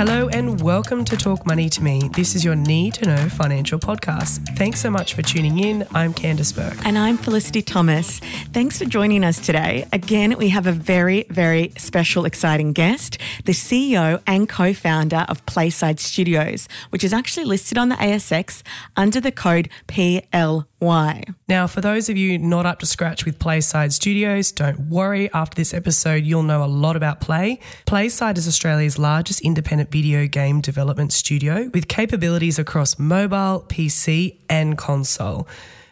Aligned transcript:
Hello 0.00 0.30
and 0.30 0.62
welcome 0.62 1.04
to 1.04 1.14
Talk 1.14 1.44
Money 1.44 1.68
to 1.68 1.82
Me. 1.82 2.08
This 2.14 2.34
is 2.34 2.42
your 2.42 2.56
need 2.56 2.94
to 2.94 3.04
know 3.04 3.28
financial 3.28 3.78
podcast. 3.78 4.56
Thanks 4.56 4.80
so 4.80 4.90
much 4.90 5.12
for 5.12 5.20
tuning 5.20 5.58
in. 5.58 5.86
I'm 5.92 6.14
Candice 6.14 6.56
Bourke. 6.56 6.86
And 6.86 6.96
I'm 6.96 7.18
Felicity 7.18 7.60
Thomas. 7.60 8.18
Thanks 8.54 8.78
for 8.78 8.86
joining 8.86 9.24
us 9.24 9.38
today. 9.38 9.86
Again, 9.92 10.38
we 10.38 10.48
have 10.48 10.66
a 10.66 10.72
very, 10.72 11.26
very 11.28 11.74
special, 11.76 12.24
exciting 12.24 12.72
guest, 12.72 13.18
the 13.44 13.52
CEO 13.52 14.22
and 14.26 14.48
co 14.48 14.72
founder 14.72 15.26
of 15.28 15.44
Playside 15.44 16.00
Studios, 16.00 16.66
which 16.88 17.04
is 17.04 17.12
actually 17.12 17.44
listed 17.44 17.76
on 17.76 17.90
the 17.90 17.96
ASX 17.96 18.62
under 18.96 19.20
the 19.20 19.30
code 19.30 19.68
PLY. 19.86 21.24
Now, 21.46 21.66
for 21.66 21.82
those 21.82 22.08
of 22.08 22.16
you 22.16 22.38
not 22.38 22.64
up 22.64 22.78
to 22.78 22.86
scratch 22.86 23.19
with 23.24 23.38
Playside 23.38 23.92
Studios, 23.92 24.52
don't 24.52 24.88
worry. 24.88 25.30
After 25.32 25.54
this 25.54 25.72
episode, 25.74 26.24
you'll 26.24 26.42
know 26.42 26.62
a 26.62 26.66
lot 26.66 26.96
about 26.96 27.20
Play. 27.20 27.60
Playside 27.86 28.38
is 28.38 28.46
Australia's 28.46 28.98
largest 28.98 29.40
independent 29.40 29.90
video 29.90 30.26
game 30.26 30.60
development 30.60 31.12
studio 31.12 31.70
with 31.72 31.88
capabilities 31.88 32.58
across 32.58 32.98
mobile, 32.98 33.64
PC, 33.68 34.38
and 34.48 34.76
console. 34.78 35.46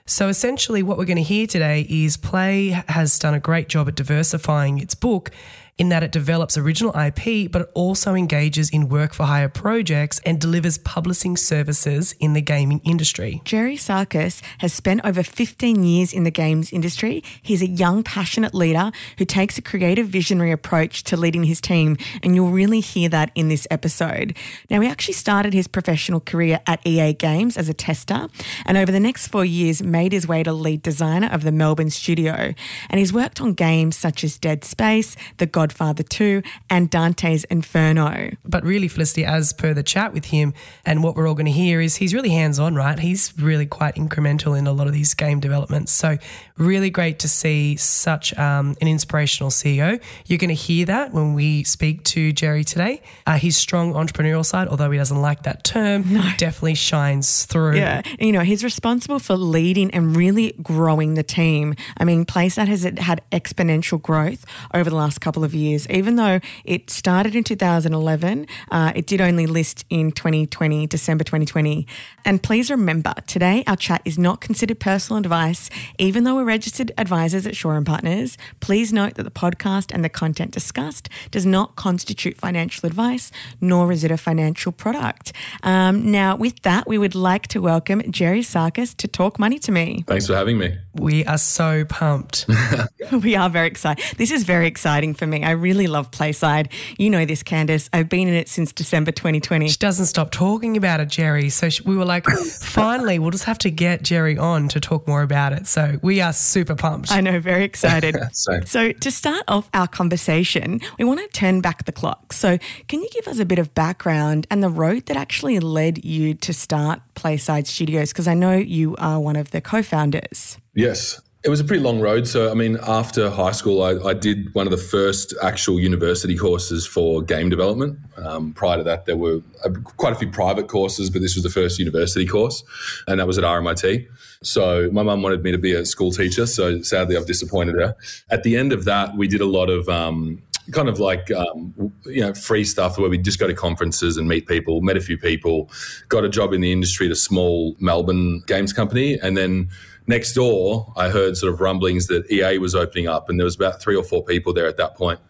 So 0.07 0.29
essentially, 0.29 0.83
what 0.83 0.97
we're 0.97 1.05
going 1.05 1.17
to 1.17 1.23
hear 1.23 1.47
today 1.47 1.87
is 1.89 2.17
Play 2.17 2.69
has 2.89 3.19
done 3.19 3.35
a 3.35 3.41
great 3.41 3.69
job 3.69 3.89
at 3.89 3.95
diversifying 3.95 4.79
its 4.79 4.95
book 4.95 5.31
in 5.79 5.89
that 5.91 6.03
it 6.03 6.12
develops 6.12 6.59
original 6.59 6.93
IP, 6.98 7.51
but 7.51 7.62
it 7.62 7.71
also 7.75 8.15
engages 8.15 8.69
in 8.71 8.89
work 8.89 9.15
for 9.15 9.25
hire 9.25 9.48
projects 9.48 10.20
and 10.27 10.41
delivers 10.41 10.77
publishing 10.79 11.37
services 11.37 12.15
in 12.19 12.33
the 12.33 12.41
gaming 12.41 12.81
industry. 12.85 13.41
Gerry 13.45 13.77
Sakkas 13.77 14.43
has 14.59 14.73
spent 14.73 15.01
over 15.05 15.23
15 15.23 15.85
years 15.85 16.12
in 16.12 16.25
the 16.25 16.31
games 16.31 16.73
industry. 16.73 17.23
He's 17.41 17.62
a 17.62 17.69
young, 17.69 18.03
passionate 18.03 18.55
leader 18.55 18.91
who 19.19 19.25
takes 19.25 19.57
a 19.57 19.62
creative, 19.62 20.09
visionary 20.09 20.51
approach 20.51 21.05
to 21.05 21.17
leading 21.17 21.45
his 21.45 21.61
team, 21.61 21.97
and 22.23 22.35
you'll 22.35 22.51
really 22.51 22.81
hear 22.81 23.09
that 23.11 23.31
in 23.35 23.48
this 23.48 23.67
episode. 23.70 24.37
Now, 24.69 24.81
he 24.81 24.89
actually 24.89 25.15
started 25.15 25.53
his 25.53 25.69
professional 25.69 26.20
career 26.20 26.61
at 26.67 26.85
EA 26.85 27.13
Games 27.13 27.57
as 27.57 27.69
a 27.69 27.75
tester, 27.75 28.29
and 28.67 28.77
over 28.77 28.91
the 28.91 29.01
next 29.01 29.29
four 29.29 29.45
years, 29.45 29.83
made 29.83 30.13
his 30.13 30.27
way 30.27 30.42
to 30.42 30.53
lead 30.53 30.83
designer 30.83 31.29
of 31.31 31.42
the 31.42 31.53
Melbourne 31.53 31.91
studio. 31.91 32.55
And 32.91 32.98
he's 32.98 33.13
worked 33.13 33.41
on 33.41 33.53
games 33.53 33.97
such 33.97 34.25
as 34.25 34.39
Dead 34.39 34.65
Space, 34.65 35.17
The 35.37 35.47
Godfather 35.69 36.02
2, 36.02 36.42
and 36.70 36.88
Dante's 36.88 37.44
Inferno. 37.44 38.30
But 38.42 38.64
really, 38.64 38.88
Felicity, 38.88 39.27
as 39.27 39.52
per 39.52 39.74
the 39.74 39.83
chat 39.83 40.14
with 40.14 40.27
him 40.27 40.55
and 40.86 41.02
what 41.02 41.14
we're 41.14 41.29
all 41.29 41.34
going 41.34 41.45
to 41.45 41.52
hear, 41.52 41.79
is 41.83 41.96
he's 41.96 42.14
really 42.14 42.30
hands 42.30 42.58
on, 42.58 42.74
right? 42.74 42.98
He's 42.98 43.34
really 43.39 43.67
quite 43.67 43.96
incremental 43.96 44.58
in 44.58 44.67
a 44.67 44.73
lot 44.73 44.86
of 44.86 44.95
these 44.95 45.12
game 45.12 45.40
developments. 45.40 45.92
So, 45.92 46.17
really 46.57 46.89
great 46.89 47.18
to 47.18 47.28
see 47.28 47.77
such 47.77 48.36
um, 48.39 48.77
an 48.80 48.89
inspirational 48.89 49.51
CEO. 49.51 50.01
You're 50.24 50.39
going 50.39 50.48
to 50.48 50.55
hear 50.55 50.86
that 50.86 51.12
when 51.12 51.34
we 51.34 51.64
speak 51.64 52.02
to 52.05 52.33
Gerry 52.33 52.64
today. 52.64 53.02
Uh, 53.27 53.36
his 53.36 53.58
strong 53.58 53.92
entrepreneurial 53.92 54.45
side, 54.45 54.68
although 54.68 54.90
he 54.90 54.96
doesn't 54.96 55.20
like 55.20 55.42
that 55.42 55.64
term, 55.64 56.02
definitely 56.39 56.77
shines 56.77 57.45
through. 57.45 57.77
Yeah. 57.77 58.01
You 58.18 58.33
know, 58.33 58.40
he's 58.40 58.64
responsible 58.64 59.18
for 59.18 59.36
leading 59.36 59.90
and 59.90 60.17
really 60.17 60.55
growing 60.62 61.12
the 61.12 61.23
team. 61.23 61.74
I 61.98 62.05
mean, 62.05 62.24
Playside 62.24 62.68
has 62.68 62.84
had 62.84 63.20
exponential 63.30 64.01
growth 64.01 64.46
over 64.73 64.89
the 64.89 64.96
last 64.96 65.20
couple 65.20 65.45
of 65.45 65.55
years. 65.55 65.58
Years, 65.58 65.89
even 65.89 66.17
though 66.17 66.41
it 66.64 66.91
started 66.91 67.35
in 67.35 67.45
2011, 67.45 68.46
uh, 68.70 68.92
it 68.95 69.07
did 69.07 69.20
only 69.20 69.46
list 69.46 69.85
in 69.91 70.13
2020, 70.13 70.86
December 70.86 71.24
2020. 71.24 71.86
And 72.24 72.42
please 72.42 72.70
remember, 72.70 73.14
today 73.27 73.64
our 73.67 73.77
chat 73.77 74.02
is 74.05 74.19
not 74.19 74.41
considered 74.41 74.80
personal 74.80 75.19
advice, 75.19 75.69
even 75.98 76.24
though 76.24 76.36
we're 76.36 76.45
registered 76.45 76.92
advisors 76.96 77.46
at 77.46 77.57
Shaw 77.57 77.73
and 77.73 77.86
Partners. 77.86 78.39
Please 78.61 78.92
note 78.92 79.14
that 79.14 79.24
the 79.24 79.30
podcast 79.30 79.92
and 79.92 80.05
the 80.05 80.08
content 80.08 80.51
discussed 80.51 81.08
does 81.30 81.45
not 81.45 81.77
constitute 81.77 82.36
financial 82.36 82.86
advice, 82.86 83.30
nor 83.61 83.92
is 83.92 84.05
it 84.05 84.11
a 84.11 84.17
financial 84.17 84.73
product. 84.73 85.33
Um, 85.63 86.11
now, 86.11 86.36
with 86.36 86.63
that, 86.63 86.86
we 86.86 86.98
would 86.98 87.14
like 87.14 87.48
to 87.48 87.61
welcome 87.61 88.02
Gerry 88.11 88.42
Sakkas 88.42 88.96
to 88.96 89.08
talk 89.08 89.39
money 89.39 89.58
to 89.61 89.73
me. 89.73 90.05
Thanks 90.07 90.27
for 90.27 90.35
having 90.35 90.58
me. 90.58 90.79
We 90.98 91.25
are 91.27 91.39
so 91.39 91.85
pumped. 91.85 92.47
we 93.13 93.36
are 93.36 93.48
very 93.48 93.69
excited. 93.69 94.05
This 94.17 94.31
is 94.33 94.42
very 94.42 94.67
exciting 94.67 95.14
for 95.14 95.27
me. 95.27 95.45
I 95.45 95.53
really 95.53 95.86
love 95.86 96.11
Playside. 96.11 96.73
You 96.98 97.09
know 97.09 97.25
this, 97.25 97.42
Candice. 97.42 97.89
I've 97.92 98.09
been 98.09 98.27
in 98.27 98.35
it 98.35 98.48
since 98.48 98.73
December 98.73 99.13
2020. 99.13 99.69
She 99.69 99.77
doesn't 99.77 100.07
stop 100.07 100.33
talking 100.33 100.77
about 100.77 101.01
it, 101.01 101.08
Gerry. 101.08 101.51
So 101.51 101.69
we 101.85 101.97
were 101.97 102.05
like, 102.05 102.27
finally, 102.61 103.19
we'll 103.19 103.31
just 103.31 103.45
have 103.45 103.58
to 103.58 103.70
get 103.70 104.03
Gerry 104.03 104.37
on 104.37 104.69
to 104.69 104.81
talk 104.81 105.07
more 105.07 105.23
about 105.23 105.53
it. 105.53 105.67
So 105.69 105.98
we 106.03 106.20
are 106.20 106.33
super 106.33 106.75
pumped. 106.75 107.13
I 107.13 107.20
know, 107.20 107.39
very 107.39 107.64
excited. 107.64 108.17
Same. 108.33 108.67
so 108.67 108.92
to 108.92 109.11
start 109.11 109.45
off 109.47 109.70
our 109.75 109.87
conversation, 109.87 110.81
we 110.98 111.05
want 111.05 111.20
to 111.20 111.29
turn 111.29 111.61
back 111.61 111.85
the 111.85 111.92
clock. 111.92 112.33
So 112.33 112.58
can 112.89 113.03
you 113.03 113.08
give 113.13 113.29
us 113.29 113.39
a 113.39 113.45
bit 113.45 113.58
of 113.58 113.73
background 113.75 114.47
and 114.51 114.63
the 114.63 114.70
road 114.70 115.07
that 115.07 115.17
actually 115.17 115.61
led 115.61 116.05
you 116.05 116.35
to 116.35 116.53
start 116.53 117.01
Playside 117.14 117.67
Studios? 117.67 118.13
Because 118.13 118.27
I 118.27 118.35
know 118.35 118.55
you 118.55 118.97
are 118.97 119.20
one 119.20 119.37
of 119.37 119.53
the 119.53 119.61
co-founders. 119.61 120.58
Yes. 120.78 121.20
It 121.42 121.48
was 121.48 121.58
a 121.58 121.64
pretty 121.64 121.83
long 121.83 122.00
road. 122.00 122.28
So, 122.28 122.52
I 122.52 122.55
mean, 122.55 122.78
after 122.86 123.30
high 123.30 123.50
school, 123.50 123.83
I, 123.83 124.11
I 124.11 124.14
did 124.14 124.55
one 124.55 124.66
of 124.66 124.70
the 124.70 124.77
first 124.77 125.34
actual 125.42 125.80
university 125.80 126.36
courses 126.36 126.86
for 126.86 127.20
game 127.20 127.48
development. 127.48 127.98
Um, 128.16 128.52
prior 128.52 128.76
to 128.76 128.84
that, 128.84 129.06
there 129.06 129.16
were 129.16 129.40
a, 129.64 129.70
quite 129.70 130.12
a 130.12 130.16
few 130.16 130.31
private 130.31 130.69
courses, 130.69 131.11
but 131.11 131.20
this 131.20 131.34
was 131.34 131.43
the 131.43 131.50
first 131.50 131.81
university 131.81 132.26
course, 132.26 132.62
and 133.08 133.19
that 133.19 133.26
was 133.26 133.38
at 133.38 133.44
RMIT. 133.44 134.06
So, 134.43 134.88
my 134.93 135.02
mum 135.02 135.22
wanted 135.22 135.43
me 135.43 135.50
to 135.50 135.58
be 135.58 135.72
a 135.72 135.84
school 135.84 136.12
teacher. 136.12 136.46
So, 136.46 136.81
sadly, 136.82 137.16
I've 137.16 137.26
disappointed 137.26 137.75
her. 137.76 137.96
At 138.31 138.44
the 138.44 138.56
end 138.56 138.72
of 138.72 138.84
that, 138.84 139.16
we 139.16 139.26
did 139.26 139.40
a 139.40 139.46
lot 139.46 139.70
of 139.70 139.88
um, 139.88 140.43
kind 140.72 140.88
of 140.88 141.00
like 141.00 141.31
um, 141.31 141.93
you 142.05 142.20
know 142.20 142.34
free 142.34 142.64
stuff 142.64 142.99
where 142.99 143.08
we 143.08 143.19
just 143.19 143.38
go 143.38 143.46
to 143.46 143.55
conferences 143.55 144.16
and 144.16 144.28
meet 144.28 144.46
people 144.46 144.81
met 144.82 144.96
a 144.96 145.00
few 145.00 145.16
people 145.16 145.70
got 146.08 146.25
a 146.25 146.28
job 146.28 146.52
in 146.52 146.60
the 146.60 146.72
industry 146.72 147.06
at 147.06 147.12
a 147.12 147.16
small 147.16 147.75
melbourne 147.81 148.43
games 148.46 148.72
company 148.72 149.19
and 149.20 149.37
then 149.37 149.70
next 150.08 150.32
door 150.32 150.93
i 150.96 151.08
heard 151.08 151.37
sort 151.37 151.52
of 151.52 151.61
rumblings 151.61 152.06
that 152.08 152.29
ea 152.31 152.58
was 152.58 152.75
opening 152.75 153.06
up 153.06 153.29
and 153.29 153.38
there 153.38 153.44
was 153.44 153.55
about 153.55 153.81
three 153.81 153.94
or 153.94 154.02
four 154.02 154.25
people 154.25 154.52
there 154.52 154.67
at 154.67 154.76
that 154.76 154.96
point. 154.96 155.20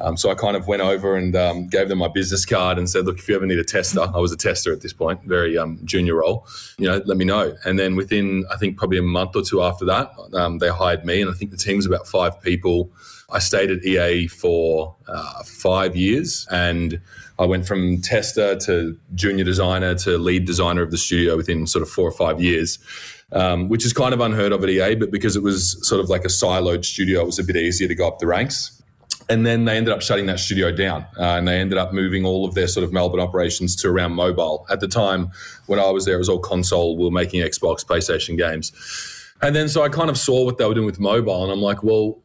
Um, 0.00 0.16
so 0.16 0.30
i 0.30 0.34
kind 0.34 0.56
of 0.56 0.66
went 0.66 0.82
over 0.82 1.16
and 1.16 1.36
um, 1.36 1.68
gave 1.68 1.88
them 1.88 1.98
my 1.98 2.08
business 2.08 2.44
card 2.44 2.78
and 2.78 2.88
said 2.88 3.04
look 3.04 3.18
if 3.18 3.28
you 3.28 3.36
ever 3.36 3.46
need 3.46 3.58
a 3.58 3.64
tester 3.64 4.00
i 4.00 4.18
was 4.18 4.32
a 4.32 4.36
tester 4.36 4.72
at 4.72 4.80
this 4.80 4.92
point 4.92 5.22
very 5.24 5.56
um, 5.56 5.78
junior 5.84 6.16
role 6.16 6.46
you 6.78 6.88
know 6.88 7.00
let 7.04 7.16
me 7.16 7.24
know. 7.24 7.54
And 7.64 7.78
then 7.78 7.94
within 7.94 8.44
i 8.50 8.56
think 8.56 8.76
probably 8.76 8.98
a 8.98 9.02
month 9.02 9.36
or 9.36 9.42
two 9.42 9.62
after 9.62 9.84
that 9.84 10.10
um, 10.34 10.58
they 10.58 10.68
hired 10.68 11.04
me 11.04 11.20
and 11.20 11.30
i 11.30 11.34
think 11.34 11.50
the 11.50 11.56
team 11.56 11.76
was 11.76 11.86
about 11.86 12.06
five 12.06 12.40
people. 12.42 12.90
I 13.30 13.38
stayed 13.38 13.70
at 13.70 13.84
EA 13.84 14.26
for 14.26 14.94
uh, 15.08 15.42
five 15.42 15.96
years 15.96 16.46
and 16.50 17.00
I 17.38 17.46
went 17.46 17.66
from 17.66 18.00
tester 18.02 18.56
to 18.56 18.98
junior 19.14 19.44
designer 19.44 19.94
to 19.96 20.18
lead 20.18 20.44
designer 20.44 20.82
of 20.82 20.90
the 20.90 20.98
studio 20.98 21.36
within 21.36 21.66
sort 21.66 21.82
of 21.82 21.88
four 21.88 22.06
or 22.06 22.12
five 22.12 22.40
years, 22.40 22.78
um, 23.32 23.68
which 23.68 23.84
is 23.84 23.92
kind 23.92 24.14
of 24.14 24.20
unheard 24.20 24.52
of 24.52 24.62
at 24.62 24.70
EA, 24.70 24.94
but 24.94 25.10
because 25.10 25.36
it 25.36 25.42
was 25.42 25.76
sort 25.86 26.00
of 26.00 26.08
like 26.08 26.24
a 26.24 26.28
siloed 26.28 26.84
studio, 26.84 27.22
it 27.22 27.26
was 27.26 27.38
a 27.38 27.44
bit 27.44 27.56
easier 27.56 27.88
to 27.88 27.94
go 27.94 28.06
up 28.06 28.18
the 28.18 28.26
ranks. 28.26 28.82
And 29.28 29.46
then 29.46 29.64
they 29.64 29.76
ended 29.76 29.94
up 29.94 30.02
shutting 30.02 30.26
that 30.26 30.40
studio 30.40 30.72
down 30.72 31.06
uh, 31.18 31.36
and 31.36 31.46
they 31.46 31.58
ended 31.58 31.78
up 31.78 31.92
moving 31.92 32.26
all 32.26 32.44
of 32.44 32.54
their 32.54 32.66
sort 32.66 32.84
of 32.84 32.92
Melbourne 32.92 33.20
operations 33.20 33.76
to 33.76 33.88
around 33.88 34.12
mobile. 34.12 34.66
At 34.68 34.80
the 34.80 34.88
time 34.88 35.30
when 35.66 35.78
I 35.78 35.90
was 35.90 36.04
there, 36.04 36.16
it 36.16 36.18
was 36.18 36.28
all 36.28 36.40
console. 36.40 36.96
We 36.96 37.04
were 37.04 37.10
making 37.10 37.40
Xbox, 37.42 37.84
PlayStation 37.84 38.36
games. 38.36 38.72
And 39.40 39.56
then 39.56 39.68
so 39.68 39.82
I 39.82 39.88
kind 39.88 40.10
of 40.10 40.18
saw 40.18 40.44
what 40.44 40.58
they 40.58 40.66
were 40.66 40.74
doing 40.74 40.86
with 40.86 41.00
mobile 41.00 41.42
and 41.42 41.52
I'm 41.52 41.62
like, 41.62 41.82
well, 41.82 42.18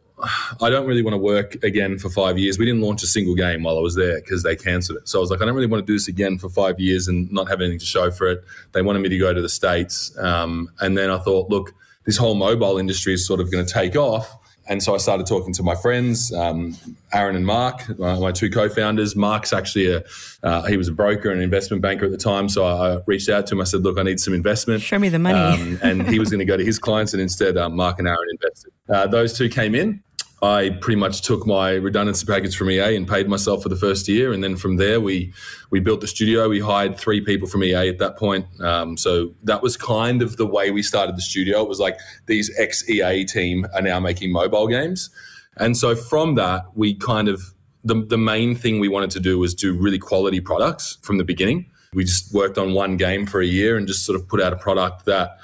I 0.61 0.69
don't 0.69 0.87
really 0.87 1.03
want 1.03 1.13
to 1.13 1.19
work 1.19 1.63
again 1.63 1.99
for 1.99 2.09
five 2.09 2.39
years. 2.39 2.57
We 2.57 2.65
didn't 2.65 2.81
launch 2.81 3.03
a 3.03 3.07
single 3.07 3.35
game 3.35 3.63
while 3.63 3.77
I 3.77 3.81
was 3.81 3.95
there 3.95 4.19
because 4.19 4.41
they 4.43 4.55
cancelled 4.55 4.97
it. 4.97 5.07
So 5.07 5.19
I 5.19 5.21
was 5.21 5.29
like, 5.29 5.41
I 5.41 5.45
don't 5.45 5.53
really 5.53 5.67
want 5.67 5.85
to 5.85 5.85
do 5.85 5.93
this 5.93 6.07
again 6.07 6.39
for 6.39 6.49
five 6.49 6.79
years 6.79 7.07
and 7.07 7.31
not 7.31 7.47
have 7.49 7.61
anything 7.61 7.79
to 7.79 7.85
show 7.85 8.09
for 8.09 8.27
it. 8.27 8.43
They 8.71 8.81
wanted 8.81 8.99
me 8.99 9.09
to 9.09 9.17
go 9.17 9.33
to 9.33 9.41
the 9.41 9.49
States. 9.49 10.17
Um, 10.17 10.71
and 10.79 10.97
then 10.97 11.11
I 11.11 11.19
thought, 11.19 11.49
look, 11.49 11.73
this 12.05 12.17
whole 12.17 12.35
mobile 12.35 12.77
industry 12.77 13.13
is 13.13 13.27
sort 13.27 13.39
of 13.39 13.51
going 13.51 13.65
to 13.65 13.71
take 13.71 13.95
off. 13.95 14.35
and 14.69 14.83
so 14.83 14.93
I 14.93 14.97
started 14.97 15.25
talking 15.25 15.53
to 15.53 15.63
my 15.63 15.75
friends, 15.75 16.33
um, 16.33 16.75
Aaron 17.13 17.35
and 17.35 17.45
Mark, 17.45 17.97
my, 17.97 18.19
my 18.19 18.31
two 18.31 18.49
co-founders. 18.49 19.15
Mark's 19.15 19.53
actually 19.53 19.91
a 19.91 20.03
uh, 20.43 20.63
he 20.63 20.77
was 20.77 20.87
a 20.87 20.91
broker 20.91 21.31
and 21.31 21.41
investment 21.41 21.81
banker 21.81 22.05
at 22.05 22.11
the 22.11 22.17
time, 22.17 22.49
so 22.49 22.65
I 22.65 23.01
reached 23.05 23.29
out 23.29 23.47
to 23.47 23.55
him. 23.55 23.61
I 23.61 23.63
said, 23.63 23.81
"Look, 23.83 23.97
I 23.97 24.03
need 24.03 24.19
some 24.19 24.33
investment. 24.33 24.81
Show 24.81 24.99
me 24.99 25.09
the 25.09 25.19
money." 25.19 25.39
Um, 25.39 25.79
and 25.81 26.07
he 26.07 26.19
was 26.19 26.29
going 26.29 26.39
to 26.39 26.45
go 26.45 26.57
to 26.57 26.65
his 26.65 26.79
clients, 26.79 27.13
and 27.13 27.21
instead, 27.21 27.57
um, 27.57 27.75
Mark 27.75 27.99
and 27.99 28.07
Aaron 28.07 28.27
invested. 28.29 28.73
Uh, 28.89 29.07
those 29.07 29.37
two 29.37 29.49
came 29.49 29.73
in. 29.73 30.03
I 30.41 30.77
pretty 30.81 30.99
much 30.99 31.23
took 31.23 31.47
my 31.47 31.71
redundancy 31.71 32.25
package 32.25 32.55
from 32.55 32.69
EA 32.69 32.95
and 32.95 33.07
paid 33.07 33.27
myself 33.27 33.63
for 33.63 33.69
the 33.69 33.75
first 33.75 34.07
year, 34.07 34.31
and 34.31 34.43
then 34.43 34.55
from 34.55 34.77
there 34.77 35.01
we 35.01 35.33
we 35.71 35.79
built 35.79 36.01
the 36.01 36.07
studio. 36.07 36.47
We 36.47 36.59
hired 36.59 36.97
three 36.97 37.21
people 37.21 37.47
from 37.47 37.63
EA 37.63 37.89
at 37.89 37.97
that 37.97 38.17
point, 38.17 38.45
um, 38.61 38.97
so 38.97 39.33
that 39.43 39.63
was 39.63 39.77
kind 39.77 40.21
of 40.21 40.37
the 40.37 40.45
way 40.45 40.69
we 40.69 40.83
started 40.83 41.17
the 41.17 41.21
studio. 41.21 41.63
It 41.63 41.69
was 41.69 41.79
like 41.79 41.97
these 42.27 42.51
ex 42.59 42.87
EA 42.87 43.25
team 43.25 43.65
are 43.73 43.81
now 43.81 43.99
making 43.99 44.31
mobile 44.31 44.67
games, 44.67 45.09
and 45.57 45.75
so 45.75 45.95
from 45.95 46.35
that 46.35 46.65
we 46.75 46.93
kind 46.93 47.27
of 47.27 47.53
the 47.83 48.05
the 48.05 48.17
main 48.17 48.55
thing 48.55 48.79
we 48.79 48.89
wanted 48.89 49.09
to 49.11 49.19
do 49.19 49.39
was 49.39 49.55
do 49.55 49.73
really 49.73 49.99
quality 49.99 50.39
products 50.39 50.99
from 51.01 51.17
the 51.17 51.23
beginning. 51.23 51.65
We 51.93 52.03
just 52.03 52.31
worked 52.31 52.59
on 52.59 52.73
one 52.73 52.97
game 52.97 53.25
for 53.25 53.41
a 53.41 53.45
year 53.45 53.75
and 53.75 53.87
just 53.87 54.05
sort 54.05 54.19
of 54.19 54.27
put 54.27 54.39
out 54.39 54.53
a 54.53 54.57
product 54.57 55.05
that 55.05 55.39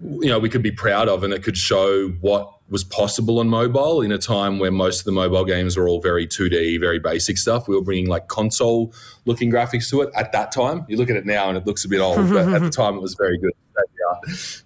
you 0.00 0.28
know 0.28 0.38
we 0.38 0.48
could 0.48 0.62
be 0.62 0.70
proud 0.70 1.08
of 1.08 1.24
and 1.24 1.32
it 1.32 1.42
could 1.42 1.56
show 1.56 2.08
what 2.20 2.52
was 2.70 2.84
possible 2.84 3.40
on 3.40 3.48
mobile 3.48 4.02
in 4.02 4.12
a 4.12 4.18
time 4.18 4.58
where 4.58 4.70
most 4.70 5.00
of 5.00 5.04
the 5.06 5.12
mobile 5.12 5.44
games 5.44 5.76
were 5.76 5.88
all 5.88 6.02
very 6.02 6.26
2D, 6.26 6.78
very 6.78 6.98
basic 6.98 7.38
stuff. 7.38 7.66
We 7.66 7.74
were 7.74 7.82
bringing 7.82 8.08
like 8.08 8.28
console 8.28 8.92
looking 9.24 9.50
graphics 9.50 9.88
to 9.90 10.02
it 10.02 10.10
at 10.14 10.32
that 10.32 10.52
time. 10.52 10.84
You 10.86 10.98
look 10.98 11.08
at 11.08 11.16
it 11.16 11.24
now 11.24 11.48
and 11.48 11.56
it 11.56 11.66
looks 11.66 11.84
a 11.86 11.88
bit 11.88 12.00
old, 12.00 12.28
but 12.28 12.48
at 12.52 12.60
the 12.60 12.70
time 12.82 12.96
it 12.96 13.00
was 13.00 13.14
very 13.14 13.38
good. 13.38 13.52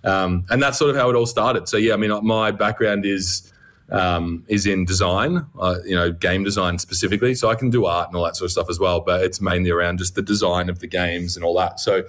Um, 0.05 0.45
and 0.51 0.63
that's 0.63 0.79
sort 0.79 0.91
of 0.91 0.97
how 0.97 1.11
it 1.11 1.17
all 1.17 1.27
started. 1.27 1.69
So 1.69 1.77
yeah, 1.77 1.95
I 1.95 1.97
mean, 1.97 2.13
my 2.25 2.51
background 2.51 3.07
is 3.07 3.53
um, 3.91 4.45
is 4.49 4.67
in 4.67 4.85
design, 4.85 5.47
uh, 5.59 5.77
you 5.85 5.95
know, 5.95 6.11
game 6.11 6.45
design 6.45 6.79
specifically. 6.79 7.35
So 7.35 7.51
I 7.51 7.55
can 7.55 7.71
do 7.71 7.85
art 7.85 8.09
and 8.09 8.17
all 8.17 8.25
that 8.25 8.37
sort 8.37 8.47
of 8.47 8.53
stuff 8.53 8.71
as 8.71 8.79
well, 8.81 9.01
but 9.01 9.23
it's 9.23 9.41
mainly 9.41 9.71
around 9.71 9.99
just 9.99 10.15
the 10.15 10.23
design 10.23 10.71
of 10.71 10.79
the 10.79 10.87
games 10.87 11.37
and 11.37 11.45
all 11.45 11.55
that. 11.59 11.79
So 11.79 12.05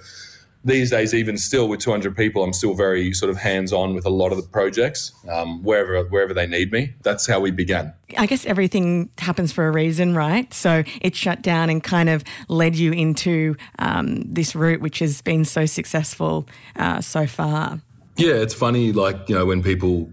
these 0.64 0.90
days, 0.90 1.12
even 1.12 1.36
still 1.36 1.68
with 1.68 1.80
200 1.80 2.16
people, 2.16 2.42
I'm 2.42 2.52
still 2.52 2.74
very 2.74 3.12
sort 3.12 3.30
of 3.30 3.36
hands 3.36 3.72
on 3.72 3.94
with 3.94 4.06
a 4.06 4.10
lot 4.10 4.32
of 4.32 4.38
the 4.38 4.48
projects 4.48 5.12
um, 5.30 5.62
wherever 5.62 6.02
wherever 6.04 6.32
they 6.32 6.46
need 6.46 6.72
me. 6.72 6.94
That's 7.02 7.26
how 7.26 7.40
we 7.40 7.50
began. 7.50 7.92
I 8.16 8.26
guess 8.26 8.46
everything 8.46 9.10
happens 9.18 9.52
for 9.52 9.66
a 9.66 9.70
reason, 9.70 10.14
right? 10.14 10.52
So 10.54 10.84
it 11.00 11.14
shut 11.14 11.42
down 11.42 11.70
and 11.70 11.82
kind 11.82 12.08
of 12.08 12.24
led 12.48 12.76
you 12.76 12.92
into 12.92 13.56
um, 13.78 14.22
this 14.22 14.54
route, 14.54 14.80
which 14.80 15.00
has 15.00 15.20
been 15.20 15.44
so 15.44 15.66
successful 15.66 16.48
uh, 16.76 17.00
so 17.00 17.26
far. 17.26 17.80
Yeah, 18.16 18.34
it's 18.34 18.54
funny, 18.54 18.92
like 18.92 19.28
you 19.28 19.34
know, 19.34 19.46
when 19.46 19.62
people 19.62 20.10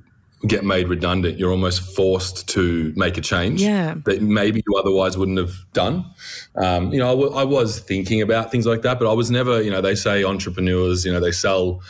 get 0.48 0.66
made 0.66 0.88
redundant, 0.88 1.38
you're 1.38 1.52
almost 1.52 1.96
forced 1.96 2.48
to 2.50 2.94
make 2.96 3.18
a 3.18 3.22
change 3.22 3.62
yeah. 3.62 3.96
that 4.06 4.22
maybe 4.22 4.64
you 4.66 4.76
otherwise 4.76 5.18
wouldn't 5.18 5.38
have 5.38 5.54
done. 5.74 6.06
Um, 6.56 6.92
you 6.92 7.00
know, 7.00 7.08
I, 7.08 7.12
w- 7.12 7.34
I 7.34 7.44
was 7.44 7.80
thinking 7.80 8.22
about 8.22 8.52
things 8.52 8.66
like 8.66 8.82
that, 8.82 8.98
but 8.98 9.10
I 9.10 9.14
was 9.14 9.30
never, 9.30 9.62
you 9.62 9.70
know, 9.70 9.82
they 9.82 9.96
say 9.96 10.24
entrepreneurs, 10.24 11.06
you 11.06 11.14
know, 11.14 11.20
they 11.20 11.32
sell 11.32 11.82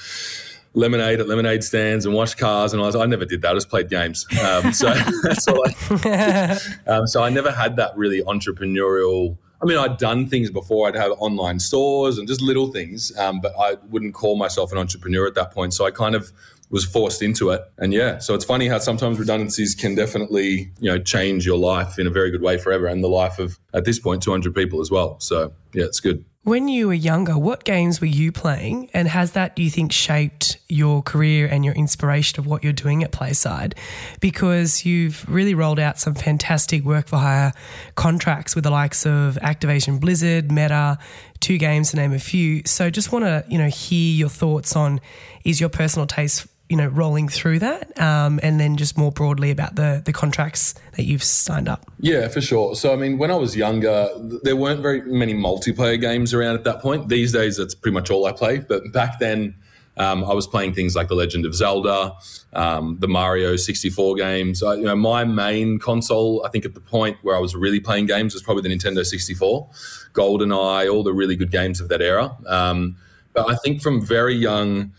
lemonade 0.73 1.19
at 1.19 1.27
lemonade 1.27 1.63
stands 1.63 2.05
and 2.05 2.15
wash 2.15 2.33
cars, 2.35 2.73
and 2.73 2.81
I 2.81 2.85
was, 2.85 2.95
I 2.95 3.05
never 3.05 3.25
did 3.25 3.41
that. 3.41 3.51
I 3.51 3.53
just 3.53 3.69
played 3.69 3.89
games. 3.89 4.25
Um, 4.43 4.73
so 4.73 4.93
that's 5.23 5.47
all 5.47 5.63
I, 5.65 6.59
um, 6.87 7.07
so 7.07 7.23
I 7.23 7.29
never 7.29 7.51
had 7.51 7.75
that 7.77 7.95
really 7.95 8.21
entrepreneurial. 8.23 9.37
I 9.61 9.65
mean, 9.65 9.77
I'd 9.77 9.97
done 9.97 10.27
things 10.27 10.49
before. 10.49 10.87
I'd 10.87 10.95
have 10.95 11.11
online 11.19 11.59
stores 11.59 12.17
and 12.17 12.27
just 12.27 12.41
little 12.41 12.71
things, 12.71 13.15
um, 13.17 13.41
but 13.41 13.53
I 13.59 13.75
wouldn't 13.89 14.13
call 14.13 14.35
myself 14.35 14.71
an 14.71 14.77
entrepreneur 14.77 15.27
at 15.27 15.35
that 15.35 15.51
point. 15.51 15.73
So 15.73 15.85
I 15.85 15.91
kind 15.91 16.15
of 16.15 16.31
was 16.71 16.85
forced 16.85 17.21
into 17.21 17.49
it. 17.49 17.61
And 17.77 17.93
yeah, 17.93 18.17
so 18.17 18.33
it's 18.33 18.45
funny 18.45 18.67
how 18.67 18.79
sometimes 18.79 19.19
redundancies 19.19 19.75
can 19.75 19.93
definitely, 19.93 20.71
you 20.79 20.89
know, 20.89 20.97
change 20.97 21.45
your 21.45 21.57
life 21.57 21.99
in 21.99 22.07
a 22.07 22.09
very 22.09 22.31
good 22.31 22.41
way 22.41 22.57
forever 22.57 22.87
and 22.87 23.03
the 23.03 23.09
life 23.09 23.37
of, 23.39 23.59
at 23.73 23.85
this 23.85 23.99
point, 23.99 24.23
200 24.23 24.55
people 24.55 24.81
as 24.81 24.89
well. 24.89 25.19
So 25.19 25.53
yeah, 25.73 25.83
it's 25.83 25.99
good. 25.99 26.25
When 26.43 26.67
you 26.67 26.87
were 26.87 26.95
younger, 26.95 27.37
what 27.37 27.65
games 27.65 28.01
were 28.01 28.07
you 28.07 28.31
playing? 28.31 28.89
And 28.95 29.07
has 29.07 29.33
that, 29.33 29.55
do 29.55 29.61
you 29.61 29.69
think, 29.69 29.91
shaped 29.91 30.57
your 30.67 31.03
career 31.03 31.45
and 31.45 31.63
your 31.63 31.75
inspiration 31.75 32.39
of 32.39 32.47
what 32.47 32.63
you're 32.63 32.73
doing 32.73 33.03
at 33.03 33.11
Playside? 33.11 33.77
Because 34.19 34.83
you've 34.83 35.23
really 35.29 35.53
rolled 35.53 35.79
out 35.79 35.99
some 35.99 36.15
fantastic 36.15 36.83
work 36.83 37.05
for 37.05 37.17
hire 37.17 37.53
contracts 37.93 38.55
with 38.55 38.63
the 38.63 38.71
likes 38.71 39.05
of 39.05 39.37
Activision 39.43 39.99
Blizzard, 39.99 40.51
Meta, 40.51 40.97
two 41.41 41.59
games 41.59 41.91
to 41.91 41.97
name 41.97 42.11
a 42.11 42.17
few. 42.17 42.63
So 42.65 42.89
just 42.89 43.11
want 43.11 43.25
to, 43.25 43.45
you 43.47 43.59
know, 43.59 43.67
hear 43.67 44.15
your 44.15 44.29
thoughts 44.29 44.75
on 44.75 44.99
is 45.45 45.59
your 45.59 45.69
personal 45.69 46.07
taste 46.07 46.47
you 46.71 46.77
know 46.77 46.87
rolling 46.87 47.27
through 47.27 47.59
that, 47.59 47.99
um, 48.01 48.39
and 48.41 48.57
then 48.57 48.77
just 48.77 48.97
more 48.97 49.11
broadly 49.11 49.51
about 49.51 49.75
the 49.75 50.01
the 50.05 50.13
contracts 50.13 50.73
that 50.93 51.03
you've 51.03 51.21
signed 51.21 51.67
up. 51.67 51.91
Yeah, 51.99 52.29
for 52.29 52.39
sure. 52.39 52.75
So 52.75 52.93
I 52.93 52.95
mean, 52.95 53.17
when 53.17 53.29
I 53.29 53.35
was 53.35 53.57
younger, 53.57 54.07
there 54.43 54.55
weren't 54.55 54.79
very 54.81 55.01
many 55.01 55.33
multiplayer 55.33 55.99
games 55.99 56.33
around 56.33 56.55
at 56.55 56.63
that 56.63 56.79
point. 56.81 57.09
These 57.09 57.33
days, 57.33 57.57
that's 57.57 57.75
pretty 57.75 57.93
much 57.93 58.09
all 58.09 58.25
I 58.25 58.31
play. 58.31 58.59
But 58.59 58.91
back 58.93 59.19
then. 59.19 59.55
Um, 59.97 60.23
I 60.23 60.33
was 60.33 60.47
playing 60.47 60.73
things 60.73 60.95
like 60.95 61.09
The 61.09 61.15
Legend 61.15 61.45
of 61.45 61.53
Zelda, 61.53 62.13
um, 62.53 62.97
the 63.01 63.09
Mario 63.09 63.57
64 63.57 64.15
games. 64.15 64.63
I, 64.63 64.75
you 64.75 64.85
know, 64.85 64.95
my 64.95 65.25
main 65.25 65.79
console, 65.79 66.43
I 66.45 66.49
think, 66.49 66.63
at 66.63 66.73
the 66.73 66.79
point 66.79 67.17
where 67.23 67.35
I 67.35 67.39
was 67.39 67.55
really 67.55 67.81
playing 67.81 68.05
games 68.05 68.33
was 68.33 68.41
probably 68.41 68.63
the 68.63 68.73
Nintendo 68.73 69.05
64, 69.05 69.69
GoldenEye, 70.13 70.91
all 70.91 71.03
the 71.03 71.13
really 71.13 71.35
good 71.35 71.51
games 71.51 71.81
of 71.81 71.89
that 71.89 72.01
era. 72.01 72.35
Um, 72.47 72.95
but 73.33 73.49
I 73.49 73.55
think 73.55 73.81
from 73.81 74.03
very 74.03 74.33
young, 74.33 74.93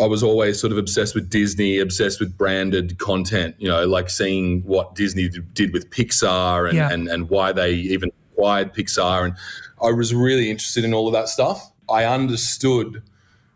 I 0.00 0.06
was 0.06 0.22
always 0.22 0.60
sort 0.60 0.72
of 0.72 0.78
obsessed 0.78 1.14
with 1.14 1.28
Disney, 1.28 1.78
obsessed 1.78 2.20
with 2.20 2.36
branded 2.36 2.98
content, 2.98 3.56
you 3.58 3.68
know, 3.68 3.86
like 3.86 4.10
seeing 4.10 4.62
what 4.62 4.94
Disney 4.94 5.28
did 5.28 5.72
with 5.72 5.90
Pixar 5.90 6.68
and, 6.68 6.76
yeah. 6.76 6.90
and, 6.92 7.08
and 7.08 7.28
why 7.28 7.52
they 7.52 7.72
even 7.72 8.10
acquired 8.32 8.74
Pixar. 8.74 9.24
And 9.24 9.34
I 9.82 9.90
was 9.90 10.14
really 10.14 10.50
interested 10.50 10.84
in 10.84 10.94
all 10.94 11.06
of 11.06 11.12
that 11.14 11.28
stuff. 11.28 11.72
I 11.90 12.04
understood 12.04 13.02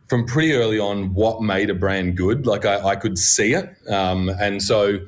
from 0.09 0.27
pretty 0.27 0.53
early 0.53 0.79
on 0.79 1.15
what 1.15 1.43
made 1.43 1.71
a 1.71 1.75
brand 1.75 2.17
good. 2.17 2.47
Like 2.47 2.65
I, 2.65 2.81
I 2.81 2.97
could 2.97 3.19
see 3.19 3.55
it. 3.55 3.75
Um, 3.89 4.29
and 4.29 4.63
so 4.63 4.99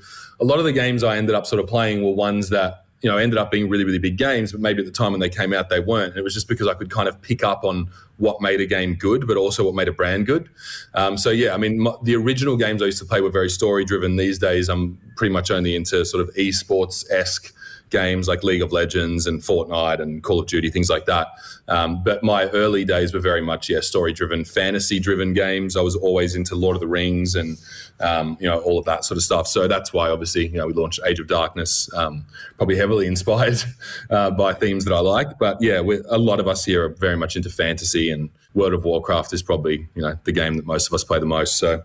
a 0.41 0.45
lot 0.45 0.59
of 0.59 0.65
the 0.65 0.73
games 0.73 1.03
I 1.03 1.17
ended 1.17 1.35
up 1.35 1.47
sort 1.47 1.61
of 1.61 1.67
playing 1.69 2.05
were 2.05 2.13
ones 2.13 2.49
that 2.51 2.84
you 3.05 3.11
know, 3.11 3.19
ended 3.19 3.39
up 3.39 3.51
being 3.51 3.69
really, 3.69 3.85
really 3.85 3.99
big 3.99 4.17
games, 4.17 4.51
but 4.51 4.63
maybe 4.63 4.81
at 4.81 4.87
the 4.87 4.91
time 4.91 5.13
when 5.13 5.21
they 5.21 5.29
came 5.29 5.53
out, 5.53 5.69
they 5.69 5.79
weren't. 5.79 6.13
And 6.13 6.19
it 6.19 6.23
was 6.23 6.33
just 6.33 6.49
because 6.49 6.67
I 6.67 6.73
could 6.73 6.91
kind 6.91 7.07
of 7.07 7.21
pick 7.21 7.45
up 7.45 7.63
on 7.63 7.91
what 8.17 8.41
made 8.41 8.63
a 8.63 8.67
game 8.67 8.95
good, 8.95 9.27
but 9.27 9.37
also 9.37 9.63
what 9.63 9.75
made 9.75 9.89
a 9.89 9.93
brand 9.93 10.25
good. 10.25 10.49
Um, 10.95 11.19
so 11.19 11.29
yeah, 11.29 11.53
I 11.53 11.59
mean, 11.59 11.81
my, 11.81 11.93
the 12.03 12.17
original 12.17 12.57
games 12.57 12.81
I 12.81 12.87
used 12.87 13.01
to 13.01 13.05
play 13.05 13.21
were 13.21 13.29
very 13.29 13.51
story 13.51 13.85
driven. 13.85 14.17
These 14.17 14.39
days, 14.39 14.71
I'm 14.71 14.99
pretty 15.17 15.35
much 15.35 15.51
only 15.51 15.77
into 15.77 16.03
sort 16.07 16.27
of 16.27 16.35
esports 16.35 17.05
esque 17.11 17.55
games 17.91 18.27
like 18.27 18.43
League 18.43 18.63
of 18.63 18.73
Legends 18.73 19.27
and 19.27 19.43
Fortnite 19.43 20.01
and 20.01 20.23
Call 20.23 20.41
of 20.41 20.47
Duty, 20.47 20.71
things 20.71 20.89
like 20.89 21.05
that. 21.05 21.29
Um, 21.69 22.03
but 22.03 22.23
my 22.23 22.47
early 22.49 22.85
days 22.85 23.15
were 23.15 23.21
very 23.21 23.41
much, 23.41 23.69
yeah, 23.69 23.81
story 23.81 24.13
driven, 24.13 24.45
fantasy 24.45 25.01
driven 25.01 25.33
games. 25.33 25.77
I 25.77 25.81
was 25.81 25.97
always 25.97 26.35
into 26.35 26.55
Lord 26.55 26.77
of 26.77 26.81
the 26.81 26.89
Rings 26.89 27.35
and, 27.35 27.59
um, 28.01 28.37
you 28.41 28.49
know, 28.49 28.59
all 28.61 28.79
of 28.79 28.85
that 28.85 29.05
sort 29.05 29.17
of 29.17 29.23
stuff. 29.23 29.49
So 29.49 29.67
that's 29.67 29.93
why, 29.93 30.11
obviously, 30.11 30.49
you 30.49 30.59
know, 30.59 30.67
we 30.67 30.75
launched 30.75 31.01
Age 31.07 31.21
of 31.21 31.27
Darkness, 31.27 31.89
um, 31.95 32.27
probably 32.57 32.77
heavily 32.77 33.07
inspired 33.15 33.63
uh, 34.11 34.31
by 34.31 34.53
themes 34.53 34.85
that 34.85 34.95
I 34.95 35.01
like. 35.01 35.39
But 35.39 35.59
yeah, 35.61 35.81
a 35.81 36.19
lot 36.19 36.41
of 36.41 36.49
us 36.49 36.65
here 36.65 36.85
are 36.85 36.89
very 36.91 37.17
much 37.17 37.37
into 37.37 37.51
fantasy 37.51 38.11
and 38.11 38.31
World 38.55 38.73
of 38.73 38.85
Warcraft 38.85 39.33
is 39.33 39.43
probably 39.43 39.89
you 39.95 40.03
know 40.03 40.17
the 40.25 40.33
game 40.33 40.55
that 40.55 40.65
most 40.65 40.87
of 40.87 40.95
us 40.95 41.03
play 41.03 41.19
the 41.19 41.27
most. 41.27 41.59
So 41.59 41.83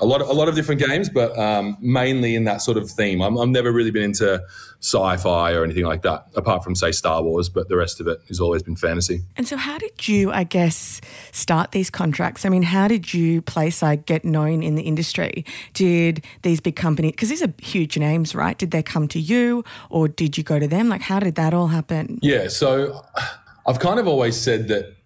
a 0.00 0.06
lot 0.06 0.22
of, 0.22 0.28
a 0.28 0.32
lot 0.32 0.48
of 0.48 0.54
different 0.54 0.80
games, 0.80 1.08
but 1.08 1.36
um, 1.36 1.76
mainly 1.80 2.36
in 2.36 2.44
that 2.44 2.62
sort 2.62 2.76
of 2.76 2.88
theme. 2.88 3.20
I'm, 3.20 3.36
I've 3.36 3.48
never 3.48 3.72
really 3.72 3.90
been 3.90 4.04
into 4.04 4.40
sci-fi 4.80 5.52
or 5.52 5.64
anything 5.64 5.84
like 5.84 6.02
that, 6.02 6.26
apart 6.36 6.62
from 6.62 6.76
say 6.76 6.92
Star 6.92 7.22
Wars. 7.22 7.48
But 7.48 7.68
the 7.68 7.76
rest 7.76 8.00
of 8.00 8.06
it 8.06 8.20
has 8.28 8.38
always 8.38 8.62
been 8.62 8.76
fantasy. 8.76 9.21
And 9.36 9.48
so, 9.48 9.56
how 9.56 9.78
did 9.78 10.08
you, 10.08 10.30
I 10.30 10.44
guess, 10.44 11.00
start 11.32 11.72
these 11.72 11.90
contracts? 11.90 12.44
I 12.44 12.48
mean, 12.48 12.62
how 12.62 12.86
did 12.86 13.14
you, 13.14 13.40
place, 13.42 13.80
Playside, 13.80 14.06
get 14.06 14.24
known 14.24 14.62
in 14.62 14.74
the 14.74 14.82
industry? 14.82 15.44
Did 15.72 16.24
these 16.42 16.60
big 16.60 16.76
companies, 16.76 17.12
because 17.12 17.28
these 17.28 17.42
are 17.42 17.52
huge 17.58 17.96
names, 17.96 18.34
right? 18.34 18.58
Did 18.58 18.70
they 18.70 18.82
come 18.82 19.08
to 19.08 19.18
you, 19.18 19.64
or 19.88 20.08
did 20.08 20.36
you 20.36 20.44
go 20.44 20.58
to 20.58 20.68
them? 20.68 20.88
Like, 20.88 21.00
how 21.02 21.20
did 21.20 21.36
that 21.36 21.54
all 21.54 21.68
happen? 21.68 22.18
Yeah, 22.22 22.48
so 22.48 23.04
I've 23.66 23.78
kind 23.78 23.98
of 23.98 24.06
always 24.06 24.36
said 24.36 24.68
that 24.68 24.96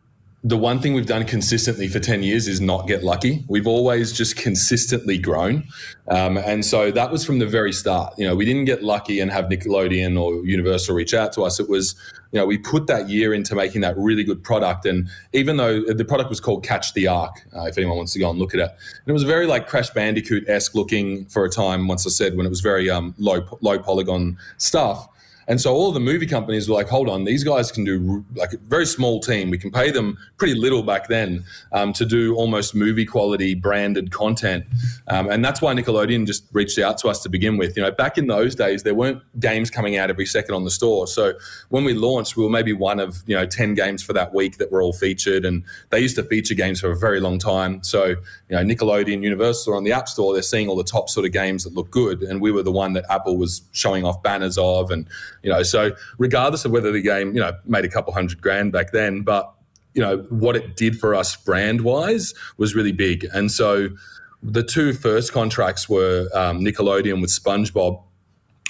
the 0.46 0.56
one 0.56 0.80
thing 0.80 0.94
we've 0.94 1.06
done 1.06 1.24
consistently 1.24 1.88
for 1.88 1.98
10 1.98 2.22
years 2.22 2.46
is 2.46 2.60
not 2.60 2.86
get 2.86 3.02
lucky. 3.02 3.44
We've 3.48 3.66
always 3.66 4.12
just 4.12 4.36
consistently 4.36 5.18
grown. 5.18 5.66
Um, 6.06 6.36
and 6.36 6.64
so 6.64 6.92
that 6.92 7.10
was 7.10 7.26
from 7.26 7.40
the 7.40 7.46
very 7.46 7.72
start. 7.72 8.14
You 8.16 8.28
know, 8.28 8.36
we 8.36 8.44
didn't 8.44 8.66
get 8.66 8.84
lucky 8.84 9.18
and 9.18 9.28
have 9.32 9.46
Nickelodeon 9.46 10.16
or 10.20 10.46
Universal 10.46 10.94
reach 10.94 11.14
out 11.14 11.32
to 11.32 11.42
us. 11.42 11.58
It 11.58 11.68
was, 11.68 11.96
you 12.30 12.38
know, 12.38 12.46
we 12.46 12.58
put 12.58 12.86
that 12.86 13.08
year 13.08 13.34
into 13.34 13.56
making 13.56 13.80
that 13.80 13.98
really 13.98 14.22
good 14.22 14.44
product. 14.44 14.86
And 14.86 15.08
even 15.32 15.56
though 15.56 15.82
the 15.82 16.04
product 16.04 16.30
was 16.30 16.38
called 16.38 16.62
Catch 16.62 16.94
the 16.94 17.08
Ark, 17.08 17.44
uh, 17.56 17.64
if 17.64 17.76
anyone 17.76 17.96
wants 17.96 18.12
to 18.12 18.20
go 18.20 18.30
and 18.30 18.38
look 18.38 18.54
at 18.54 18.60
it, 18.60 18.70
and 18.70 19.08
it 19.08 19.12
was 19.12 19.24
very 19.24 19.48
like 19.48 19.66
Crash 19.66 19.90
Bandicoot 19.90 20.48
esque 20.48 20.76
looking 20.76 21.24
for 21.24 21.44
a 21.44 21.50
time, 21.50 21.88
once 21.88 22.06
I 22.06 22.10
said, 22.10 22.36
when 22.36 22.46
it 22.46 22.50
was 22.50 22.60
very 22.60 22.88
um, 22.88 23.16
low, 23.18 23.44
low 23.62 23.80
polygon 23.80 24.38
stuff 24.58 25.08
And 25.48 25.60
so 25.60 25.74
all 25.74 25.92
the 25.92 26.00
movie 26.00 26.26
companies 26.26 26.68
were 26.68 26.74
like, 26.74 26.88
hold 26.88 27.08
on, 27.08 27.24
these 27.24 27.44
guys 27.44 27.70
can 27.70 27.84
do 27.84 28.24
like 28.34 28.52
a 28.52 28.58
very 28.68 28.86
small 28.86 29.20
team. 29.20 29.50
We 29.50 29.58
can 29.58 29.70
pay 29.70 29.90
them 29.90 30.18
pretty 30.38 30.54
little 30.54 30.82
back 30.82 31.08
then 31.08 31.44
um, 31.72 31.92
to 31.94 32.04
do 32.04 32.34
almost 32.34 32.74
movie 32.74 33.04
quality 33.04 33.54
branded 33.54 34.10
content. 34.10 34.64
Um, 35.08 35.30
and 35.30 35.44
that's 35.44 35.62
why 35.62 35.72
Nickelodeon 35.74 36.26
just 36.26 36.44
reached 36.52 36.78
out 36.78 36.98
to 36.98 37.08
us 37.08 37.22
to 37.22 37.28
begin 37.28 37.56
with. 37.58 37.76
You 37.76 37.84
know, 37.84 37.92
back 37.92 38.18
in 38.18 38.26
those 38.26 38.54
days, 38.54 38.82
there 38.82 38.94
weren't 38.94 39.22
games 39.38 39.70
coming 39.70 39.96
out 39.96 40.10
every 40.10 40.26
second 40.26 40.54
on 40.54 40.64
the 40.64 40.70
store. 40.70 41.06
So 41.06 41.34
when 41.68 41.84
we 41.84 41.94
launched, 41.94 42.36
we 42.36 42.42
were 42.42 42.50
maybe 42.50 42.72
one 42.72 42.98
of, 42.98 43.22
you 43.26 43.36
know, 43.36 43.46
10 43.46 43.74
games 43.74 44.02
for 44.02 44.12
that 44.14 44.34
week 44.34 44.58
that 44.58 44.72
were 44.72 44.82
all 44.82 44.92
featured. 44.92 45.44
And 45.44 45.62
they 45.90 46.00
used 46.00 46.16
to 46.16 46.24
feature 46.24 46.54
games 46.54 46.80
for 46.80 46.90
a 46.90 46.96
very 46.96 47.20
long 47.20 47.38
time. 47.38 47.82
So, 47.84 48.06
you 48.06 48.16
know, 48.50 48.64
Nickelodeon, 48.64 49.22
Universal 49.22 49.74
on 49.74 49.84
the 49.84 49.92
App 49.92 50.08
Store, 50.08 50.32
they're 50.32 50.42
seeing 50.42 50.68
all 50.68 50.76
the 50.76 50.84
top 50.84 51.08
sort 51.08 51.24
of 51.24 51.32
games 51.32 51.62
that 51.64 51.74
look 51.74 51.90
good. 51.90 52.22
And 52.22 52.40
we 52.40 52.50
were 52.50 52.64
the 52.64 52.72
one 52.72 52.94
that 52.94 53.04
Apple 53.08 53.36
was 53.36 53.62
showing 53.70 54.04
off 54.04 54.22
banners 54.22 54.58
of. 54.58 54.90
And, 54.90 55.06
you 55.42 55.50
know, 55.50 55.62
so 55.62 55.92
regardless 56.18 56.64
of 56.64 56.72
whether 56.72 56.92
the 56.92 57.02
game, 57.02 57.34
you 57.34 57.40
know, 57.40 57.52
made 57.64 57.84
a 57.84 57.88
couple 57.88 58.12
hundred 58.12 58.40
grand 58.40 58.72
back 58.72 58.92
then, 58.92 59.22
but, 59.22 59.52
you 59.94 60.02
know, 60.02 60.18
what 60.28 60.56
it 60.56 60.76
did 60.76 60.98
for 60.98 61.14
us 61.14 61.36
brand 61.36 61.82
wise 61.82 62.34
was 62.56 62.74
really 62.74 62.92
big. 62.92 63.26
And 63.32 63.50
so 63.50 63.88
the 64.42 64.62
two 64.62 64.92
first 64.92 65.32
contracts 65.32 65.88
were 65.88 66.28
um, 66.34 66.60
Nickelodeon 66.60 67.20
with 67.20 67.30
SpongeBob, 67.30 68.02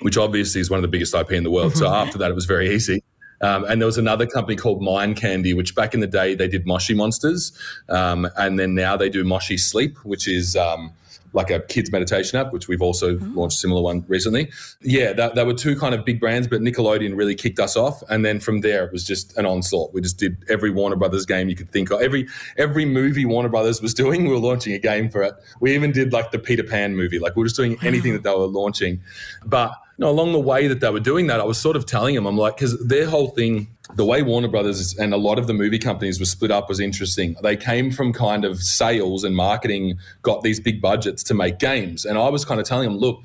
which 0.02 0.16
obviously 0.16 0.60
is 0.60 0.70
one 0.70 0.78
of 0.78 0.82
the 0.82 0.88
biggest 0.88 1.14
IP 1.14 1.32
in 1.32 1.44
the 1.44 1.50
world. 1.50 1.76
So 1.76 1.88
after 1.88 2.18
that, 2.18 2.30
it 2.30 2.34
was 2.34 2.44
very 2.44 2.74
easy. 2.74 3.02
Um, 3.40 3.64
and 3.64 3.80
there 3.80 3.86
was 3.86 3.98
another 3.98 4.26
company 4.26 4.56
called 4.56 4.82
Mind 4.82 5.16
Candy, 5.16 5.52
which 5.52 5.74
back 5.74 5.94
in 5.94 6.00
the 6.00 6.06
day 6.06 6.34
they 6.34 6.48
did 6.48 6.66
Moshi 6.66 6.94
Monsters, 6.94 7.52
um, 7.88 8.28
and 8.36 8.58
then 8.58 8.74
now 8.74 8.96
they 8.96 9.10
do 9.10 9.24
Moshi 9.24 9.58
Sleep, 9.58 9.96
which 10.04 10.26
is 10.26 10.56
um, 10.56 10.92
like 11.36 11.50
a 11.50 11.60
kids 11.60 11.92
meditation 11.92 12.40
app, 12.40 12.50
which 12.50 12.66
we've 12.66 12.80
also 12.80 13.18
hmm. 13.18 13.36
launched 13.36 13.58
a 13.58 13.60
similar 13.60 13.82
one 13.82 14.04
recently. 14.08 14.50
Yeah, 14.80 15.12
that, 15.12 15.34
that 15.34 15.46
were 15.46 15.54
two 15.54 15.78
kind 15.78 15.94
of 15.94 16.04
big 16.04 16.18
brands, 16.18 16.48
but 16.48 16.62
Nickelodeon 16.62 17.14
really 17.14 17.34
kicked 17.34 17.60
us 17.60 17.76
off, 17.76 18.02
and 18.08 18.24
then 18.24 18.40
from 18.40 18.62
there 18.62 18.86
it 18.86 18.92
was 18.92 19.04
just 19.04 19.36
an 19.36 19.44
onslaught. 19.44 19.92
We 19.92 20.00
just 20.00 20.18
did 20.18 20.42
every 20.48 20.70
Warner 20.70 20.96
Brothers 20.96 21.26
game 21.26 21.50
you 21.50 21.54
could 21.54 21.68
think 21.68 21.90
of, 21.90 22.00
every 22.00 22.26
every 22.56 22.86
movie 22.86 23.26
Warner 23.26 23.50
Brothers 23.50 23.82
was 23.82 23.92
doing. 24.02 24.24
We 24.24 24.30
were 24.30 24.38
launching 24.38 24.72
a 24.72 24.78
game 24.78 25.10
for 25.10 25.22
it. 25.22 25.34
We 25.60 25.74
even 25.74 25.92
did 25.92 26.12
like 26.12 26.30
the 26.30 26.38
Peter 26.38 26.64
Pan 26.64 26.96
movie, 26.96 27.18
like 27.18 27.36
we 27.36 27.40
were 27.40 27.46
just 27.46 27.56
doing 27.56 27.76
anything 27.82 28.14
that 28.14 28.22
they 28.22 28.30
were 28.30 28.46
launching, 28.46 29.02
but 29.44 29.72
know, 30.04 30.10
along 30.10 30.32
the 30.32 30.40
way 30.40 30.66
that 30.68 30.80
they 30.80 30.90
were 30.90 31.00
doing 31.00 31.26
that, 31.28 31.40
I 31.40 31.44
was 31.44 31.58
sort 31.58 31.76
of 31.76 31.86
telling 31.86 32.14
them, 32.14 32.26
I'm 32.26 32.36
like, 32.36 32.56
because 32.56 32.78
their 32.86 33.08
whole 33.08 33.28
thing, 33.28 33.68
the 33.94 34.04
way 34.04 34.22
Warner 34.22 34.48
Brothers 34.48 34.96
and 34.98 35.14
a 35.14 35.16
lot 35.16 35.38
of 35.38 35.46
the 35.46 35.54
movie 35.54 35.78
companies 35.78 36.20
were 36.20 36.26
split 36.26 36.50
up 36.50 36.68
was 36.68 36.80
interesting. 36.80 37.36
They 37.42 37.56
came 37.56 37.90
from 37.90 38.12
kind 38.12 38.44
of 38.44 38.62
sales 38.62 39.24
and 39.24 39.34
marketing, 39.34 39.98
got 40.22 40.42
these 40.42 40.60
big 40.60 40.82
budgets 40.82 41.22
to 41.24 41.34
make 41.34 41.58
games. 41.58 42.04
And 42.04 42.18
I 42.18 42.28
was 42.28 42.44
kind 42.44 42.60
of 42.60 42.66
telling 42.66 42.88
them, 42.88 42.98
look, 42.98 43.20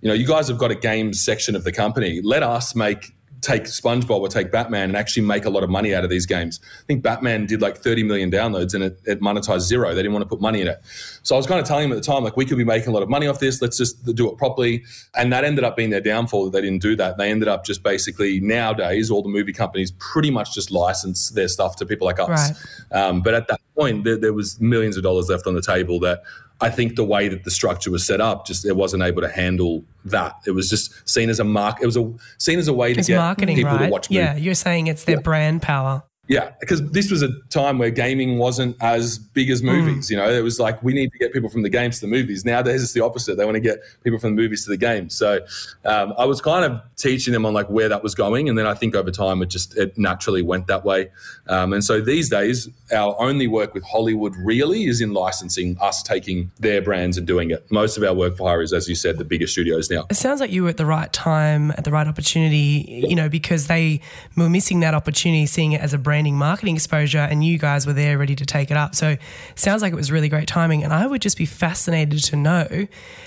you 0.00 0.08
know, 0.08 0.14
you 0.14 0.26
guys 0.26 0.48
have 0.48 0.58
got 0.58 0.70
a 0.70 0.74
games 0.74 1.22
section 1.22 1.56
of 1.56 1.64
the 1.64 1.72
company. 1.72 2.20
Let 2.22 2.42
us 2.42 2.74
make 2.74 3.14
take 3.44 3.64
SpongeBob 3.64 4.20
or 4.20 4.28
take 4.28 4.50
Batman 4.50 4.84
and 4.84 4.96
actually 4.96 5.22
make 5.22 5.44
a 5.44 5.50
lot 5.50 5.62
of 5.62 5.70
money 5.70 5.94
out 5.94 6.02
of 6.02 6.10
these 6.10 6.26
games. 6.26 6.60
I 6.64 6.86
think 6.86 7.02
Batman 7.02 7.46
did 7.46 7.60
like 7.60 7.76
30 7.76 8.02
million 8.02 8.30
downloads 8.30 8.74
and 8.74 8.82
it, 8.82 8.98
it 9.04 9.20
monetized 9.20 9.60
zero. 9.60 9.90
They 9.90 10.02
didn't 10.02 10.12
want 10.12 10.22
to 10.22 10.28
put 10.28 10.40
money 10.40 10.62
in 10.62 10.68
it. 10.68 10.80
So 11.24 11.34
I 11.34 11.38
was 11.38 11.46
kind 11.46 11.58
of 11.58 11.66
telling 11.66 11.88
them 11.88 11.96
at 11.98 12.02
the 12.04 12.06
time, 12.06 12.22
like, 12.22 12.36
we 12.36 12.44
could 12.44 12.58
be 12.58 12.64
making 12.64 12.88
a 12.88 12.92
lot 12.92 13.02
of 13.02 13.08
money 13.08 13.26
off 13.26 13.40
this. 13.40 13.60
Let's 13.60 13.76
just 13.78 14.04
do 14.14 14.30
it 14.30 14.36
properly. 14.36 14.84
And 15.16 15.32
that 15.32 15.42
ended 15.42 15.64
up 15.64 15.74
being 15.74 15.90
their 15.90 16.02
downfall 16.02 16.44
that 16.44 16.50
they 16.52 16.60
didn't 16.60 16.82
do 16.82 16.94
that. 16.96 17.16
They 17.16 17.30
ended 17.30 17.48
up 17.48 17.64
just 17.64 17.82
basically 17.82 18.40
nowadays, 18.40 19.10
all 19.10 19.22
the 19.22 19.30
movie 19.30 19.52
companies 19.52 19.90
pretty 19.98 20.30
much 20.30 20.54
just 20.54 20.70
license 20.70 21.30
their 21.30 21.48
stuff 21.48 21.76
to 21.76 21.86
people 21.86 22.06
like 22.06 22.20
us. 22.20 22.52
Right. 22.92 23.02
Um, 23.02 23.22
but 23.22 23.34
at 23.34 23.48
that 23.48 23.60
point, 23.74 24.04
there, 24.04 24.16
there 24.18 24.32
was 24.34 24.60
millions 24.60 24.96
of 24.96 25.02
dollars 25.02 25.28
left 25.28 25.46
on 25.46 25.54
the 25.54 25.62
table 25.62 25.98
that 26.00 26.22
I 26.60 26.70
think 26.70 26.94
the 26.94 27.04
way 27.04 27.28
that 27.28 27.44
the 27.44 27.50
structure 27.50 27.90
was 27.90 28.06
set 28.06 28.20
up, 28.20 28.46
just 28.46 28.64
it 28.64 28.76
wasn't 28.76 29.02
able 29.02 29.22
to 29.22 29.28
handle 29.28 29.82
that. 30.04 30.36
It 30.46 30.52
was 30.52 30.68
just 30.70 31.08
seen 31.08 31.30
as 31.30 31.40
a 31.40 31.44
mark. 31.44 31.78
It 31.82 31.86
was 31.86 31.96
a 31.96 32.12
seen 32.38 32.58
as 32.58 32.68
a 32.68 32.72
way 32.74 32.92
to 32.92 33.00
It's 33.00 33.08
get 33.08 33.38
people 33.38 33.64
right? 33.64 33.86
to 33.86 33.90
watch 33.90 34.10
movies. 34.10 34.24
yeah, 34.24 34.36
you're 34.36 34.54
saying 34.54 34.86
it's 34.86 35.04
their 35.04 35.20
brand 35.20 35.62
power. 35.62 36.04
Yeah, 36.26 36.52
because 36.58 36.90
this 36.90 37.10
was 37.10 37.22
a 37.22 37.28
time 37.50 37.76
where 37.76 37.90
gaming 37.90 38.38
wasn't 38.38 38.76
as 38.80 39.18
big 39.18 39.50
as 39.50 39.62
movies. 39.62 40.10
You 40.10 40.16
know, 40.16 40.30
it 40.30 40.42
was 40.42 40.58
like 40.58 40.82
we 40.82 40.94
need 40.94 41.12
to 41.12 41.18
get 41.18 41.34
people 41.34 41.50
from 41.50 41.62
the 41.62 41.68
games 41.68 42.00
to 42.00 42.06
the 42.06 42.10
movies. 42.10 42.46
Nowadays, 42.46 42.82
it's 42.82 42.94
the 42.94 43.02
opposite. 43.02 43.36
They 43.36 43.44
want 43.44 43.56
to 43.56 43.60
get 43.60 43.80
people 44.02 44.18
from 44.18 44.34
the 44.34 44.40
movies 44.40 44.64
to 44.64 44.70
the 44.70 44.78
games. 44.78 45.14
So 45.14 45.40
um, 45.84 46.14
I 46.16 46.24
was 46.24 46.40
kind 46.40 46.64
of 46.64 46.80
teaching 46.96 47.34
them 47.34 47.44
on 47.44 47.52
like 47.52 47.68
where 47.68 47.90
that 47.90 48.02
was 48.02 48.14
going, 48.14 48.48
and 48.48 48.56
then 48.56 48.66
I 48.66 48.72
think 48.72 48.94
over 48.94 49.10
time 49.10 49.42
it 49.42 49.50
just 49.50 49.76
it 49.76 49.98
naturally 49.98 50.40
went 50.40 50.66
that 50.68 50.82
way. 50.82 51.10
Um, 51.48 51.74
and 51.74 51.84
so 51.84 52.00
these 52.00 52.30
days, 52.30 52.70
our 52.90 53.14
only 53.20 53.46
work 53.46 53.74
with 53.74 53.84
Hollywood 53.84 54.34
really 54.36 54.84
is 54.84 55.02
in 55.02 55.12
licensing, 55.12 55.76
us 55.82 56.02
taking 56.02 56.50
their 56.58 56.80
brands 56.80 57.18
and 57.18 57.26
doing 57.26 57.50
it. 57.50 57.70
Most 57.70 57.98
of 57.98 58.02
our 58.02 58.14
work 58.14 58.38
for 58.38 58.48
hire 58.48 58.62
is, 58.62 58.72
as 58.72 58.88
you 58.88 58.94
said, 58.94 59.18
the 59.18 59.24
bigger 59.24 59.46
studios 59.46 59.90
now. 59.90 60.06
It 60.10 60.14
sounds 60.14 60.40
like 60.40 60.50
you 60.50 60.62
were 60.62 60.70
at 60.70 60.78
the 60.78 60.86
right 60.86 61.12
time, 61.12 61.70
at 61.72 61.84
the 61.84 61.90
right 61.90 62.06
opportunity, 62.06 63.04
you 63.06 63.14
know, 63.14 63.28
because 63.28 63.66
they 63.66 64.00
were 64.38 64.48
missing 64.48 64.80
that 64.80 64.94
opportunity, 64.94 65.44
seeing 65.44 65.72
it 65.72 65.82
as 65.82 65.92
a 65.92 65.98
branding 66.14 66.36
marketing 66.36 66.76
exposure, 66.76 67.18
and 67.18 67.44
you 67.44 67.58
guys 67.58 67.88
were 67.88 67.92
there 67.92 68.16
ready 68.16 68.36
to 68.36 68.46
take 68.46 68.70
it 68.70 68.76
up. 68.76 68.94
So 68.94 69.16
sounds 69.56 69.82
like 69.82 69.92
it 69.92 69.96
was 69.96 70.12
really 70.12 70.28
great 70.28 70.46
timing. 70.46 70.84
And 70.84 70.92
I 70.92 71.08
would 71.08 71.20
just 71.20 71.36
be 71.36 71.44
fascinated 71.44 72.22
to 72.26 72.36
know 72.36 72.86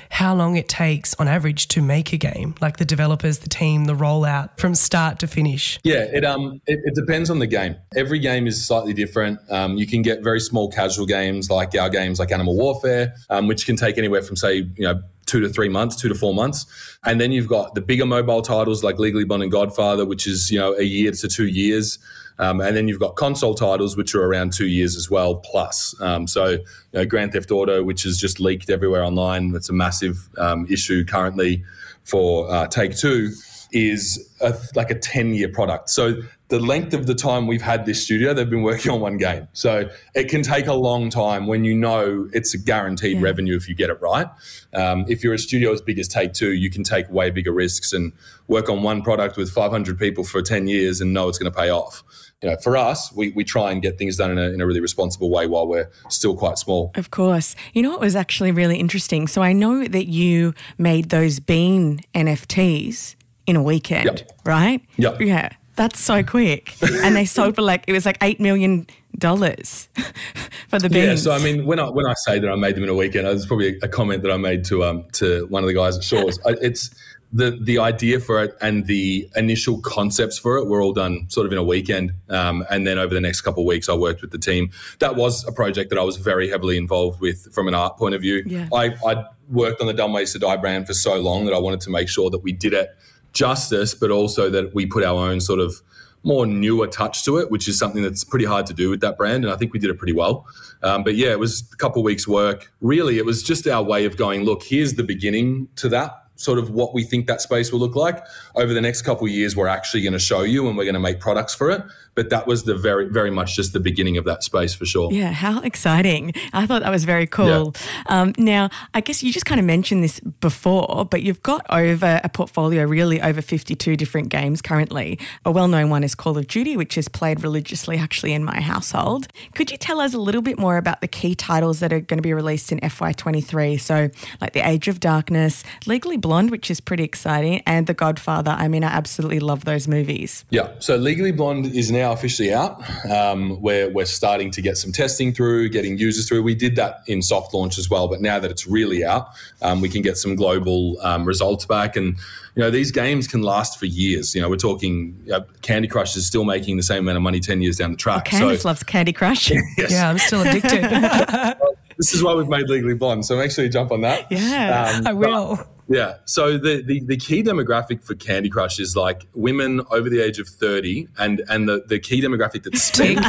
how 0.10 0.34
long 0.34 0.56
it 0.56 0.70
takes 0.70 1.14
on 1.16 1.28
average 1.28 1.68
to 1.68 1.82
make 1.82 2.14
a 2.14 2.18
game, 2.18 2.56
like 2.62 2.78
the 2.78 2.86
developers, 2.86 3.40
the 3.40 3.50
team, 3.50 3.84
the 3.86 3.94
rollout 3.94 4.58
from 4.58 4.74
start 4.74 5.20
to 5.20 5.28
finish. 5.28 5.82
Yeah, 5.84 6.06
it 6.14 6.24
um 6.24 6.62
it, 6.66 6.80
it 6.86 6.96
depends 6.96 7.30
on 7.30 7.40
the 7.40 7.48
game. 7.48 7.76
Every 7.94 8.20
game 8.20 8.48
is 8.48 8.66
slightly 8.66 8.94
different. 8.94 9.40
Um, 9.50 9.76
you 9.76 9.86
can 9.86 10.02
get 10.02 10.24
very 10.24 10.40
small 10.40 10.72
casual 10.72 11.06
games 11.06 11.50
like 11.50 11.76
our 11.76 11.90
games 11.90 12.20
like 12.20 12.32
Animal 12.32 12.56
Warfare, 12.56 13.16
um, 13.30 13.48
which 13.48 13.66
can 13.66 13.76
take 13.76 13.98
anywhere 13.98 14.22
from 14.22 14.38
say 14.38 14.56
you 14.56 14.84
know 14.84 15.02
two 15.28 15.40
to 15.42 15.50
three 15.50 15.70
months, 15.70 15.96
two 15.96 16.10
to 16.10 16.16
four 16.16 16.34
months, 16.34 16.66
and 17.06 17.22
then 17.22 17.32
you've 17.32 17.48
got 17.48 17.76
the 17.76 17.82
bigger 17.82 18.06
mobile 18.06 18.42
titles 18.42 18.84
like 18.84 18.98
Legally 18.98 19.26
Blonde 19.26 19.44
and 19.44 19.52
Godfather, 19.52 20.06
which 20.06 20.26
is 20.26 20.50
you 20.50 20.58
know 20.58 20.74
a 20.74 20.84
year 20.84 21.12
to 21.12 21.28
two 21.28 21.48
years. 21.48 22.00
Um, 22.40 22.62
and 22.62 22.78
then 22.78 22.88
you've 22.88 23.00
got 23.00 23.16
console 23.16 23.56
titles, 23.56 23.98
which 23.98 24.14
are 24.14 24.24
around 24.24 24.54
two 24.54 24.68
years 24.68 24.96
as 24.96 25.10
well, 25.10 25.38
plus. 25.38 26.00
Um, 26.00 26.28
so, 26.28 26.50
you 26.50 26.60
know, 26.94 27.04
Grand 27.04 27.34
Theft 27.34 27.50
Auto, 27.50 27.82
which 27.82 28.06
is 28.06 28.20
just 28.20 28.40
leaked 28.40 28.70
everywhere 28.70 29.04
online, 29.04 29.56
it's 29.56 29.70
a 29.70 29.74
massive 29.74 30.30
um, 30.38 30.68
issue 30.70 31.04
currently 31.04 31.64
for 32.04 32.48
uh, 32.52 32.68
Take 32.68 32.96
Two, 32.96 33.32
is 33.72 34.34
a, 34.42 34.56
like 34.76 34.90
a 34.90 34.98
10 34.98 35.34
year 35.34 35.50
product. 35.50 35.90
So, 35.90 36.22
the 36.50 36.60
length 36.60 36.94
of 36.94 37.08
the 37.08 37.14
time 37.14 37.46
we've 37.46 37.62
had 37.62 37.86
this 37.86 38.02
studio, 38.02 38.34
they've 38.34 38.50
been 38.50 38.62
working 38.62 38.90
on 38.90 39.02
one 39.02 39.18
game. 39.18 39.50
So, 39.54 39.90
it 40.16 40.30
can 40.30 40.44
take 40.44 40.68
a 40.68 40.74
long 40.74 41.10
time 41.10 41.48
when 41.48 41.64
you 41.64 41.76
know 41.76 42.30
it's 42.34 42.54
a 42.54 42.58
guaranteed 42.58 43.22
revenue 43.22 43.56
if 43.56 43.68
you 43.68 43.76
get 43.76 43.90
it 43.90 44.00
right. 44.02 44.28
Um, 44.74 45.06
if 45.08 45.24
you're 45.24 45.34
a 45.34 45.40
studio 45.40 45.72
as 45.74 45.82
big 45.82 46.00
as 46.00 46.08
Take 46.08 46.34
Two, 46.34 46.54
you 46.54 46.70
can 46.70 46.84
take 46.84 47.10
way 47.10 47.30
bigger 47.30 47.52
risks 47.52 47.94
and 47.94 48.14
work 48.48 48.70
on 48.70 48.84
one 48.84 49.02
product 49.02 49.36
with 49.36 49.52
500 49.52 50.00
people 50.00 50.24
for 50.24 50.42
10 50.42 50.68
years 50.68 51.02
and 51.02 51.14
know 51.14 51.28
it's 51.28 51.38
going 51.38 51.52
to 51.52 51.58
pay 51.58 51.70
off 51.70 52.04
you 52.42 52.50
know, 52.50 52.58
for 52.58 52.78
us, 52.78 53.12
we, 53.14 53.32
we 53.32 53.44
try 53.44 53.72
and 53.72 53.82
get 53.82 53.98
things 53.98 54.18
done 54.18 54.32
in 54.32 54.38
a, 54.38 54.50
in 54.50 54.62
a 54.62 54.68
really 54.68 54.80
responsible 54.80 55.32
way 55.32 55.48
while 55.48 55.68
we're 55.68 55.90
still 56.10 56.36
quite 56.36 56.60
small. 56.60 56.92
Of 56.94 57.10
course. 57.10 57.56
You 57.74 57.82
know 57.82 57.90
what 57.90 58.00
was 58.00 58.16
actually 58.16 58.52
really 58.52 58.78
interesting? 58.78 59.28
So 59.28 59.42
I 59.42 59.54
know 59.54 59.86
that 59.86 60.08
you 60.08 60.54
made 60.78 61.10
those 61.10 61.40
bean 61.40 62.02
NFTs 62.14 63.16
in 63.48 63.56
a 63.56 63.64
weekend, 63.64 64.06
Yep. 64.06 64.32
right? 64.46 64.82
Yep. 64.98 65.22
Yeah. 65.22 65.50
That's 65.76 66.00
so 66.00 66.22
quick. 66.24 66.76
and 67.04 67.16
they 67.16 67.26
sold 67.26 67.56
for 67.56 67.62
like, 67.62 67.84
it 67.88 67.94
was 67.94 68.06
like 68.06 68.20
$8 68.20 68.40
million 68.40 68.86
for 69.22 70.80
the 70.80 70.90
beans. 70.90 70.94
Yeah, 70.94 71.16
so 71.16 71.32
I 71.32 71.40
mean, 71.44 71.66
when 71.66 71.80
I 71.80 71.90
when 71.90 72.06
I 72.06 72.14
say 72.14 72.40
that 72.40 72.50
I 72.50 72.56
made 72.56 72.76
them 72.76 72.84
in 72.84 72.90
a 72.90 72.94
weekend, 72.96 73.28
it's 73.28 73.46
probably 73.46 73.78
a 73.82 73.88
comment 73.88 74.22
that 74.24 74.32
I 74.32 74.38
made 74.38 74.64
to 74.66 74.84
um 74.84 75.06
to 75.14 75.46
one 75.48 75.64
of 75.64 75.68
the 75.68 75.74
guys 75.74 75.98
at 75.98 76.04
Shaw's. 76.04 76.40
It's 76.46 76.92
the 77.34 77.58
the 77.62 77.80
idea 77.80 78.20
for 78.20 78.44
it 78.44 78.56
and 78.62 78.86
the 78.86 79.28
initial 79.36 79.80
concepts 79.82 80.38
for 80.38 80.58
it 80.58 80.66
were 80.68 80.82
all 80.82 80.94
done 80.94 81.26
sort 81.30 81.46
of 81.46 81.52
in 81.52 81.58
a 81.58 81.64
weekend, 81.64 82.14
um, 82.30 82.64
and 82.70 82.86
then 82.86 82.98
over 83.00 83.14
the 83.14 83.22
next 83.22 83.42
couple 83.42 83.64
of 83.64 83.68
weeks, 83.68 83.90
I 83.90 83.96
worked 83.96 84.22
with 84.22 84.32
the 84.32 84.38
team. 84.38 84.70
That 85.00 85.16
was 85.16 85.46
a 85.48 85.52
project 85.52 85.90
that 85.90 85.98
I 86.00 86.04
was 86.04 86.18
very 86.18 86.50
heavily 86.50 86.78
involved 86.78 87.20
with 87.20 87.52
from 87.54 87.68
an 87.68 87.74
art 87.74 87.98
point 87.98 88.14
of 88.16 88.22
view. 88.22 88.44
Yeah. 88.46 88.68
I 88.74 88.96
I 89.06 89.26
worked 89.50 89.82
on 89.82 89.88
the 89.88 89.94
Dumb 89.94 90.14
Ways 90.14 90.34
to 90.34 90.40
Die 90.40 90.58
brand 90.58 90.86
for 90.88 90.94
so 90.94 91.20
long 91.20 91.46
that 91.46 91.54
I 91.54 91.60
wanted 91.60 91.82
to 91.82 91.90
make 91.90 92.08
sure 92.10 92.30
that 92.30 92.40
we 92.44 92.52
did 92.52 92.74
it 92.74 92.90
justice, 93.38 93.94
but 93.94 94.12
also 94.12 94.50
that 94.50 94.74
we 94.74 94.86
put 94.86 95.04
our 95.04 95.30
own 95.30 95.40
sort 95.40 95.60
of 95.60 95.82
more 96.24 96.46
newer 96.46 96.88
touch 96.88 97.24
to 97.24 97.38
it, 97.38 97.50
which 97.52 97.68
is 97.68 97.78
something 97.80 98.02
that's 98.02 98.24
pretty 98.24 98.46
hard 98.46 98.66
to 98.66 98.74
do 98.74 98.90
with 98.90 99.02
that 99.02 99.18
brand. 99.18 99.46
And 99.46 99.54
I 99.54 99.56
think 99.56 99.72
we 99.72 99.80
did 99.80 99.90
it 99.90 99.98
pretty 99.98 100.14
well. 100.14 100.46
Um, 100.84 101.04
but 101.04 101.16
yeah, 101.16 101.30
it 101.30 101.40
was 101.40 101.64
a 101.72 101.78
couple 101.78 102.02
of 102.02 102.06
weeks' 102.06 102.28
work. 102.28 102.72
Really, 102.82 103.18
it 103.18 103.26
was 103.26 103.44
just 103.44 103.68
our 103.68 103.84
way 103.84 104.06
of 104.06 104.18
going, 104.18 104.44
look, 104.44 104.64
here's 104.64 104.96
the 104.96 105.04
beginning 105.04 105.70
to 105.78 105.90
that. 105.90 106.24
Sort 106.36 106.60
of 106.60 106.70
what 106.70 106.94
we 106.94 107.04
think 107.04 107.26
that 107.28 107.42
space 107.42 107.72
will 107.72 107.80
look 107.80 107.96
like 107.96 108.24
over 108.56 108.74
the 108.74 108.82
next 108.82 109.02
couple 109.02 109.26
of 109.26 109.32
years. 109.32 109.56
We're 109.56 109.68
actually 109.68 110.04
going 110.04 110.14
to 110.14 110.20
show 110.20 110.42
you, 110.42 110.68
and 110.68 110.78
we're 110.78 110.84
going 110.84 110.94
to 110.94 111.00
make 111.00 111.20
products 111.20 111.56
for 111.56 111.72
it. 111.72 111.82
But 112.18 112.32
that 112.32 112.48
was 112.48 112.64
the 112.64 112.74
very, 112.74 113.06
very 113.06 113.30
much 113.30 113.56
just 113.56 113.74
the 113.74 113.80
beginning 113.80 114.18
of 114.18 114.26
that 114.26 114.42
space 114.42 114.74
for 114.74 114.88
sure. 114.88 115.14
Yeah, 115.14 115.32
how 115.32 115.62
exciting. 115.62 116.34
I 116.52 116.66
thought 116.66 116.82
that 116.82 116.90
was 116.90 117.04
very 117.04 117.28
cool. 117.28 117.76
Um, 118.08 118.34
now, 118.40 118.72
I 118.96 119.02
guess 119.02 119.22
you 119.22 119.32
just 119.32 119.46
kind 119.46 119.60
of 119.60 119.66
mentioned 119.66 120.04
this 120.04 120.20
before, 120.20 121.06
but 121.12 121.22
you've 121.22 121.44
got 121.44 121.64
over 121.70 122.20
a 122.24 122.28
portfolio, 122.28 122.86
really 122.86 123.22
over 123.22 123.40
52 123.40 123.96
different 123.96 124.30
games 124.30 124.64
currently. 124.64 125.20
A 125.46 125.52
well 125.52 125.68
known 125.68 125.92
one 125.92 126.04
is 126.04 126.16
Call 126.16 126.40
of 126.40 126.48
Duty, 126.48 126.76
which 126.76 126.98
is 126.98 127.08
played 127.08 127.44
religiously 127.44 127.98
actually 127.98 128.34
in 128.34 128.44
my 128.44 128.62
household. 128.62 129.28
Could 129.54 129.70
you 129.70 129.78
tell 129.78 130.00
us 130.00 130.16
a 130.16 130.18
little 130.18 130.42
bit 130.42 130.58
more 130.58 130.78
about 130.78 131.02
the 131.02 131.08
key 131.08 131.36
titles 131.36 131.82
that 131.82 131.94
are 131.94 132.00
going 132.00 132.18
to 132.18 132.24
be 132.24 132.34
released 132.34 132.72
in 132.72 132.80
FY23? 132.80 133.80
So, 133.80 134.10
like 134.42 134.54
The 134.54 134.68
Age 134.68 134.88
of 134.88 135.00
Darkness, 135.00 135.64
Legally 135.86 136.18
Blonde, 136.18 136.50
which 136.50 136.72
is 136.72 136.82
pretty 136.82 137.04
exciting, 137.04 137.62
and 137.68 137.86
The 137.86 137.94
Godfather. 137.94 138.56
I 138.58 138.68
mean, 138.68 138.84
I 138.84 138.88
absolutely 138.88 139.40
love 139.40 139.66
those 139.66 139.88
movies. 139.88 140.46
Yeah. 140.50 140.72
So 140.80 140.96
Legally 140.96 141.32
Blonde 141.32 141.68
is 141.68 141.92
now 141.92 142.07
officially 142.12 142.54
out. 142.54 142.82
Um, 143.10 143.62
we're, 143.62 143.90
we're 143.90 144.06
starting 144.06 144.52
to 144.52 144.62
get 144.62 144.78
some 144.78 144.92
testing 144.92 145.34
through, 145.34 145.70
getting 145.70 145.98
users 145.98 146.28
through. 146.28 146.44
We 146.44 146.56
did 146.56 146.76
that 146.76 147.02
in 147.08 147.22
soft 147.22 147.54
launch 147.54 147.78
as 147.78 147.90
well, 147.90 148.08
but 148.08 148.22
now 148.22 148.40
that 148.40 148.52
it's 148.52 148.68
really 148.68 149.06
out, 149.06 149.30
um, 149.62 149.82
we 149.82 149.90
can 149.90 150.02
get 150.02 150.18
some 150.18 150.36
global 150.36 150.98
um, 151.02 151.26
results 151.26 151.66
back. 151.66 151.96
And, 151.96 152.18
you 152.56 152.64
know, 152.64 152.70
these 152.70 152.92
games 152.92 153.28
can 153.28 153.42
last 153.42 153.80
for 153.80 153.86
years. 153.86 154.34
You 154.36 154.42
know, 154.42 154.50
we're 154.50 154.58
talking 154.58 155.18
uh, 155.32 155.42
Candy 155.62 155.88
Crush 155.88 156.16
is 156.16 156.26
still 156.26 156.46
making 156.46 156.78
the 156.78 156.84
same 156.84 157.00
amount 157.00 157.18
of 157.18 157.24
money 157.24 157.40
10 157.40 157.62
years 157.62 157.78
down 157.78 157.92
the 157.92 157.98
track. 157.98 158.26
Candice 158.26 158.62
so, 158.62 158.70
loves 158.70 158.84
Candy 158.84 159.14
Crush. 159.14 159.52
yes. 159.78 159.92
Yeah, 159.92 160.10
I'm 160.10 160.18
still 160.18 160.42
addicted. 160.42 160.84
This 161.98 162.14
is 162.14 162.24
why 162.24 162.34
we've 162.34 162.48
made 162.48 162.70
Legally 162.70 162.94
Blonde. 162.94 163.26
So 163.26 163.36
make 163.38 163.52
sure 163.52 163.64
you 163.64 163.70
jump 163.70 163.92
on 163.92 164.02
that. 164.02 164.32
Yeah. 164.32 165.02
I 165.06 165.14
will. 165.14 165.60
Yeah. 165.90 166.16
So 166.26 166.58
the, 166.58 166.82
the, 166.82 167.00
the 167.02 167.18
key 167.18 167.42
demographic 167.44 168.04
for 168.04 168.14
Candy 168.16 168.50
Crush 168.50 168.80
is 168.80 168.96
like 168.96 169.26
women 169.34 169.82
over 169.90 170.10
the 170.10 170.22
age 170.22 170.40
of 170.40 170.48
30 170.48 171.08
and, 171.18 171.42
and 171.50 171.68
the, 171.68 171.84
the 171.88 172.00
key 172.00 172.22
demographic 172.22 172.64
that 172.64 172.78
spend. 172.78 173.26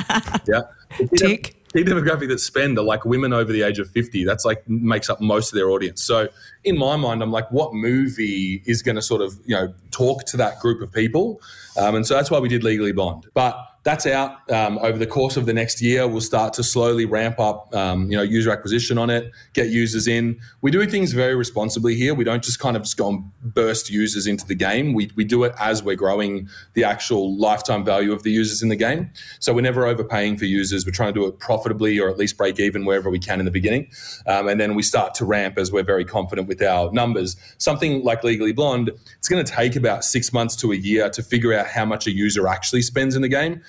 yeah. 0.47 0.63
Tick. 1.17 1.55
Key 1.75 1.85
demographic 1.85 2.29
that 2.29 2.41
spend 2.41 2.79
are 2.79 2.85
like 2.85 3.05
women 3.05 3.33
over 3.33 3.53
the 3.53 3.63
age 3.63 3.79
of 3.79 3.91
50. 3.91 4.25
That's 4.25 4.45
like 4.45 4.67
makes 4.69 5.11
up 5.11 5.21
most 5.21 5.53
of 5.53 5.57
their 5.57 5.71
audience. 5.71 6.03
So 6.03 6.29
in 6.65 6.79
my 6.79 6.97
mind, 6.97 7.23
I'm 7.23 7.31
like, 7.31 7.51
what 7.53 7.75
movie 7.75 8.63
is 8.67 8.83
going 8.83 8.97
to 8.97 9.03
sort 9.03 9.21
of, 9.21 9.35
you 9.45 9.55
know, 9.55 9.73
talk 9.91 10.25
to 10.27 10.37
that 10.39 10.61
group 10.61 10.81
of 10.81 10.91
people? 10.93 11.41
Um, 11.77 11.95
and 11.95 12.07
so 12.07 12.15
that's 12.15 12.31
why 12.31 12.39
we 12.39 12.49
did 12.49 12.65
Legally 12.65 12.93
Blonde. 12.93 13.27
But 13.35 13.57
that's 13.89 14.05
out 14.05 14.51
um, 14.53 14.77
over 14.83 14.99
the 14.99 15.07
course 15.07 15.39
of 15.39 15.47
the 15.47 15.53
next 15.55 15.81
year. 15.81 16.07
We'll 16.07 16.21
start 16.21 16.53
to 16.55 16.63
slowly 16.63 17.07
ramp 17.07 17.41
up, 17.41 17.75
um, 17.75 18.11
you 18.11 18.19
know, 18.19 18.23
user 18.23 18.51
acquisition 18.51 18.99
on 18.99 19.09
it, 19.09 19.33
get 19.55 19.71
users 19.71 20.07
in. 20.07 20.39
We 20.61 20.71
do 20.71 20.85
things 20.87 21.13
very 21.13 21.35
responsibly 21.35 21.95
here. 21.95 22.15
We 22.15 22.23
don't 22.23 22.45
just 22.45 22.61
kind 22.61 22.77
of 22.77 22.83
just 22.83 22.99
go 22.99 23.09
and 23.09 23.25
burst 23.43 23.89
users 23.89 24.27
into 24.27 24.47
the 24.47 24.55
game. 24.55 24.93
We, 24.93 25.11
we 25.17 25.25
do 25.25 25.43
it 25.45 25.55
as 25.59 25.83
we're 25.83 25.97
growing 25.97 26.51
the 26.75 26.85
actual 26.85 27.35
lifetime 27.39 27.83
value 27.83 28.13
of 28.13 28.25
the 28.25 28.31
users 28.31 28.63
in 28.63 28.69
the 28.69 28.77
game. 28.77 29.11
So 29.41 29.55
we're 29.55 29.63
never 29.63 29.87
overpaying 29.87 30.37
for 30.37 30.45
users. 30.45 30.85
We're 30.85 30.93
trying 30.93 31.15
to 31.15 31.21
do 31.21 31.27
it 31.27 31.39
profitably 31.39 31.99
or 31.99 32.11
at 32.11 32.19
least 32.19 32.37
break 32.37 32.61
even 32.61 32.85
wherever 32.85 33.09
we 33.09 33.19
can 33.19 33.39
in 33.39 33.47
the 33.47 33.51
beginning. 33.51 33.91
Um, 34.27 34.49
and 34.49 34.61
then 34.61 34.75
we 34.75 34.83
start 34.83 35.15
to 35.15 35.25
ramp 35.25 35.57
as 35.57 35.73
we're 35.73 35.83
very 35.83 36.05
confident 36.05 36.47
with 36.47 36.61
our 36.61 36.93
numbers. 36.93 37.37
Something 37.57 38.05
like 38.05 38.23
Legally 38.23 38.53
Blonde, 38.53 38.91
it's 39.17 39.31
going 39.31 39.43
to 39.43 39.51
take 39.51 39.77
about 39.77 40.05
six 40.05 40.31
months 40.31 40.57
to 40.57 40.73
a 40.73 40.77
year 40.77 41.09
to 41.09 41.23
figure 41.23 41.55
out 41.55 41.69
how 41.69 41.87
much 41.87 42.07
a 42.07 42.11
user 42.11 42.47
actually 42.49 42.83
spends 42.83 43.17
in 43.17 43.23
the 43.23 43.29
game. 43.29 43.63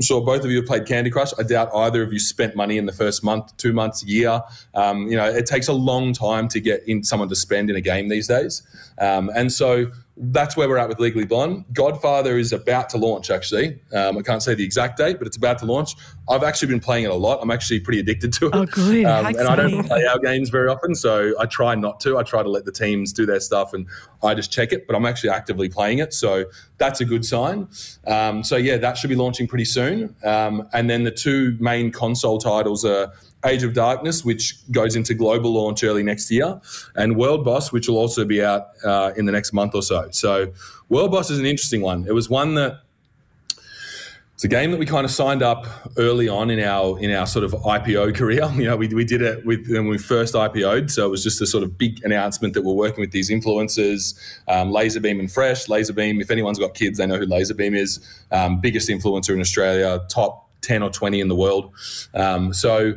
I'm 0.00 0.04
sure 0.04 0.22
both 0.22 0.46
of 0.46 0.50
you 0.50 0.56
have 0.56 0.66
played 0.66 0.86
Candy 0.86 1.10
Crush. 1.10 1.32
I 1.38 1.42
doubt 1.42 1.68
either 1.74 2.02
of 2.02 2.10
you 2.10 2.18
spent 2.18 2.56
money 2.56 2.78
in 2.78 2.86
the 2.86 2.92
first 2.92 3.22
month, 3.22 3.54
two 3.58 3.74
months, 3.74 4.02
year. 4.02 4.40
Um, 4.72 5.08
you 5.08 5.16
know, 5.18 5.26
it 5.26 5.44
takes 5.44 5.68
a 5.68 5.74
long 5.74 6.14
time 6.14 6.48
to 6.48 6.58
get 6.58 6.82
in 6.88 7.04
someone 7.04 7.28
to 7.28 7.36
spend 7.36 7.68
in 7.68 7.76
a 7.76 7.82
game 7.82 8.08
these 8.08 8.26
days. 8.26 8.62
Um, 8.96 9.30
and 9.34 9.52
so 9.52 9.90
that's 10.22 10.56
where 10.56 10.68
we're 10.68 10.76
at 10.76 10.88
with 10.88 11.00
Legally 11.00 11.24
Blonde. 11.24 11.64
Godfather 11.72 12.36
is 12.36 12.52
about 12.52 12.90
to 12.90 12.98
launch, 12.98 13.30
actually. 13.30 13.80
Um, 13.94 14.18
I 14.18 14.22
can't 14.22 14.42
say 14.42 14.54
the 14.54 14.64
exact 14.64 14.98
date, 14.98 15.18
but 15.18 15.26
it's 15.26 15.36
about 15.36 15.58
to 15.60 15.64
launch. 15.64 15.94
I've 16.28 16.42
actually 16.42 16.68
been 16.68 16.80
playing 16.80 17.04
it 17.04 17.10
a 17.10 17.14
lot. 17.14 17.38
I'm 17.40 17.50
actually 17.50 17.80
pretty 17.80 18.00
addicted 18.00 18.32
to 18.34 18.46
it. 18.46 18.54
Oh, 18.54 18.66
good. 18.66 19.06
Um, 19.06 19.26
and 19.26 19.40
I 19.40 19.56
don't 19.56 19.86
play 19.86 20.04
our 20.04 20.18
games 20.18 20.50
very 20.50 20.68
often, 20.68 20.94
so 20.94 21.34
I 21.40 21.46
try 21.46 21.74
not 21.74 22.00
to. 22.00 22.18
I 22.18 22.22
try 22.22 22.42
to 22.42 22.50
let 22.50 22.66
the 22.66 22.72
teams 22.72 23.12
do 23.14 23.24
their 23.24 23.40
stuff 23.40 23.72
and 23.72 23.86
I 24.22 24.34
just 24.34 24.52
check 24.52 24.72
it, 24.72 24.86
but 24.86 24.94
I'm 24.94 25.06
actually 25.06 25.30
actively 25.30 25.70
playing 25.70 25.98
it. 25.98 26.12
So 26.12 26.44
that's 26.76 27.00
a 27.00 27.06
good 27.06 27.24
sign. 27.24 27.68
Um, 28.06 28.44
so, 28.44 28.56
yeah, 28.56 28.76
that 28.76 28.98
should 28.98 29.10
be 29.10 29.16
launching 29.16 29.46
pretty 29.46 29.64
soon. 29.64 29.89
Um, 30.24 30.68
and 30.72 30.88
then 30.88 31.04
the 31.04 31.10
two 31.10 31.56
main 31.60 31.90
console 31.90 32.38
titles 32.38 32.84
are 32.84 33.12
Age 33.44 33.62
of 33.62 33.72
Darkness, 33.72 34.24
which 34.24 34.56
goes 34.70 34.96
into 34.96 35.14
global 35.14 35.52
launch 35.52 35.82
early 35.82 36.02
next 36.02 36.30
year, 36.30 36.60
and 36.94 37.16
World 37.16 37.44
Boss, 37.44 37.72
which 37.72 37.88
will 37.88 37.96
also 37.96 38.24
be 38.24 38.44
out 38.44 38.68
uh, 38.84 39.12
in 39.16 39.24
the 39.24 39.32
next 39.32 39.52
month 39.52 39.74
or 39.74 39.82
so. 39.82 40.08
So, 40.10 40.52
World 40.88 41.10
Boss 41.12 41.30
is 41.30 41.38
an 41.38 41.46
interesting 41.46 41.80
one. 41.80 42.06
It 42.06 42.12
was 42.12 42.28
one 42.28 42.54
that 42.56 42.80
it's 44.40 44.44
a 44.46 44.48
game 44.48 44.70
that 44.70 44.80
we 44.80 44.86
kind 44.86 45.04
of 45.04 45.10
signed 45.10 45.42
up 45.42 45.66
early 45.98 46.26
on 46.26 46.48
in 46.48 46.60
our 46.60 46.98
in 46.98 47.12
our 47.12 47.26
sort 47.26 47.44
of 47.44 47.52
IPO 47.52 48.14
career. 48.16 48.50
You 48.60 48.64
know, 48.64 48.76
we, 48.76 48.88
we 48.88 49.04
did 49.04 49.20
it 49.20 49.44
with 49.44 49.68
when 49.68 49.86
we 49.86 49.98
first 49.98 50.32
IPO'd, 50.32 50.90
so 50.90 51.04
it 51.04 51.10
was 51.10 51.22
just 51.22 51.42
a 51.42 51.46
sort 51.46 51.62
of 51.62 51.76
big 51.76 52.02
announcement 52.04 52.54
that 52.54 52.62
we're 52.62 52.72
working 52.72 53.02
with 53.02 53.10
these 53.10 53.28
influencers, 53.28 54.18
um, 54.48 54.70
Lazarbeam 54.70 55.20
and 55.20 55.30
Fresh. 55.30 55.68
Lazarbeam, 55.68 56.22
if 56.22 56.30
anyone's 56.30 56.58
got 56.58 56.72
kids, 56.72 56.96
they 56.96 57.06
know 57.06 57.18
who 57.18 57.26
Lazarbeam 57.26 57.74
is. 57.74 58.00
Um, 58.30 58.62
biggest 58.62 58.88
influencer 58.88 59.34
in 59.34 59.40
Australia, 59.40 60.00
top 60.08 60.48
ten 60.62 60.82
or 60.82 60.88
twenty 60.88 61.20
in 61.20 61.28
the 61.28 61.36
world. 61.36 61.74
Um, 62.14 62.54
so 62.54 62.94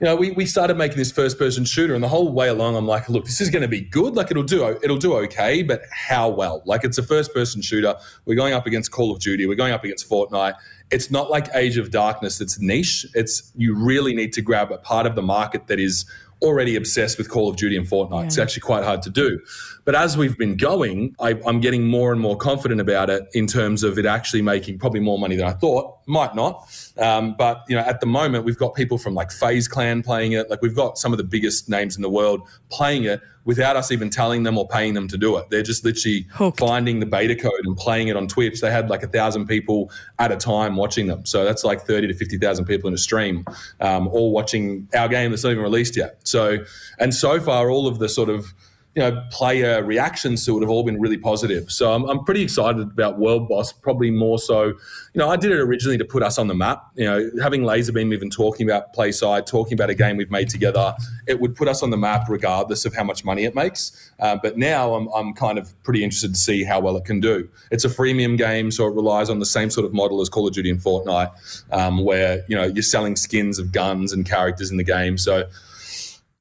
you 0.00 0.06
know, 0.06 0.16
we, 0.16 0.30
we 0.30 0.46
started 0.46 0.78
making 0.78 0.96
this 0.96 1.12
first 1.12 1.38
person 1.38 1.66
shooter, 1.66 1.94
and 1.94 2.02
the 2.02 2.08
whole 2.08 2.32
way 2.32 2.48
along, 2.48 2.74
I'm 2.74 2.86
like, 2.86 3.10
look, 3.10 3.26
this 3.26 3.40
is 3.40 3.50
going 3.50 3.62
to 3.62 3.68
be 3.68 3.82
good. 3.82 4.16
Like, 4.16 4.30
it'll 4.30 4.42
do 4.42 4.66
it'll 4.82 4.96
do 4.96 5.14
okay, 5.18 5.62
but 5.62 5.82
how 5.92 6.30
well? 6.30 6.62
Like, 6.64 6.84
it's 6.84 6.96
a 6.96 7.02
first 7.02 7.34
person 7.34 7.60
shooter. 7.60 7.94
We're 8.24 8.34
going 8.34 8.54
up 8.54 8.66
against 8.66 8.90
Call 8.90 9.12
of 9.12 9.20
Duty. 9.20 9.46
We're 9.46 9.56
going 9.56 9.74
up 9.74 9.84
against 9.84 10.08
Fortnite. 10.08 10.54
It's 10.90 11.10
not 11.10 11.30
like 11.30 11.48
Age 11.54 11.76
of 11.76 11.90
Darkness 11.90 12.38
that's 12.38 12.58
niche. 12.58 13.06
It's 13.14 13.52
you 13.56 13.74
really 13.74 14.14
need 14.14 14.32
to 14.32 14.40
grab 14.40 14.72
a 14.72 14.78
part 14.78 15.06
of 15.06 15.16
the 15.16 15.22
market 15.22 15.66
that 15.66 15.78
is 15.78 16.06
already 16.42 16.76
obsessed 16.76 17.18
with 17.18 17.28
Call 17.28 17.48
of 17.48 17.56
Duty 17.56 17.76
and 17.76 17.86
Fortnite. 17.86 18.26
It's 18.26 18.38
actually 18.38 18.62
quite 18.62 18.84
hard 18.84 19.02
to 19.02 19.10
do. 19.10 19.40
But 19.84 19.94
as 19.94 20.16
we've 20.16 20.36
been 20.38 20.56
going, 20.56 21.14
I, 21.20 21.38
I'm 21.46 21.60
getting 21.60 21.86
more 21.86 22.12
and 22.12 22.20
more 22.20 22.36
confident 22.36 22.80
about 22.80 23.10
it 23.10 23.24
in 23.34 23.46
terms 23.46 23.82
of 23.82 23.98
it 23.98 24.06
actually 24.06 24.42
making 24.42 24.78
probably 24.78 25.00
more 25.00 25.18
money 25.18 25.36
than 25.36 25.46
I 25.46 25.52
thought. 25.52 25.98
Might 26.06 26.34
not, 26.34 26.66
um, 27.00 27.34
but 27.36 27.64
you 27.68 27.74
know, 27.74 27.82
at 27.82 28.00
the 28.00 28.06
moment 28.06 28.44
we've 28.44 28.58
got 28.58 28.74
people 28.74 28.98
from 28.98 29.14
like 29.14 29.32
FaZe 29.32 29.66
Clan 29.66 30.02
playing 30.02 30.32
it. 30.32 30.50
Like 30.50 30.62
we've 30.62 30.76
got 30.76 30.98
some 30.98 31.12
of 31.12 31.18
the 31.18 31.24
biggest 31.24 31.68
names 31.68 31.96
in 31.96 32.02
the 32.02 32.10
world 32.10 32.42
playing 32.68 33.04
it 33.04 33.20
without 33.44 33.74
us 33.74 33.90
even 33.90 34.10
telling 34.10 34.42
them 34.42 34.58
or 34.58 34.68
paying 34.68 34.94
them 34.94 35.08
to 35.08 35.16
do 35.16 35.36
it. 35.38 35.48
They're 35.50 35.62
just 35.62 35.84
literally 35.84 36.26
Hooked. 36.32 36.60
finding 36.60 37.00
the 37.00 37.06
beta 37.06 37.34
code 37.34 37.64
and 37.64 37.76
playing 37.76 38.08
it 38.08 38.16
on 38.16 38.28
Twitch. 38.28 38.60
They 38.60 38.70
had 38.70 38.90
like 38.90 39.02
a 39.02 39.08
thousand 39.08 39.46
people 39.46 39.90
at 40.18 40.30
a 40.30 40.36
time 40.36 40.76
watching 40.76 41.06
them. 41.06 41.24
So 41.24 41.44
that's 41.44 41.64
like 41.64 41.80
30 41.82 42.08
to 42.08 42.14
50,000 42.14 42.66
people 42.66 42.88
in 42.88 42.94
a 42.94 42.98
stream, 42.98 43.44
um, 43.80 44.08
all 44.08 44.32
watching 44.32 44.88
our 44.94 45.08
game 45.08 45.30
that's 45.30 45.42
not 45.42 45.50
even 45.50 45.62
released 45.62 45.96
yet. 45.96 46.20
So, 46.24 46.58
and 46.98 47.14
so 47.14 47.40
far, 47.40 47.70
all 47.70 47.86
of 47.86 47.98
the 47.98 48.08
sort 48.08 48.28
of 48.28 48.52
you 48.96 49.02
know, 49.02 49.24
player 49.30 49.84
reactions 49.84 50.44
to 50.44 50.56
it 50.56 50.62
have 50.62 50.68
all 50.68 50.82
been 50.82 51.00
really 51.00 51.16
positive. 51.16 51.70
So 51.70 51.92
I'm, 51.92 52.04
I'm 52.10 52.24
pretty 52.24 52.42
excited 52.42 52.80
about 52.80 53.20
World 53.20 53.48
Boss, 53.48 53.72
probably 53.72 54.10
more 54.10 54.38
so. 54.38 54.64
You 54.64 54.74
know, 55.14 55.28
I 55.28 55.36
did 55.36 55.52
it 55.52 55.60
originally 55.60 55.96
to 55.98 56.04
put 56.04 56.24
us 56.24 56.38
on 56.38 56.48
the 56.48 56.56
map. 56.56 56.90
You 56.96 57.04
know, 57.04 57.30
having 57.40 57.62
Lazarbeam 57.62 58.12
even 58.12 58.30
talking 58.30 58.68
about 58.68 58.92
Playside, 58.92 59.46
talking 59.46 59.74
about 59.74 59.90
a 59.90 59.94
game 59.94 60.16
we've 60.16 60.30
made 60.30 60.48
together, 60.48 60.92
it 61.28 61.40
would 61.40 61.54
put 61.54 61.68
us 61.68 61.84
on 61.84 61.90
the 61.90 61.96
map 61.96 62.28
regardless 62.28 62.84
of 62.84 62.92
how 62.92 63.04
much 63.04 63.24
money 63.24 63.44
it 63.44 63.54
makes. 63.54 64.10
Uh, 64.18 64.36
but 64.42 64.58
now 64.58 64.94
I'm, 64.94 65.06
I'm 65.14 65.34
kind 65.34 65.56
of 65.58 65.72
pretty 65.84 66.02
interested 66.02 66.34
to 66.34 66.40
see 66.40 66.64
how 66.64 66.80
well 66.80 66.96
it 66.96 67.04
can 67.04 67.20
do. 67.20 67.48
It's 67.70 67.84
a 67.84 67.88
freemium 67.88 68.36
game, 68.36 68.72
so 68.72 68.88
it 68.88 68.94
relies 68.94 69.30
on 69.30 69.38
the 69.38 69.46
same 69.46 69.70
sort 69.70 69.86
of 69.86 69.94
model 69.94 70.20
as 70.20 70.28
Call 70.28 70.48
of 70.48 70.52
Duty 70.52 70.68
and 70.68 70.80
Fortnite, 70.80 71.30
um, 71.70 72.02
where, 72.02 72.44
you 72.48 72.56
know, 72.56 72.64
you're 72.64 72.82
selling 72.82 73.14
skins 73.14 73.60
of 73.60 73.70
guns 73.70 74.12
and 74.12 74.26
characters 74.26 74.72
in 74.72 74.78
the 74.78 74.84
game. 74.84 75.16
So 75.16 75.44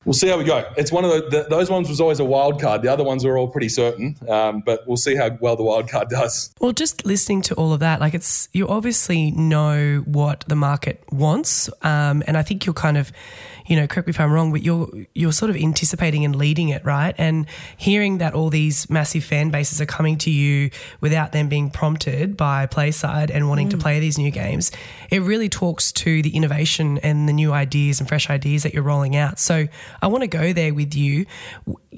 We'll 0.06 0.14
see 0.14 0.30
how 0.30 0.38
we 0.38 0.46
go. 0.46 0.64
It's 0.78 0.94
one 0.94 1.04
of 1.04 1.12
the, 1.12 1.30
the 1.30 1.48
those 1.50 1.70
ones 1.70 1.90
was 1.90 2.00
always 2.00 2.22
a 2.22 2.26
wild 2.26 2.62
card. 2.62 2.82
The 2.84 2.88
other 2.88 3.04
ones 3.04 3.26
were 3.26 3.38
all 3.38 3.50
pretty 3.50 3.68
certain, 3.68 4.16
um, 4.30 4.64
but 4.66 4.88
we'll 4.88 4.96
see 4.96 5.14
how 5.14 5.38
well 5.42 5.58
the 5.58 5.64
wild 5.64 5.90
card 5.90 6.08
does. 6.08 6.54
Well, 6.62 6.72
just 6.72 7.06
listening 7.06 7.42
to 7.44 7.56
all 7.56 7.74
of 7.74 7.82
that, 7.82 8.00
like 8.00 8.14
it's 8.14 8.48
you 8.54 8.66
obviously 8.70 9.32
know 9.32 10.04
what 10.06 10.46
the 10.48 10.56
market 10.56 11.04
wants, 11.12 11.70
um, 11.82 12.24
and 12.28 12.38
I 12.38 12.44
think 12.44 12.66
you're 12.66 12.74
kind 12.74 12.98
of, 12.98 13.12
you 13.70 13.76
know, 13.76 13.86
correct 13.86 14.08
me 14.08 14.12
if 14.12 14.20
I'm 14.20 14.32
wrong, 14.32 14.52
but 14.52 14.64
you're 14.64 14.90
you're 15.14 15.32
sort 15.32 15.52
of 15.52 15.56
anticipating 15.56 16.26
and 16.26 16.36
leading 16.36 16.70
it, 16.70 16.84
right? 16.84 17.14
And 17.20 17.46
hearing 17.78 18.18
that 18.18 18.34
all 18.34 18.50
these 18.50 18.90
massive 18.90 19.24
fan 19.24 19.52
bases 19.52 19.80
are 19.80 19.86
coming 19.86 20.18
to 20.20 20.32
you 20.32 20.72
without 21.02 21.34
them 21.34 21.50
being 21.50 21.70
prompted 21.70 22.36
by 22.36 22.66
Playside 22.66 23.30
and 23.30 23.48
wanting 23.48 23.70
to 23.70 23.78
mm. 23.78 23.82
play 23.82 24.00
these 24.00 24.18
new 24.18 24.32
games, 24.32 24.72
it 25.12 25.22
really 25.22 25.50
talks 25.50 25.92
to 25.92 26.24
the 26.24 26.36
innovation 26.36 26.98
and 27.04 27.30
the 27.30 27.34
new 27.34 27.54
ideas 27.54 28.00
and 28.00 28.10
fresh 28.10 28.28
ideas 28.32 28.64
that 28.64 28.74
you're 28.74 28.82
rolling 28.82 29.16
out. 29.16 29.38
So 29.38 29.68
I 30.02 30.08
want 30.08 30.24
to 30.24 30.28
go 30.28 30.52
there 30.52 30.74
with 30.74 30.96
you 30.96 31.28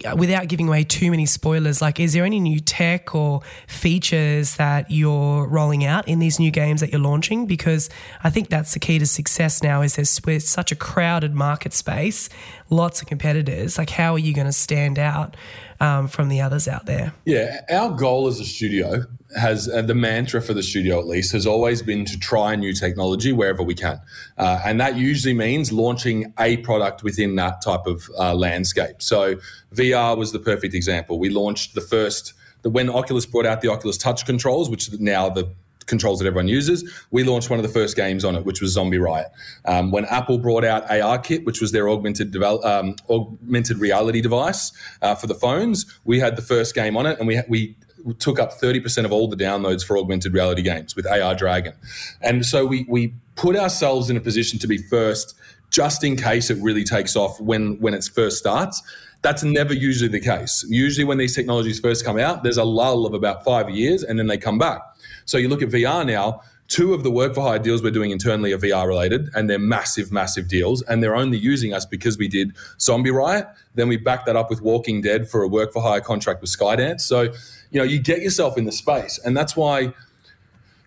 uh, 0.05 0.15
without 0.17 0.49
giving 0.49 0.67
away 0.67 0.83
too 0.83 1.09
many 1.09 1.25
spoilers. 1.25 1.81
Like, 1.81 2.01
is 2.01 2.11
there 2.11 2.25
any 2.25 2.41
new 2.41 2.59
tech 2.59 3.15
or 3.15 3.43
features 3.67 4.57
that 4.57 4.91
you're 4.91 5.47
rolling 5.47 5.85
out 5.85 6.05
in 6.05 6.19
these 6.19 6.37
new 6.37 6.51
games 6.51 6.81
that 6.81 6.91
you're 6.91 6.99
launching? 6.99 7.45
Because 7.45 7.89
I 8.25 8.29
think 8.29 8.49
that's 8.49 8.73
the 8.73 8.79
key 8.79 8.99
to 8.99 9.05
success 9.05 9.63
now. 9.63 9.81
Is 9.81 9.95
there's 9.95 10.19
we're 10.25 10.41
such 10.41 10.73
a 10.73 10.75
crowded 10.75 11.33
market 11.33 11.60
space, 11.69 12.29
lots 12.69 13.01
of 13.01 13.07
competitors. 13.07 13.77
Like, 13.77 13.91
how 13.91 14.13
are 14.13 14.19
you 14.19 14.33
going 14.33 14.47
to 14.47 14.53
stand 14.53 14.97
out 14.97 15.37
um, 15.79 16.07
from 16.07 16.29
the 16.29 16.41
others 16.41 16.67
out 16.67 16.85
there? 16.87 17.13
Yeah, 17.25 17.61
our 17.69 17.91
goal 17.91 18.27
as 18.27 18.39
a 18.39 18.45
studio 18.45 19.05
has 19.37 19.69
uh, 19.69 19.81
the 19.81 19.95
mantra 19.95 20.41
for 20.41 20.53
the 20.53 20.63
studio 20.63 20.99
at 20.99 21.07
least 21.07 21.31
has 21.31 21.47
always 21.47 21.81
been 21.81 22.03
to 22.05 22.19
try 22.19 22.55
new 22.55 22.73
technology 22.73 23.31
wherever 23.31 23.63
we 23.63 23.75
can, 23.75 23.99
uh, 24.37 24.61
and 24.65 24.81
that 24.81 24.97
usually 24.97 25.33
means 25.33 25.71
launching 25.71 26.33
a 26.39 26.57
product 26.57 27.03
within 27.03 27.35
that 27.35 27.61
type 27.61 27.85
of 27.85 28.09
uh, 28.19 28.33
landscape. 28.33 29.01
So 29.01 29.35
VR 29.73 30.17
was 30.17 30.31
the 30.31 30.39
perfect 30.39 30.73
example. 30.73 31.19
We 31.19 31.29
launched 31.29 31.75
the 31.75 31.81
first 31.81 32.33
when 32.63 32.89
Oculus 32.89 33.25
brought 33.25 33.45
out 33.45 33.61
the 33.61 33.69
Oculus 33.69 33.97
Touch 33.97 34.25
controls, 34.25 34.69
which 34.69 34.91
now 34.99 35.29
the 35.29 35.53
controls 35.85 36.19
that 36.19 36.27
everyone 36.27 36.47
uses. 36.47 36.89
We 37.11 37.23
launched 37.23 37.49
one 37.49 37.59
of 37.59 37.63
the 37.63 37.71
first 37.71 37.95
games 37.95 38.23
on 38.23 38.35
it, 38.35 38.45
which 38.45 38.61
was 38.61 38.71
Zombie 38.71 38.97
Riot. 38.97 39.27
Um, 39.65 39.91
when 39.91 40.05
Apple 40.05 40.37
brought 40.37 40.63
out 40.63 40.87
ARKit, 40.87 41.45
which 41.45 41.61
was 41.61 41.71
their 41.71 41.89
augmented 41.89 42.31
develop, 42.31 42.63
um, 42.65 42.95
augmented 43.09 43.77
reality 43.77 44.21
device 44.21 44.71
uh, 45.01 45.15
for 45.15 45.27
the 45.27 45.35
phones, 45.35 45.85
we 46.03 46.19
had 46.19 46.35
the 46.35 46.41
first 46.41 46.75
game 46.75 46.97
on 46.97 47.05
it, 47.05 47.19
and 47.19 47.27
we 47.27 47.41
we 47.47 47.75
took 48.19 48.39
up 48.39 48.51
30% 48.59 49.05
of 49.05 49.11
all 49.11 49.27
the 49.27 49.35
downloads 49.35 49.85
for 49.85 49.97
augmented 49.97 50.33
reality 50.33 50.61
games 50.61 50.95
with 50.95 51.05
AR 51.05 51.35
Dragon. 51.35 51.73
And 52.21 52.45
so 52.45 52.65
we 52.65 52.85
we 52.89 53.13
put 53.35 53.55
ourselves 53.55 54.09
in 54.09 54.17
a 54.17 54.21
position 54.21 54.59
to 54.59 54.67
be 54.67 54.77
first 54.77 55.35
just 55.69 56.03
in 56.03 56.17
case 56.17 56.49
it 56.49 56.57
really 56.61 56.83
takes 56.83 57.15
off 57.15 57.39
when 57.39 57.79
when 57.79 57.93
it 57.93 58.03
first 58.13 58.37
starts. 58.37 58.81
That's 59.21 59.43
never 59.43 59.73
usually 59.73 60.09
the 60.09 60.19
case. 60.19 60.65
Usually 60.67 61.03
when 61.03 61.19
these 61.19 61.35
technologies 61.35 61.79
first 61.79 62.03
come 62.03 62.17
out, 62.17 62.41
there's 62.41 62.57
a 62.57 62.63
lull 62.63 63.05
of 63.05 63.13
about 63.13 63.43
5 63.43 63.69
years 63.69 64.01
and 64.03 64.17
then 64.17 64.25
they 64.25 64.37
come 64.37 64.57
back. 64.57 64.81
So 65.25 65.37
you 65.37 65.47
look 65.47 65.61
at 65.61 65.69
VR 65.69 66.03
now, 66.05 66.41
two 66.71 66.93
of 66.93 67.03
the 67.03 67.11
work 67.11 67.35
for 67.35 67.41
hire 67.41 67.59
deals 67.59 67.83
we're 67.83 67.91
doing 67.91 68.11
internally 68.11 68.53
are 68.53 68.57
VR 68.57 68.87
related, 68.87 69.29
and 69.35 69.49
they're 69.49 69.59
massive, 69.59 70.11
massive 70.11 70.47
deals. 70.47 70.81
And 70.83 71.03
they're 71.03 71.15
only 71.15 71.37
using 71.37 71.73
us 71.73 71.85
because 71.85 72.17
we 72.17 72.29
did 72.29 72.55
Zombie 72.79 73.11
Riot. 73.11 73.45
Then 73.75 73.89
we 73.89 73.97
backed 73.97 74.25
that 74.27 74.37
up 74.37 74.49
with 74.49 74.61
Walking 74.61 75.01
Dead 75.01 75.29
for 75.29 75.43
a 75.43 75.47
work 75.47 75.73
for 75.73 75.81
hire 75.81 75.99
contract 75.99 76.41
with 76.41 76.49
Skydance. 76.49 77.01
So, 77.01 77.33
you 77.71 77.79
know, 77.79 77.83
you 77.85 77.99
get 77.99 78.21
yourself 78.21 78.57
in 78.57 78.65
the 78.65 78.71
space. 78.71 79.19
And 79.23 79.35
that's 79.35 79.55
why 79.55 79.93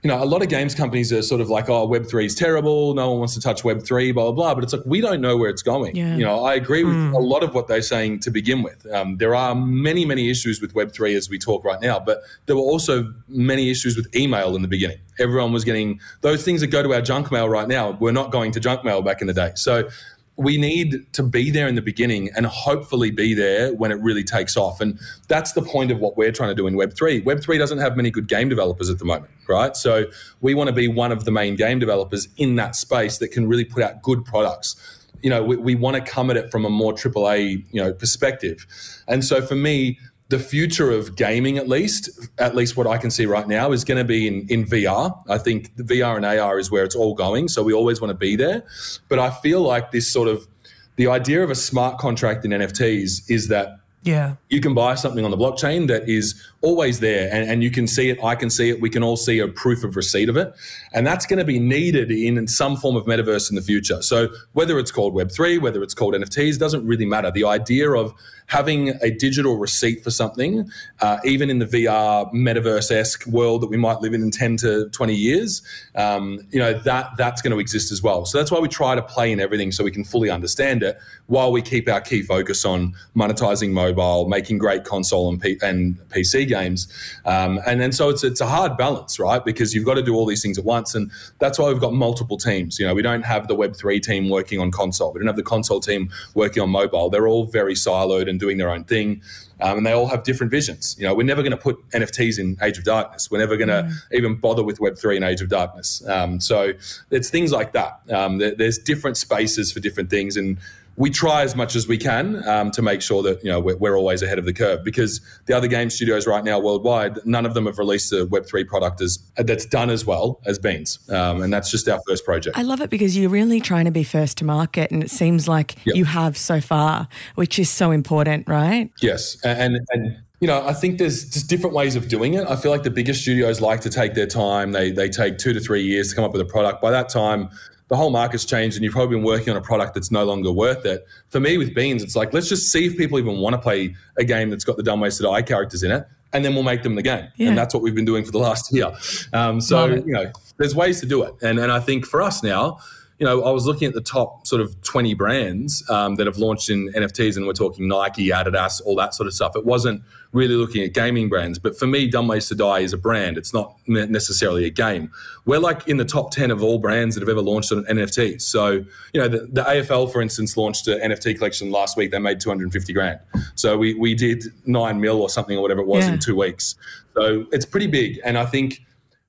you 0.02 0.08
know, 0.08 0.22
a 0.22 0.26
lot 0.26 0.42
of 0.42 0.50
games 0.50 0.74
companies 0.74 1.10
are 1.14 1.22
sort 1.22 1.40
of 1.40 1.48
like, 1.48 1.70
oh, 1.70 1.88
Web3 1.88 2.26
is 2.26 2.34
terrible. 2.34 2.92
No 2.92 3.08
one 3.12 3.20
wants 3.20 3.32
to 3.36 3.40
touch 3.40 3.62
Web3, 3.62 4.12
blah, 4.12 4.24
blah, 4.24 4.32
blah. 4.32 4.54
But 4.54 4.62
it's 4.64 4.74
like, 4.74 4.82
we 4.84 5.00
don't 5.00 5.22
know 5.22 5.38
where 5.38 5.48
it's 5.48 5.62
going. 5.62 5.96
Yeah. 5.96 6.14
You 6.14 6.24
know, 6.26 6.44
I 6.44 6.52
agree 6.56 6.84
with 6.84 6.94
Mm. 6.94 7.14
a 7.14 7.18
lot 7.20 7.42
of 7.42 7.54
what 7.54 7.68
they're 7.68 7.80
saying 7.80 8.20
to 8.20 8.30
begin 8.30 8.62
with. 8.62 8.84
Um, 8.92 9.16
there 9.16 9.34
are 9.34 9.54
many, 9.54 10.04
many 10.04 10.28
issues 10.28 10.60
with 10.60 10.74
Web3 10.74 11.16
as 11.16 11.30
we 11.30 11.38
talk 11.38 11.64
right 11.64 11.80
now, 11.80 11.98
but 11.98 12.20
there 12.44 12.54
were 12.54 12.60
also 12.60 13.14
many 13.28 13.70
issues 13.70 13.96
with 13.96 14.14
email 14.14 14.54
in 14.54 14.60
the 14.60 14.68
beginning. 14.68 14.98
Everyone 15.18 15.54
was 15.54 15.64
getting 15.64 15.98
those 16.20 16.44
things 16.44 16.60
that 16.60 16.66
go 16.66 16.82
to 16.82 16.92
our 16.92 17.00
junk 17.00 17.32
mail 17.32 17.48
right 17.48 17.66
now. 17.66 17.92
We're 17.98 18.12
not 18.12 18.30
going 18.30 18.52
to 18.52 18.60
junk 18.60 18.84
mail 18.84 19.00
back 19.00 19.22
in 19.22 19.26
the 19.26 19.32
day. 19.32 19.52
So 19.54 19.88
we 20.36 20.56
need 20.56 21.12
to 21.12 21.22
be 21.22 21.50
there 21.50 21.68
in 21.68 21.76
the 21.76 21.82
beginning 21.82 22.30
and 22.36 22.46
hopefully 22.46 23.10
be 23.10 23.34
there 23.34 23.72
when 23.74 23.92
it 23.92 24.00
really 24.00 24.24
takes 24.24 24.56
off. 24.56 24.80
And 24.80 24.98
that's 25.28 25.52
the 25.52 25.62
point 25.62 25.92
of 25.92 26.00
what 26.00 26.16
we're 26.16 26.32
trying 26.32 26.48
to 26.48 26.54
do 26.54 26.66
in 26.66 26.74
Web3. 26.74 27.24
Web3 27.24 27.58
doesn't 27.58 27.78
have 27.78 27.96
many 27.96 28.10
good 28.10 28.26
game 28.26 28.48
developers 28.48 28.90
at 28.90 28.98
the 28.98 29.04
moment, 29.04 29.30
right? 29.48 29.76
So 29.76 30.06
we 30.40 30.54
want 30.54 30.68
to 30.68 30.74
be 30.74 30.88
one 30.88 31.12
of 31.12 31.24
the 31.24 31.30
main 31.30 31.54
game 31.54 31.78
developers 31.78 32.28
in 32.36 32.56
that 32.56 32.74
space 32.74 33.18
that 33.18 33.28
can 33.28 33.46
really 33.46 33.64
put 33.64 33.82
out 33.82 34.02
good 34.02 34.24
products. 34.24 34.76
You 35.22 35.30
know, 35.30 35.42
we, 35.42 35.56
we 35.56 35.74
want 35.76 35.96
to 35.96 36.02
come 36.02 36.30
at 36.30 36.36
it 36.36 36.50
from 36.50 36.64
a 36.64 36.70
more 36.70 36.92
AAA, 36.92 37.64
you 37.70 37.82
know, 37.82 37.92
perspective. 37.92 38.66
And 39.06 39.24
so 39.24 39.40
for 39.40 39.54
me, 39.54 39.98
the 40.36 40.42
future 40.42 40.90
of 40.90 41.14
gaming, 41.14 41.58
at 41.58 41.68
least, 41.68 42.10
at 42.38 42.56
least 42.56 42.76
what 42.76 42.86
I 42.88 42.98
can 42.98 43.10
see 43.10 43.24
right 43.26 43.46
now, 43.46 43.70
is 43.70 43.84
going 43.84 43.98
to 43.98 44.04
be 44.04 44.26
in, 44.26 44.46
in 44.48 44.64
VR. 44.64 45.16
I 45.28 45.38
think 45.38 45.76
the 45.76 45.84
VR 45.84 46.16
and 46.16 46.24
AR 46.26 46.58
is 46.58 46.70
where 46.72 46.82
it's 46.84 46.96
all 46.96 47.14
going. 47.14 47.46
So 47.48 47.62
we 47.62 47.72
always 47.72 48.00
want 48.00 48.10
to 48.10 48.18
be 48.18 48.34
there. 48.34 48.64
But 49.08 49.18
I 49.20 49.30
feel 49.30 49.60
like 49.62 49.92
this 49.92 50.12
sort 50.12 50.26
of 50.28 50.48
the 50.96 51.06
idea 51.06 51.42
of 51.44 51.50
a 51.50 51.54
smart 51.54 51.98
contract 51.98 52.44
in 52.44 52.50
NFTs 52.50 53.30
is 53.30 53.46
that 53.48 53.78
Yeah. 54.02 54.34
you 54.50 54.60
can 54.60 54.74
buy 54.74 54.96
something 54.96 55.24
on 55.24 55.30
the 55.30 55.36
blockchain 55.36 55.86
that 55.88 56.08
is 56.08 56.34
always 56.62 56.98
there 57.00 57.28
and, 57.32 57.48
and 57.50 57.62
you 57.62 57.70
can 57.70 57.86
see 57.86 58.06
it 58.12 58.18
i 58.32 58.34
can 58.34 58.50
see 58.50 58.68
it 58.72 58.76
we 58.80 58.90
can 58.90 59.02
all 59.02 59.16
see 59.16 59.38
a 59.38 59.48
proof 59.62 59.82
of 59.84 59.96
receipt 59.96 60.28
of 60.28 60.36
it 60.36 60.48
and 60.94 61.06
that's 61.06 61.26
going 61.26 61.38
to 61.38 61.44
be 61.44 61.58
needed 61.58 62.10
in 62.10 62.46
some 62.46 62.74
form 62.76 62.96
of 62.96 63.04
metaverse 63.06 63.46
in 63.50 63.56
the 63.56 63.62
future 63.72 64.00
so 64.02 64.28
whether 64.52 64.78
it's 64.78 64.92
called 64.96 65.12
web3 65.14 65.58
whether 65.64 65.82
it's 65.82 65.94
called 65.94 66.14
nfts 66.14 66.58
doesn't 66.58 66.84
really 66.86 67.06
matter 67.06 67.30
the 67.30 67.44
idea 67.44 67.90
of 68.02 68.12
having 68.46 68.90
a 69.00 69.10
digital 69.10 69.56
receipt 69.56 70.02
for 70.02 70.10
something 70.10 70.68
uh, 71.00 71.18
even 71.24 71.50
in 71.50 71.58
the 71.58 71.66
vr 71.66 72.32
metaverse-esque 72.32 73.26
world 73.26 73.62
that 73.62 73.68
we 73.68 73.76
might 73.76 74.00
live 74.00 74.12
in 74.12 74.22
in 74.22 74.30
10 74.30 74.56
to 74.56 74.88
20 74.90 75.14
years 75.14 75.62
um, 75.94 76.40
you 76.50 76.58
know 76.58 76.72
that 76.72 77.10
that's 77.16 77.42
going 77.42 77.52
to 77.52 77.58
exist 77.58 77.92
as 77.92 78.02
well. 78.02 78.24
So 78.24 78.38
that's 78.38 78.50
why 78.50 78.58
we 78.58 78.68
try 78.68 78.94
to 78.94 79.02
play 79.02 79.30
in 79.30 79.40
everything 79.40 79.72
so 79.72 79.84
we 79.84 79.90
can 79.90 80.04
fully 80.04 80.30
understand 80.30 80.82
it 80.82 80.98
while 81.26 81.52
we 81.52 81.62
keep 81.62 81.88
our 81.88 82.00
key 82.00 82.22
focus 82.22 82.64
on 82.64 82.94
monetizing 83.16 83.70
mobile 83.70 84.28
making 84.28 84.58
great 84.58 84.84
console 84.84 85.28
and, 85.28 85.40
P- 85.40 85.58
and 85.62 85.96
pc 86.08 86.46
games. 86.48 86.88
Um, 87.24 87.60
and 87.66 87.80
then 87.80 87.92
so 87.92 88.08
it's 88.08 88.24
it's 88.24 88.40
a 88.40 88.46
hard 88.46 88.76
balance 88.76 89.18
right? 89.18 89.44
Because 89.44 89.74
you've 89.74 89.84
got 89.84 89.94
to 89.94 90.02
do 90.02 90.14
all 90.14 90.26
these 90.26 90.42
things 90.42 90.58
at 90.58 90.64
once 90.64 90.94
and 90.94 91.10
that's 91.38 91.58
why 91.58 91.68
we've 91.68 91.80
got 91.80 91.92
multiple 91.92 92.36
teams. 92.36 92.78
You 92.78 92.86
know 92.86 92.94
we 92.94 93.02
don't 93.02 93.22
have 93.22 93.48
the 93.48 93.56
web3 93.56 94.02
team 94.02 94.28
working 94.28 94.60
on 94.60 94.70
console. 94.70 95.12
We 95.12 95.20
don't 95.20 95.28
have 95.28 95.36
the 95.36 95.42
console 95.42 95.80
team 95.80 96.10
working 96.34 96.62
on 96.62 96.70
mobile. 96.70 97.10
They're 97.10 97.28
all 97.28 97.46
very 97.46 97.74
siloed 97.74 98.28
and 98.34 98.40
doing 98.40 98.58
their 98.58 98.70
own 98.70 98.84
thing. 98.84 99.22
Um, 99.60 99.78
and 99.78 99.86
they 99.86 99.92
all 99.92 100.08
have 100.08 100.24
different 100.24 100.50
visions. 100.50 100.96
You 100.98 101.06
know 101.06 101.14
we're 101.14 101.30
never 101.32 101.42
going 101.42 101.52
to 101.52 101.64
put 101.68 101.76
nfts 101.90 102.38
in 102.38 102.56
age 102.60 102.76
of 102.78 102.84
darkness. 102.84 103.30
We're 103.30 103.38
never 103.38 103.56
going 103.56 103.68
to 103.68 103.90
even 104.12 104.34
bother 104.34 104.64
with 104.64 104.78
web3 104.80 105.16
in 105.16 105.22
age 105.22 105.40
of 105.40 105.48
darkness. 105.48 106.06
Um, 106.08 106.40
so 106.40 106.72
it's 107.10 107.30
things 107.30 107.52
like 107.52 107.72
that. 107.72 108.00
Um, 108.10 108.38
there, 108.38 108.54
there's 108.54 108.78
different 108.78 109.16
spaces 109.16 109.72
for 109.72 109.80
different 109.80 110.10
things. 110.10 110.36
And 110.36 110.58
we 110.96 111.10
try 111.10 111.42
as 111.42 111.56
much 111.56 111.74
as 111.74 111.88
we 111.88 111.98
can 111.98 112.46
um, 112.48 112.70
to 112.70 112.82
make 112.82 113.02
sure 113.02 113.22
that 113.22 113.42
you 113.42 113.50
know 113.50 113.60
we're, 113.60 113.76
we're 113.76 113.96
always 113.96 114.22
ahead 114.22 114.38
of 114.38 114.44
the 114.44 114.52
curve 114.52 114.84
because 114.84 115.20
the 115.46 115.56
other 115.56 115.66
game 115.66 115.90
studios 115.90 116.26
right 116.26 116.44
now 116.44 116.58
worldwide, 116.58 117.18
none 117.24 117.46
of 117.46 117.54
them 117.54 117.66
have 117.66 117.78
released 117.78 118.12
a 118.12 118.26
Web 118.26 118.46
three 118.46 118.64
product 118.64 119.00
as 119.00 119.18
that's 119.36 119.66
done 119.66 119.90
as 119.90 120.06
well 120.06 120.40
as 120.46 120.58
Beans, 120.58 120.98
um, 121.10 121.42
and 121.42 121.52
that's 121.52 121.70
just 121.70 121.88
our 121.88 122.00
first 122.06 122.24
project. 122.24 122.56
I 122.56 122.62
love 122.62 122.80
it 122.80 122.90
because 122.90 123.16
you're 123.16 123.30
really 123.30 123.60
trying 123.60 123.86
to 123.86 123.90
be 123.90 124.04
first 124.04 124.38
to 124.38 124.44
market, 124.44 124.90
and 124.90 125.02
it 125.02 125.10
seems 125.10 125.48
like 125.48 125.74
Yep. 125.84 125.96
you 125.96 126.04
have 126.04 126.36
so 126.36 126.60
far, 126.60 127.08
which 127.34 127.58
is 127.58 127.68
so 127.70 127.90
important, 127.90 128.48
right? 128.48 128.90
Yes, 129.00 129.36
and 129.44 129.80
and 129.90 130.16
you 130.40 130.46
know 130.46 130.64
I 130.66 130.72
think 130.72 130.98
there's 130.98 131.28
just 131.30 131.48
different 131.48 131.74
ways 131.74 131.96
of 131.96 132.08
doing 132.08 132.34
it. 132.34 132.46
I 132.48 132.56
feel 132.56 132.70
like 132.70 132.84
the 132.84 132.90
biggest 132.90 133.22
studios 133.22 133.60
like 133.60 133.80
to 133.82 133.90
take 133.90 134.14
their 134.14 134.26
time. 134.26 134.72
They 134.72 134.90
they 134.90 135.08
take 135.08 135.38
two 135.38 135.52
to 135.52 135.60
three 135.60 135.82
years 135.82 136.10
to 136.10 136.14
come 136.14 136.24
up 136.24 136.32
with 136.32 136.40
a 136.40 136.46
product. 136.46 136.80
By 136.80 136.90
that 136.92 137.08
time. 137.08 137.50
The 137.94 137.98
whole 137.98 138.10
market's 138.10 138.44
changed, 138.44 138.74
and 138.76 138.82
you've 138.82 138.92
probably 138.92 139.14
been 139.14 139.24
working 139.24 139.50
on 139.50 139.56
a 139.56 139.60
product 139.60 139.94
that's 139.94 140.10
no 140.10 140.24
longer 140.24 140.50
worth 140.50 140.84
it. 140.84 141.06
For 141.28 141.38
me, 141.38 141.58
with 141.58 141.76
Beans, 141.76 142.02
it's 142.02 142.16
like 142.16 142.34
let's 142.34 142.48
just 142.48 142.72
see 142.72 142.86
if 142.86 142.96
people 142.96 143.20
even 143.20 143.38
want 143.38 143.54
to 143.54 143.60
play 143.60 143.94
a 144.18 144.24
game 144.24 144.50
that's 144.50 144.64
got 144.64 144.76
the 144.76 144.82
Dumb 144.82 144.98
Ways 144.98 145.16
to 145.18 145.22
Die 145.22 145.42
characters 145.42 145.84
in 145.84 145.92
it, 145.92 146.04
and 146.32 146.44
then 146.44 146.54
we'll 146.54 146.64
make 146.64 146.82
them 146.82 146.96
the 146.96 147.02
game. 147.02 147.28
Yeah. 147.36 147.50
And 147.50 147.56
that's 147.56 147.72
what 147.72 147.84
we've 147.84 147.94
been 147.94 148.04
doing 148.04 148.24
for 148.24 148.32
the 148.32 148.38
last 148.38 148.74
year. 148.74 148.92
Um, 149.32 149.60
so 149.60 149.86
you 149.86 150.12
know, 150.12 150.32
there's 150.58 150.74
ways 150.74 150.98
to 151.02 151.06
do 151.06 151.22
it, 151.22 151.36
and 151.40 151.60
and 151.60 151.70
I 151.70 151.78
think 151.78 152.04
for 152.04 152.20
us 152.20 152.42
now, 152.42 152.78
you 153.24 153.30
know, 153.30 153.42
I 153.42 153.50
was 153.52 153.64
looking 153.64 153.88
at 153.88 153.94
the 153.94 154.02
top 154.02 154.46
sort 154.46 154.60
of 154.60 154.78
20 154.82 155.14
brands 155.14 155.82
um, 155.88 156.16
that 156.16 156.26
have 156.26 156.36
launched 156.36 156.68
in 156.68 156.92
NFTs, 156.92 157.38
and 157.38 157.46
we're 157.46 157.54
talking 157.54 157.88
Nike, 157.88 158.28
Adidas, 158.28 158.82
all 158.84 158.94
that 158.96 159.14
sort 159.14 159.26
of 159.26 159.32
stuff. 159.32 159.56
It 159.56 159.64
wasn't 159.64 160.02
really 160.32 160.56
looking 160.56 160.82
at 160.84 160.92
gaming 160.92 161.30
brands, 161.30 161.58
but 161.58 161.78
for 161.78 161.86
me, 161.86 162.06
Dumb 162.06 162.28
Ways 162.28 162.48
to 162.48 162.54
Die 162.54 162.80
is 162.80 162.92
a 162.92 162.98
brand. 162.98 163.38
It's 163.38 163.54
not 163.54 163.76
necessarily 163.86 164.66
a 164.66 164.70
game. 164.70 165.10
We're 165.46 165.58
like 165.58 165.88
in 165.88 165.96
the 165.96 166.04
top 166.04 166.32
10 166.32 166.50
of 166.50 166.62
all 166.62 166.78
brands 166.78 167.14
that 167.14 167.22
have 167.22 167.30
ever 167.30 167.40
launched 167.40 167.72
an 167.72 167.86
NFT. 167.86 168.42
So, 168.42 168.72
you 169.14 169.20
know, 169.22 169.28
the, 169.28 169.48
the 169.50 169.62
AFL, 169.62 170.12
for 170.12 170.20
instance, 170.20 170.54
launched 170.58 170.86
an 170.88 171.00
NFT 171.00 171.38
collection 171.38 171.70
last 171.70 171.96
week. 171.96 172.10
They 172.10 172.18
made 172.18 172.40
250 172.40 172.92
grand. 172.92 173.20
So 173.54 173.78
we, 173.78 173.94
we 173.94 174.14
did 174.14 174.44
nine 174.66 175.00
mil 175.00 175.22
or 175.22 175.30
something 175.30 175.56
or 175.56 175.62
whatever 175.62 175.80
it 175.80 175.86
was 175.86 176.04
Yeah. 176.04 176.12
in 176.12 176.18
two 176.18 176.36
weeks. 176.36 176.74
So 177.14 177.46
it's 177.52 177.64
pretty 177.64 177.86
big. 177.86 178.20
And 178.22 178.36
I 178.36 178.44
think 178.44 178.84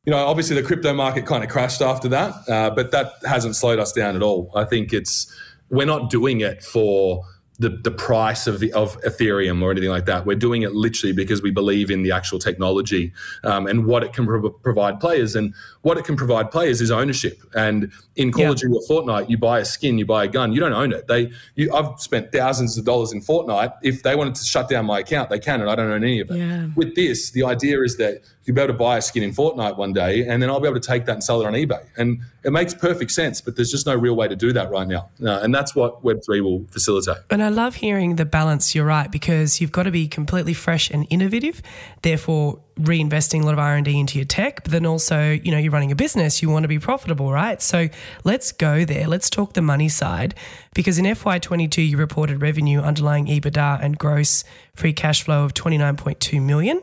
you 0.05 0.11
know, 0.11 0.17
obviously 0.25 0.55
the 0.55 0.63
crypto 0.63 0.93
market 0.93 1.25
kind 1.25 1.43
of 1.43 1.49
crashed 1.49 1.81
after 1.81 2.07
that, 2.09 2.33
uh, 2.49 2.69
but 2.69 2.91
that 2.91 3.13
hasn't 3.25 3.55
slowed 3.55 3.79
us 3.79 3.91
down 3.91 4.15
at 4.15 4.21
all. 4.21 4.51
I 4.55 4.63
think 4.63 4.93
it's 4.93 5.33
we're 5.69 5.85
not 5.87 6.09
doing 6.09 6.41
it 6.41 6.63
for 6.63 7.23
the, 7.57 7.69
the 7.69 7.89
price 7.89 8.47
of 8.47 8.59
the, 8.59 8.71
of 8.73 9.01
Ethereum 9.03 9.61
or 9.63 9.71
anything 9.71 9.89
like 9.89 10.05
that. 10.05 10.25
We're 10.25 10.35
doing 10.35 10.63
it 10.63 10.73
literally 10.73 11.13
because 11.13 11.41
we 11.41 11.51
believe 11.51 11.89
in 11.89 12.03
the 12.03 12.11
actual 12.11 12.37
technology 12.37 13.13
um, 13.45 13.65
and 13.65 13.85
what 13.85 14.03
it 14.03 14.11
can 14.11 14.25
pro- 14.25 14.49
provide 14.49 14.99
players. 14.99 15.35
And 15.37 15.53
what 15.81 15.97
it 15.97 16.03
can 16.03 16.17
provide 16.17 16.51
players 16.51 16.81
is 16.81 16.91
ownership. 16.91 17.39
And 17.55 17.93
in 18.17 18.33
Call 18.33 18.51
of 18.51 18.57
Duty 18.57 18.73
or 18.75 18.81
Fortnite, 18.81 19.29
you 19.29 19.37
buy 19.37 19.59
a 19.59 19.65
skin, 19.65 19.97
you 19.97 20.05
buy 20.05 20.25
a 20.25 20.27
gun, 20.27 20.51
you 20.51 20.59
don't 20.59 20.73
own 20.73 20.91
it. 20.91 21.07
They, 21.07 21.31
you, 21.55 21.73
I've 21.73 21.97
spent 21.99 22.33
thousands 22.33 22.77
of 22.77 22.83
dollars 22.83 23.13
in 23.13 23.21
Fortnite. 23.21 23.73
If 23.81 24.03
they 24.03 24.17
wanted 24.17 24.35
to 24.35 24.43
shut 24.43 24.67
down 24.67 24.85
my 24.85 24.99
account, 24.99 25.29
they 25.29 25.39
can, 25.39 25.61
and 25.61 25.69
I 25.69 25.75
don't 25.75 25.89
own 25.89 26.03
any 26.03 26.19
of 26.19 26.29
it 26.31 26.37
Yeah. 26.37 26.67
with 26.75 26.95
this, 26.95 27.31
the 27.31 27.45
idea 27.45 27.81
is 27.83 27.95
that 27.97 28.21
you'll 28.45 28.55
be 28.55 28.61
able 28.61 28.73
to 28.73 28.77
buy 28.77 28.97
a 28.97 29.01
skin 29.01 29.23
in 29.23 29.31
Fortnite 29.31 29.77
one 29.77 29.91
day, 29.91 30.27
and 30.27 30.41
then 30.41 30.49
I'll 30.49 30.59
be 30.59 30.67
able 30.67 30.79
to 30.79 30.87
take 30.87 31.05
that 31.05 31.13
and 31.13 31.23
sell 31.23 31.41
it 31.41 31.45
on 31.45 31.53
eBay. 31.53 31.83
And 31.97 32.21
it 32.43 32.51
makes 32.51 32.73
perfect 32.73 33.11
sense, 33.11 33.41
but 33.41 33.55
there's 33.55 33.71
just 33.71 33.87
no 33.87 33.95
real 33.95 34.15
way 34.15 34.27
to 34.27 34.35
do 34.35 34.53
that 34.53 34.69
right 34.69 34.87
now. 34.87 35.09
Uh, 35.23 35.39
and 35.41 35.53
that's 35.53 35.75
what 35.75 36.03
Web3 36.03 36.41
will 36.41 36.65
facilitate. 36.69 37.17
And 37.31 37.41
I 37.41 37.49
love 37.49 37.75
hearing 37.75 38.17
the 38.17 38.25
balance. 38.25 38.75
You're 38.75 38.85
right 38.85 39.11
because 39.11 39.59
you've 39.59 39.71
got 39.71 39.83
to 39.83 39.91
be 39.91 40.07
completely 40.07 40.53
fresh 40.53 40.91
and 40.91 41.07
innovative. 41.09 41.63
Therefore, 42.03 42.59
reinvesting 42.79 43.41
a 43.41 43.45
lot 43.45 43.53
of 43.53 43.59
R 43.59 43.75
and 43.75 43.85
D 43.85 43.99
into 43.99 44.19
your 44.19 44.25
tech. 44.25 44.63
But 44.63 44.71
then 44.71 44.85
also, 44.85 45.31
you 45.31 45.51
know, 45.51 45.57
you're 45.57 45.71
running 45.71 45.91
a 45.91 45.95
business. 45.95 46.41
You 46.41 46.49
want 46.49 46.63
to 46.63 46.67
be 46.67 46.77
profitable, 46.77 47.31
right? 47.31 47.61
So 47.61 47.89
let's 48.23 48.51
go 48.51 48.85
there. 48.85 49.07
Let's 49.07 49.29
talk 49.29 49.53
the 49.53 49.61
money 49.61 49.89
side 49.89 50.35
because 50.75 50.99
in 50.99 51.05
FY22 51.05 51.89
you 51.89 51.97
reported 51.97 52.41
revenue, 52.41 52.79
underlying 52.79 53.25
EBITDA, 53.25 53.79
and 53.81 53.97
gross 53.97 54.43
free 54.75 54.93
cash 54.93 55.23
flow 55.23 55.45
of 55.45 55.53
29.2 55.53 56.41
million, 56.41 56.81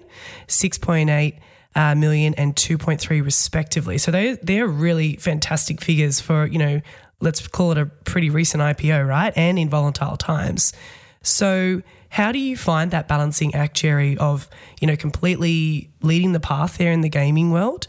6.8 0.48 1.38
uh, 1.74 1.94
million 1.94 2.34
and 2.34 2.54
2.3 2.54 3.24
respectively. 3.24 3.98
So 3.98 4.10
they 4.10 4.34
they're 4.42 4.66
really 4.66 5.16
fantastic 5.16 5.80
figures 5.80 6.20
for 6.20 6.46
you 6.46 6.58
know 6.58 6.80
let's 7.20 7.46
call 7.46 7.70
it 7.72 7.78
a 7.78 7.86
pretty 7.86 8.30
recent 8.30 8.62
IPO, 8.62 9.06
right? 9.06 9.32
And 9.36 9.58
in 9.58 9.70
volatile 9.70 10.16
times. 10.16 10.72
So 11.22 11.82
how 12.08 12.32
do 12.32 12.38
you 12.38 12.56
find 12.56 12.90
that 12.90 13.08
balancing 13.08 13.54
act, 13.54 13.76
Gerry, 13.76 14.18
of 14.18 14.48
you 14.80 14.86
know 14.86 14.96
completely 14.96 15.90
leading 16.02 16.32
the 16.32 16.40
path 16.40 16.78
there 16.78 16.92
in 16.92 17.00
the 17.00 17.08
gaming 17.08 17.50
world? 17.50 17.86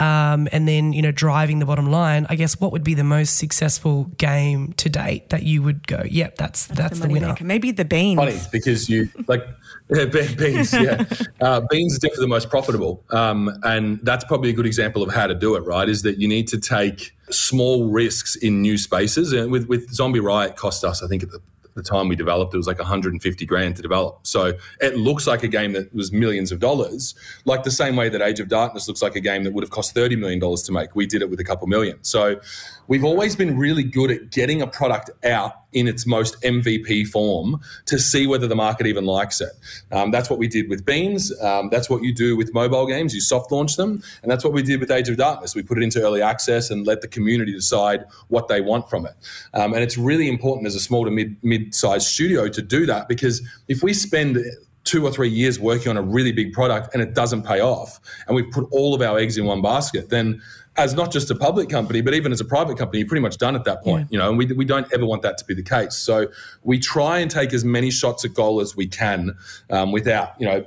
Um, 0.00 0.48
and 0.50 0.66
then 0.66 0.92
you 0.92 1.02
know 1.02 1.12
driving 1.12 1.60
the 1.60 1.66
bottom 1.66 1.90
line. 1.90 2.26
I 2.28 2.34
guess 2.34 2.60
what 2.60 2.72
would 2.72 2.82
be 2.82 2.94
the 2.94 3.04
most 3.04 3.36
successful 3.36 4.04
game 4.18 4.72
to 4.74 4.88
date 4.88 5.30
that 5.30 5.44
you 5.44 5.62
would 5.62 5.86
go, 5.86 6.02
yep, 6.08 6.36
that's 6.36 6.66
that's, 6.66 6.78
that's 6.78 7.00
the, 7.00 7.06
the 7.06 7.12
winner. 7.12 7.28
Maker. 7.28 7.44
Maybe 7.44 7.70
the 7.70 7.84
beans. 7.84 8.18
Funny 8.18 8.38
because 8.50 8.88
you 8.88 9.08
like 9.28 9.46
yeah, 9.90 10.04
beans. 10.06 10.72
Yeah, 10.72 11.04
uh, 11.40 11.60
beans 11.70 11.96
are 11.96 12.00
definitely 12.00 12.24
the 12.24 12.28
most 12.28 12.50
profitable, 12.50 13.04
um, 13.10 13.50
and 13.62 14.00
that's 14.02 14.24
probably 14.24 14.50
a 14.50 14.54
good 14.54 14.66
example 14.66 15.02
of 15.02 15.14
how 15.14 15.26
to 15.26 15.34
do 15.34 15.54
it. 15.54 15.60
Right, 15.60 15.88
is 15.88 16.02
that 16.02 16.18
you 16.18 16.26
need 16.26 16.48
to 16.48 16.58
take 16.58 17.12
small 17.30 17.90
risks 17.90 18.36
in 18.36 18.62
new 18.62 18.76
spaces. 18.76 19.32
And 19.32 19.52
with 19.52 19.68
with 19.68 19.90
Zombie 19.92 20.20
Riot, 20.20 20.56
cost 20.56 20.84
us 20.84 21.02
I 21.02 21.06
think 21.06 21.22
at 21.22 21.30
the 21.30 21.40
the 21.74 21.82
time 21.82 22.08
we 22.08 22.16
developed, 22.16 22.54
it 22.54 22.56
was 22.56 22.66
like 22.66 22.78
150 22.78 23.46
grand 23.46 23.76
to 23.76 23.82
develop. 23.82 24.20
So 24.26 24.54
it 24.80 24.96
looks 24.96 25.26
like 25.26 25.42
a 25.42 25.48
game 25.48 25.72
that 25.72 25.94
was 25.94 26.12
millions 26.12 26.52
of 26.52 26.60
dollars, 26.60 27.14
like 27.44 27.64
the 27.64 27.70
same 27.70 27.96
way 27.96 28.08
that 28.08 28.22
Age 28.22 28.40
of 28.40 28.48
Darkness 28.48 28.88
looks 28.88 29.02
like 29.02 29.16
a 29.16 29.20
game 29.20 29.44
that 29.44 29.52
would 29.52 29.64
have 29.64 29.70
cost 29.70 29.94
$30 29.94 30.18
million 30.18 30.40
to 30.40 30.72
make. 30.72 30.94
We 30.94 31.06
did 31.06 31.22
it 31.22 31.30
with 31.30 31.40
a 31.40 31.44
couple 31.44 31.66
million. 31.66 31.98
So 32.02 32.40
we've 32.88 33.04
always 33.04 33.36
been 33.36 33.56
really 33.56 33.82
good 33.82 34.10
at 34.10 34.30
getting 34.30 34.62
a 34.62 34.66
product 34.66 35.10
out 35.24 35.52
in 35.72 35.88
its 35.88 36.06
most 36.06 36.40
MVP 36.42 37.06
form 37.08 37.60
to 37.86 37.98
see 37.98 38.26
whether 38.26 38.46
the 38.46 38.54
market 38.54 38.86
even 38.86 39.04
likes 39.04 39.40
it. 39.40 39.50
Um, 39.90 40.10
that's 40.10 40.30
what 40.30 40.38
we 40.38 40.46
did 40.46 40.68
with 40.68 40.84
Beans. 40.84 41.32
Um, 41.40 41.68
that's 41.70 41.90
what 41.90 42.02
you 42.02 42.14
do 42.14 42.36
with 42.36 42.54
mobile 42.54 42.86
games. 42.86 43.14
You 43.14 43.20
soft 43.20 43.50
launch 43.50 43.76
them. 43.76 44.02
And 44.22 44.30
that's 44.30 44.44
what 44.44 44.52
we 44.52 44.62
did 44.62 44.80
with 44.80 44.90
Age 44.90 45.08
of 45.08 45.16
Darkness. 45.16 45.54
We 45.54 45.62
put 45.62 45.78
it 45.78 45.82
into 45.82 46.00
early 46.00 46.22
access 46.22 46.70
and 46.70 46.86
let 46.86 47.00
the 47.00 47.08
community 47.08 47.52
decide 47.52 48.04
what 48.28 48.48
they 48.48 48.60
want 48.60 48.88
from 48.88 49.06
it. 49.06 49.14
Um, 49.52 49.74
and 49.74 49.82
it's 49.82 49.98
really 49.98 50.28
important 50.28 50.66
as 50.66 50.74
a 50.74 50.80
small 50.80 51.04
to 51.04 51.10
mid 51.10 51.36
mid 51.42 51.74
sized 51.74 52.06
studio 52.06 52.48
to 52.48 52.62
do 52.62 52.86
that 52.86 53.08
because 53.08 53.42
if 53.68 53.82
we 53.82 53.92
spend 53.92 54.38
two 54.84 55.04
or 55.04 55.10
three 55.10 55.30
years 55.30 55.58
working 55.58 55.88
on 55.88 55.96
a 55.96 56.02
really 56.02 56.30
big 56.30 56.52
product 56.52 56.92
and 56.92 57.02
it 57.02 57.14
doesn't 57.14 57.42
pay 57.42 57.60
off 57.60 57.98
and 58.26 58.36
we've 58.36 58.50
put 58.50 58.66
all 58.70 58.94
of 58.94 59.00
our 59.00 59.18
eggs 59.18 59.38
in 59.38 59.46
one 59.46 59.62
basket, 59.62 60.10
then 60.10 60.40
as 60.76 60.94
not 60.94 61.12
just 61.12 61.30
a 61.30 61.34
public 61.34 61.68
company, 61.68 62.00
but 62.00 62.14
even 62.14 62.32
as 62.32 62.40
a 62.40 62.44
private 62.44 62.76
company, 62.76 62.98
you're 63.00 63.08
pretty 63.08 63.22
much 63.22 63.38
done 63.38 63.54
at 63.54 63.64
that 63.64 63.82
point, 63.82 64.02
yeah. 64.02 64.06
you 64.10 64.18
know, 64.18 64.28
and 64.28 64.38
we, 64.38 64.46
we 64.46 64.64
don't 64.64 64.92
ever 64.92 65.06
want 65.06 65.22
that 65.22 65.38
to 65.38 65.44
be 65.44 65.54
the 65.54 65.62
case. 65.62 65.94
So 65.94 66.26
we 66.62 66.78
try 66.78 67.18
and 67.18 67.30
take 67.30 67.52
as 67.52 67.64
many 67.64 67.90
shots 67.90 68.24
at 68.24 68.34
goal 68.34 68.60
as 68.60 68.76
we 68.76 68.86
can 68.86 69.36
um, 69.70 69.92
without, 69.92 70.34
you 70.38 70.46
know, 70.46 70.64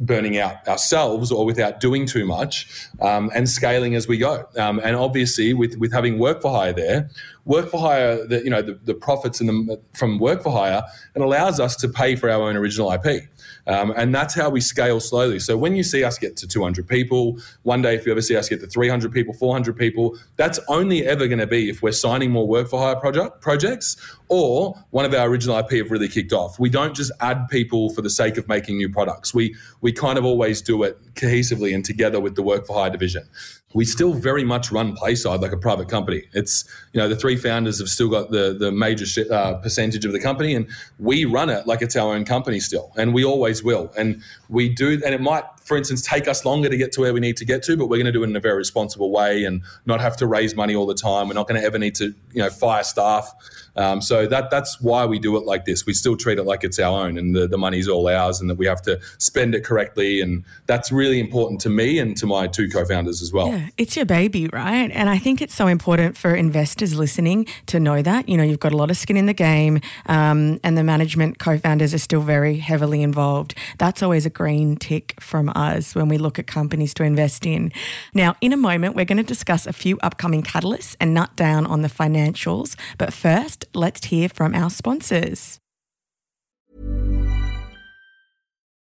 burning 0.00 0.38
out 0.38 0.66
ourselves 0.66 1.30
or 1.30 1.44
without 1.44 1.78
doing 1.78 2.06
too 2.06 2.24
much 2.24 2.88
um, 3.02 3.30
and 3.34 3.48
scaling 3.48 3.94
as 3.94 4.08
we 4.08 4.16
go. 4.16 4.48
Um, 4.56 4.80
and 4.82 4.96
obviously, 4.96 5.52
with 5.52 5.76
with 5.76 5.92
having 5.92 6.18
work 6.18 6.40
for 6.40 6.50
hire 6.50 6.72
there, 6.72 7.10
work 7.44 7.70
for 7.70 7.78
hire, 7.78 8.26
the, 8.26 8.42
you 8.42 8.50
know, 8.50 8.62
the, 8.62 8.78
the 8.84 8.94
profits 8.94 9.40
in 9.40 9.46
the, 9.46 9.80
from 9.92 10.18
work 10.18 10.42
for 10.42 10.50
hire, 10.50 10.82
it 11.14 11.20
allows 11.20 11.60
us 11.60 11.76
to 11.76 11.88
pay 11.88 12.16
for 12.16 12.30
our 12.30 12.42
own 12.48 12.56
original 12.56 12.90
IP. 12.90 13.28
Um, 13.70 13.92
and 13.96 14.12
that's 14.12 14.34
how 14.34 14.50
we 14.50 14.60
scale 14.60 14.98
slowly. 14.98 15.38
So 15.38 15.56
when 15.56 15.76
you 15.76 15.84
see 15.84 16.02
us 16.02 16.18
get 16.18 16.36
to 16.38 16.48
200 16.48 16.88
people, 16.88 17.38
one 17.62 17.82
day 17.82 17.94
if 17.94 18.04
you 18.04 18.10
ever 18.10 18.20
see 18.20 18.36
us 18.36 18.48
get 18.48 18.60
to 18.62 18.66
300 18.66 19.12
people, 19.12 19.32
400 19.32 19.76
people, 19.76 20.18
that's 20.34 20.58
only 20.66 21.06
ever 21.06 21.28
going 21.28 21.38
to 21.38 21.46
be 21.46 21.70
if 21.70 21.80
we're 21.80 21.92
signing 21.92 22.32
more 22.32 22.48
work 22.48 22.68
for 22.68 22.80
hire 22.80 22.96
project, 22.96 23.40
projects 23.40 23.96
or 24.28 24.74
one 24.90 25.04
of 25.04 25.14
our 25.14 25.28
original 25.28 25.56
IP 25.56 25.70
have 25.70 25.90
really 25.92 26.08
kicked 26.08 26.32
off. 26.32 26.58
We 26.58 26.68
don't 26.68 26.96
just 26.96 27.12
add 27.20 27.48
people 27.48 27.94
for 27.94 28.02
the 28.02 28.10
sake 28.10 28.36
of 28.38 28.48
making 28.48 28.76
new 28.76 28.88
products. 28.88 29.32
We 29.32 29.54
we 29.80 29.92
kind 29.92 30.18
of 30.18 30.24
always 30.24 30.60
do 30.60 30.82
it 30.82 30.98
cohesively 31.14 31.72
and 31.72 31.84
together 31.84 32.18
with 32.18 32.34
the 32.34 32.42
work 32.42 32.66
for 32.66 32.74
hire 32.76 32.90
division 32.90 33.28
we 33.72 33.84
still 33.84 34.12
very 34.12 34.42
much 34.44 34.72
run 34.72 34.96
Playside 34.96 35.40
like 35.40 35.52
a 35.52 35.56
private 35.56 35.88
company. 35.88 36.24
It's 36.32 36.64
you 36.92 37.00
know 37.00 37.08
the 37.08 37.16
three 37.16 37.36
founders 37.36 37.78
have 37.78 37.88
still 37.88 38.08
got 38.08 38.30
the 38.30 38.56
the 38.58 38.72
major 38.72 39.06
sh- 39.06 39.30
uh, 39.30 39.54
percentage 39.54 40.04
of 40.04 40.12
the 40.12 40.20
company, 40.20 40.54
and 40.54 40.68
we 40.98 41.24
run 41.24 41.50
it 41.50 41.66
like 41.66 41.82
it's 41.82 41.96
our 41.96 42.14
own 42.14 42.24
company 42.24 42.60
still, 42.60 42.92
and 42.96 43.14
we 43.14 43.24
always 43.24 43.62
will. 43.62 43.92
And 43.96 44.22
we 44.48 44.68
do, 44.68 45.00
and 45.04 45.14
it 45.14 45.20
might, 45.20 45.44
for 45.70 45.76
instance, 45.76 46.02
take 46.02 46.26
us 46.26 46.44
longer 46.44 46.68
to 46.68 46.76
get 46.76 46.90
to 46.90 47.00
where 47.00 47.14
we 47.14 47.20
need 47.20 47.36
to 47.36 47.44
get 47.44 47.62
to, 47.62 47.76
but 47.76 47.86
we're 47.86 47.96
going 47.96 48.06
to 48.06 48.12
do 48.12 48.24
it 48.24 48.28
in 48.28 48.34
a 48.34 48.40
very 48.40 48.56
responsible 48.56 49.12
way 49.12 49.44
and 49.44 49.62
not 49.86 50.00
have 50.00 50.16
to 50.16 50.26
raise 50.26 50.56
money 50.56 50.74
all 50.74 50.84
the 50.84 50.96
time. 50.96 51.28
We're 51.28 51.34
not 51.34 51.46
going 51.46 51.60
to 51.60 51.64
ever 51.64 51.78
need 51.78 51.94
to 51.94 52.06
you 52.32 52.42
know 52.42 52.50
fire 52.50 52.82
staff. 52.82 53.32
Um, 53.76 54.02
so 54.02 54.26
that 54.26 54.50
that's 54.50 54.80
why 54.80 55.06
we 55.06 55.20
do 55.20 55.36
it 55.36 55.46
like 55.46 55.66
this. 55.66 55.86
We 55.86 55.92
still 55.92 56.16
treat 56.16 56.38
it 56.38 56.42
like 56.42 56.64
it's 56.64 56.80
our 56.80 57.06
own, 57.06 57.16
and 57.16 57.36
the 57.36 57.46
the 57.46 57.56
money's 57.56 57.86
all 57.86 58.08
ours, 58.08 58.40
and 58.40 58.50
that 58.50 58.56
we 58.56 58.66
have 58.66 58.82
to 58.82 58.98
spend 59.18 59.54
it 59.54 59.64
correctly, 59.64 60.20
and 60.20 60.44
that's 60.66 60.90
really 60.90 61.20
important 61.20 61.60
to 61.60 61.70
me 61.70 62.00
and 62.00 62.16
to 62.16 62.26
my 62.26 62.48
two 62.48 62.68
co-founders 62.68 63.22
as 63.22 63.32
well. 63.32 63.46
Yeah 63.46 63.68
it's 63.80 63.96
your 63.96 64.04
baby, 64.04 64.46
right? 64.48 64.90
And 64.90 65.08
I 65.08 65.18
think 65.18 65.40
it's 65.40 65.54
so 65.54 65.66
important 65.66 66.16
for 66.16 66.34
investors 66.34 66.98
listening 66.98 67.46
to 67.66 67.80
know 67.80 68.02
that. 68.02 68.28
You 68.28 68.36
know, 68.36 68.42
you've 68.42 68.60
got 68.60 68.72
a 68.72 68.76
lot 68.76 68.90
of 68.90 68.96
skin 68.96 69.16
in 69.16 69.26
the 69.26 69.34
game, 69.34 69.80
um, 70.06 70.60
and 70.62 70.76
the 70.76 70.84
management 70.84 71.38
co 71.38 71.58
founders 71.58 71.94
are 71.94 71.98
still 71.98 72.20
very 72.20 72.58
heavily 72.58 73.02
involved. 73.02 73.54
That's 73.78 74.02
always 74.02 74.26
a 74.26 74.30
green 74.30 74.76
tick 74.76 75.14
from 75.18 75.48
us 75.48 75.59
when 75.94 76.08
we 76.08 76.18
look 76.18 76.38
at 76.38 76.46
companies 76.46 76.94
to 76.94 77.02
invest 77.02 77.46
in. 77.46 77.72
Now, 78.14 78.36
in 78.40 78.52
a 78.52 78.56
moment, 78.56 78.96
we're 78.96 79.04
going 79.04 79.18
to 79.18 79.34
discuss 79.34 79.66
a 79.66 79.72
few 79.72 79.98
upcoming 80.02 80.42
catalysts 80.42 80.96
and 81.00 81.14
nut 81.14 81.36
down 81.36 81.66
on 81.66 81.82
the 81.82 81.88
financials. 81.88 82.76
But 82.98 83.12
first, 83.12 83.66
let's 83.74 84.06
hear 84.06 84.28
from 84.28 84.54
our 84.54 84.70
sponsors. 84.70 85.60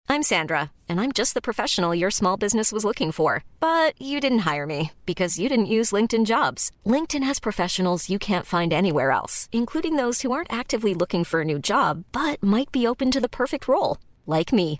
I'm 0.07 0.21
Sandra, 0.21 0.71
and 0.87 1.01
I'm 1.01 1.11
just 1.11 1.33
the 1.33 1.41
professional 1.41 1.95
your 1.95 2.11
small 2.11 2.37
business 2.37 2.71
was 2.71 2.85
looking 2.85 3.11
for. 3.11 3.43
But 3.59 3.99
you 3.99 4.19
didn't 4.19 4.45
hire 4.51 4.67
me 4.67 4.91
because 5.05 5.39
you 5.39 5.49
didn't 5.49 5.75
use 5.77 5.95
LinkedIn 5.95 6.25
jobs. 6.25 6.71
LinkedIn 6.85 7.23
has 7.23 7.39
professionals 7.39 8.09
you 8.09 8.19
can't 8.19 8.45
find 8.45 8.71
anywhere 8.71 9.11
else, 9.11 9.49
including 9.51 9.95
those 9.95 10.21
who 10.21 10.31
aren't 10.31 10.53
actively 10.53 10.93
looking 10.93 11.23
for 11.23 11.41
a 11.41 11.45
new 11.45 11.59
job 11.59 12.03
but 12.11 12.41
might 12.43 12.71
be 12.71 12.87
open 12.87 13.09
to 13.11 13.19
the 13.19 13.35
perfect 13.41 13.67
role, 13.67 13.97
like 14.27 14.53
me. 14.53 14.79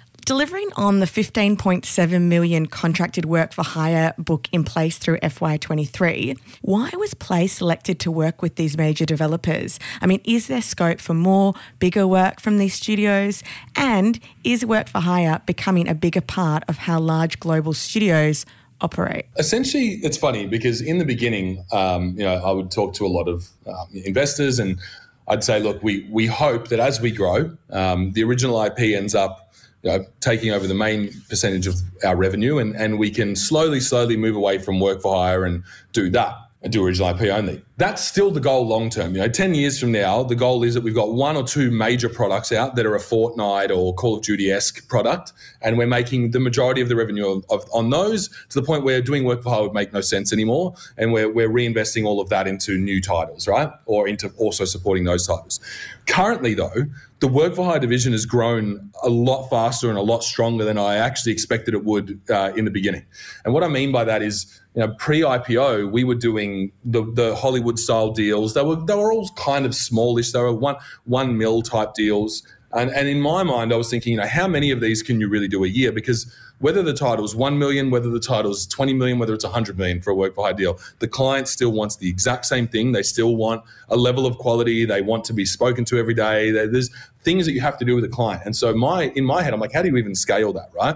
delivering 0.25 0.69
on 0.75 0.99
the 0.99 1.05
15.7 1.05 2.21
million 2.21 2.65
contracted 2.65 3.25
work 3.25 3.53
for 3.53 3.63
hire 3.63 4.13
book 4.17 4.47
in 4.51 4.63
place 4.63 4.97
through 4.97 5.17
FY23, 5.19 6.37
why 6.61 6.89
was 6.95 7.13
Play 7.13 7.47
selected 7.47 7.99
to 7.99 8.11
work 8.11 8.41
with 8.41 8.55
these 8.55 8.77
major 8.77 9.05
developers? 9.05 9.79
I 10.01 10.07
mean, 10.07 10.21
is 10.23 10.47
there 10.47 10.61
scope 10.61 10.99
for 10.99 11.13
more, 11.13 11.53
bigger 11.79 12.07
work 12.07 12.39
from 12.39 12.57
these 12.57 12.73
studios? 12.73 13.43
And 13.75 14.19
is 14.43 14.65
work 14.65 14.87
for 14.87 14.99
hire 14.99 15.41
becoming 15.45 15.87
a 15.87 15.95
bigger 15.95 16.21
part 16.21 16.63
of 16.67 16.77
how 16.77 16.99
large 16.99 17.39
global 17.39 17.73
studios 17.73 18.45
operate? 18.81 19.25
Essentially, 19.37 19.99
it's 20.03 20.17
funny 20.17 20.47
because 20.47 20.81
in 20.81 20.97
the 20.97 21.05
beginning, 21.05 21.63
um, 21.71 22.15
you 22.17 22.23
know, 22.23 22.35
I 22.43 22.51
would 22.51 22.71
talk 22.71 22.93
to 22.95 23.05
a 23.05 23.09
lot 23.09 23.27
of 23.27 23.47
um, 23.67 23.87
investors 23.93 24.59
and 24.59 24.79
I'd 25.27 25.43
say, 25.43 25.59
look, 25.59 25.81
we 25.83 26.07
we 26.09 26.25
hope 26.25 26.67
that 26.69 26.79
as 26.79 26.99
we 26.99 27.11
grow, 27.11 27.55
um, 27.69 28.11
the 28.11 28.23
original 28.23 28.61
IP 28.61 28.79
ends 28.79 29.15
up 29.15 29.50
you 29.83 29.91
know, 29.91 30.05
taking 30.19 30.51
over 30.51 30.67
the 30.67 30.75
main 30.75 31.11
percentage 31.29 31.67
of 31.67 31.75
our 32.03 32.15
revenue, 32.15 32.59
and, 32.59 32.75
and 32.75 32.99
we 32.99 33.09
can 33.09 33.35
slowly, 33.35 33.79
slowly 33.79 34.15
move 34.17 34.35
away 34.35 34.57
from 34.57 34.79
work 34.79 35.01
for 35.01 35.15
hire 35.15 35.45
and 35.45 35.63
do 35.91 36.09
that 36.09 36.35
do 36.69 36.85
original 36.85 37.09
IP 37.09 37.21
only. 37.33 37.63
That's 37.77 38.03
still 38.03 38.29
the 38.29 38.39
goal 38.39 38.67
long 38.67 38.91
term. 38.91 39.15
You 39.15 39.21
know, 39.21 39.27
10 39.27 39.55
years 39.55 39.79
from 39.79 39.91
now, 39.91 40.21
the 40.21 40.35
goal 40.35 40.63
is 40.63 40.75
that 40.75 40.83
we've 40.83 40.93
got 40.93 41.11
one 41.11 41.35
or 41.35 41.43
two 41.43 41.71
major 41.71 42.07
products 42.07 42.51
out 42.51 42.75
that 42.75 42.85
are 42.85 42.95
a 42.95 42.99
Fortnite 42.99 43.75
or 43.75 43.95
Call 43.95 44.17
of 44.17 44.21
Duty 44.21 44.51
esque 44.51 44.87
product, 44.87 45.33
and 45.61 45.75
we're 45.75 45.87
making 45.87 46.31
the 46.31 46.39
majority 46.39 46.79
of 46.79 46.89
the 46.89 46.95
revenue 46.95 47.27
of, 47.27 47.45
of, 47.49 47.67
on 47.73 47.89
those 47.89 48.27
to 48.49 48.59
the 48.59 48.65
point 48.65 48.83
where 48.83 49.01
doing 49.01 49.23
work 49.23 49.41
for 49.41 49.49
hire 49.49 49.63
would 49.63 49.73
make 49.73 49.91
no 49.91 50.01
sense 50.01 50.31
anymore. 50.31 50.75
And 50.97 51.11
we're, 51.11 51.31
we're 51.31 51.49
reinvesting 51.49 52.05
all 52.05 52.21
of 52.21 52.29
that 52.29 52.47
into 52.47 52.77
new 52.77 53.01
titles, 53.01 53.47
right? 53.47 53.71
Or 53.85 54.07
into 54.07 54.29
also 54.37 54.65
supporting 54.65 55.05
those 55.05 55.25
titles. 55.25 55.59
Currently, 56.05 56.53
though, 56.53 56.85
the 57.21 57.27
work 57.27 57.55
for 57.55 57.65
hire 57.65 57.79
division 57.79 58.11
has 58.11 58.25
grown 58.25 58.91
a 59.03 59.09
lot 59.09 59.47
faster 59.49 59.89
and 59.89 59.97
a 59.97 60.01
lot 60.01 60.23
stronger 60.23 60.63
than 60.63 60.77
I 60.77 60.97
actually 60.97 61.31
expected 61.31 61.73
it 61.73 61.83
would 61.83 62.19
uh, 62.29 62.51
in 62.55 62.65
the 62.65 62.71
beginning. 62.71 63.05
And 63.45 63.53
what 63.53 63.63
I 63.63 63.67
mean 63.67 63.91
by 63.91 64.03
that 64.03 64.21
is, 64.21 64.60
you 64.75 64.81
know, 64.81 64.93
pre-IPO, 64.97 65.91
we 65.91 66.03
were 66.03 66.15
doing 66.15 66.71
the, 66.85 67.03
the 67.03 67.35
Hollywood 67.35 67.77
style 67.77 68.11
deals. 68.11 68.53
They 68.53 68.63
were 68.63 68.77
they 68.77 68.95
were 68.95 69.11
all 69.11 69.29
kind 69.35 69.65
of 69.65 69.75
smallish. 69.75 70.31
They 70.31 70.39
were 70.39 70.53
one 70.53 70.77
one 71.05 71.37
mil 71.37 71.61
type 71.61 71.93
deals. 71.93 72.43
And, 72.73 72.89
and 72.91 73.07
in 73.09 73.19
my 73.19 73.43
mind, 73.43 73.73
I 73.73 73.75
was 73.75 73.89
thinking, 73.89 74.13
you 74.13 74.17
know, 74.17 74.27
how 74.27 74.47
many 74.47 74.71
of 74.71 74.79
these 74.79 75.03
can 75.03 75.19
you 75.19 75.27
really 75.27 75.49
do 75.49 75.63
a 75.65 75.67
year? 75.67 75.91
Because 75.91 76.33
whether 76.59 76.83
the 76.83 76.93
title 76.93 77.25
is 77.25 77.35
1 77.35 77.57
million, 77.57 77.89
whether 77.89 78.09
the 78.09 78.19
title 78.19 78.51
is 78.51 78.65
20 78.67 78.93
million, 78.93 79.19
whether 79.19 79.33
it's 79.33 79.43
100 79.43 79.77
million 79.77 80.01
for 80.01 80.11
a 80.11 80.15
work 80.15 80.35
for 80.35 80.45
hire 80.45 80.53
deal, 80.53 80.79
the 80.99 81.07
client 81.07 81.47
still 81.47 81.71
wants 81.71 81.97
the 81.97 82.07
exact 82.07 82.45
same 82.45 82.67
thing. 82.67 82.91
They 82.91 83.03
still 83.03 83.35
want 83.35 83.63
a 83.89 83.97
level 83.97 84.25
of 84.25 84.37
quality. 84.37 84.85
They 84.85 85.01
want 85.01 85.25
to 85.25 85.33
be 85.33 85.43
spoken 85.43 85.83
to 85.85 85.97
every 85.97 86.13
day. 86.13 86.51
There's 86.51 86.89
things 87.23 87.45
that 87.45 87.53
you 87.53 87.61
have 87.61 87.77
to 87.79 87.85
do 87.85 87.95
with 87.95 88.05
a 88.05 88.09
client. 88.09 88.43
And 88.45 88.55
so 88.55 88.73
my 88.73 89.11
in 89.15 89.25
my 89.25 89.41
head, 89.43 89.53
I'm 89.53 89.59
like, 89.59 89.73
how 89.73 89.81
do 89.81 89.89
you 89.89 89.97
even 89.97 90.15
scale 90.15 90.53
that, 90.53 90.69
right? 90.73 90.95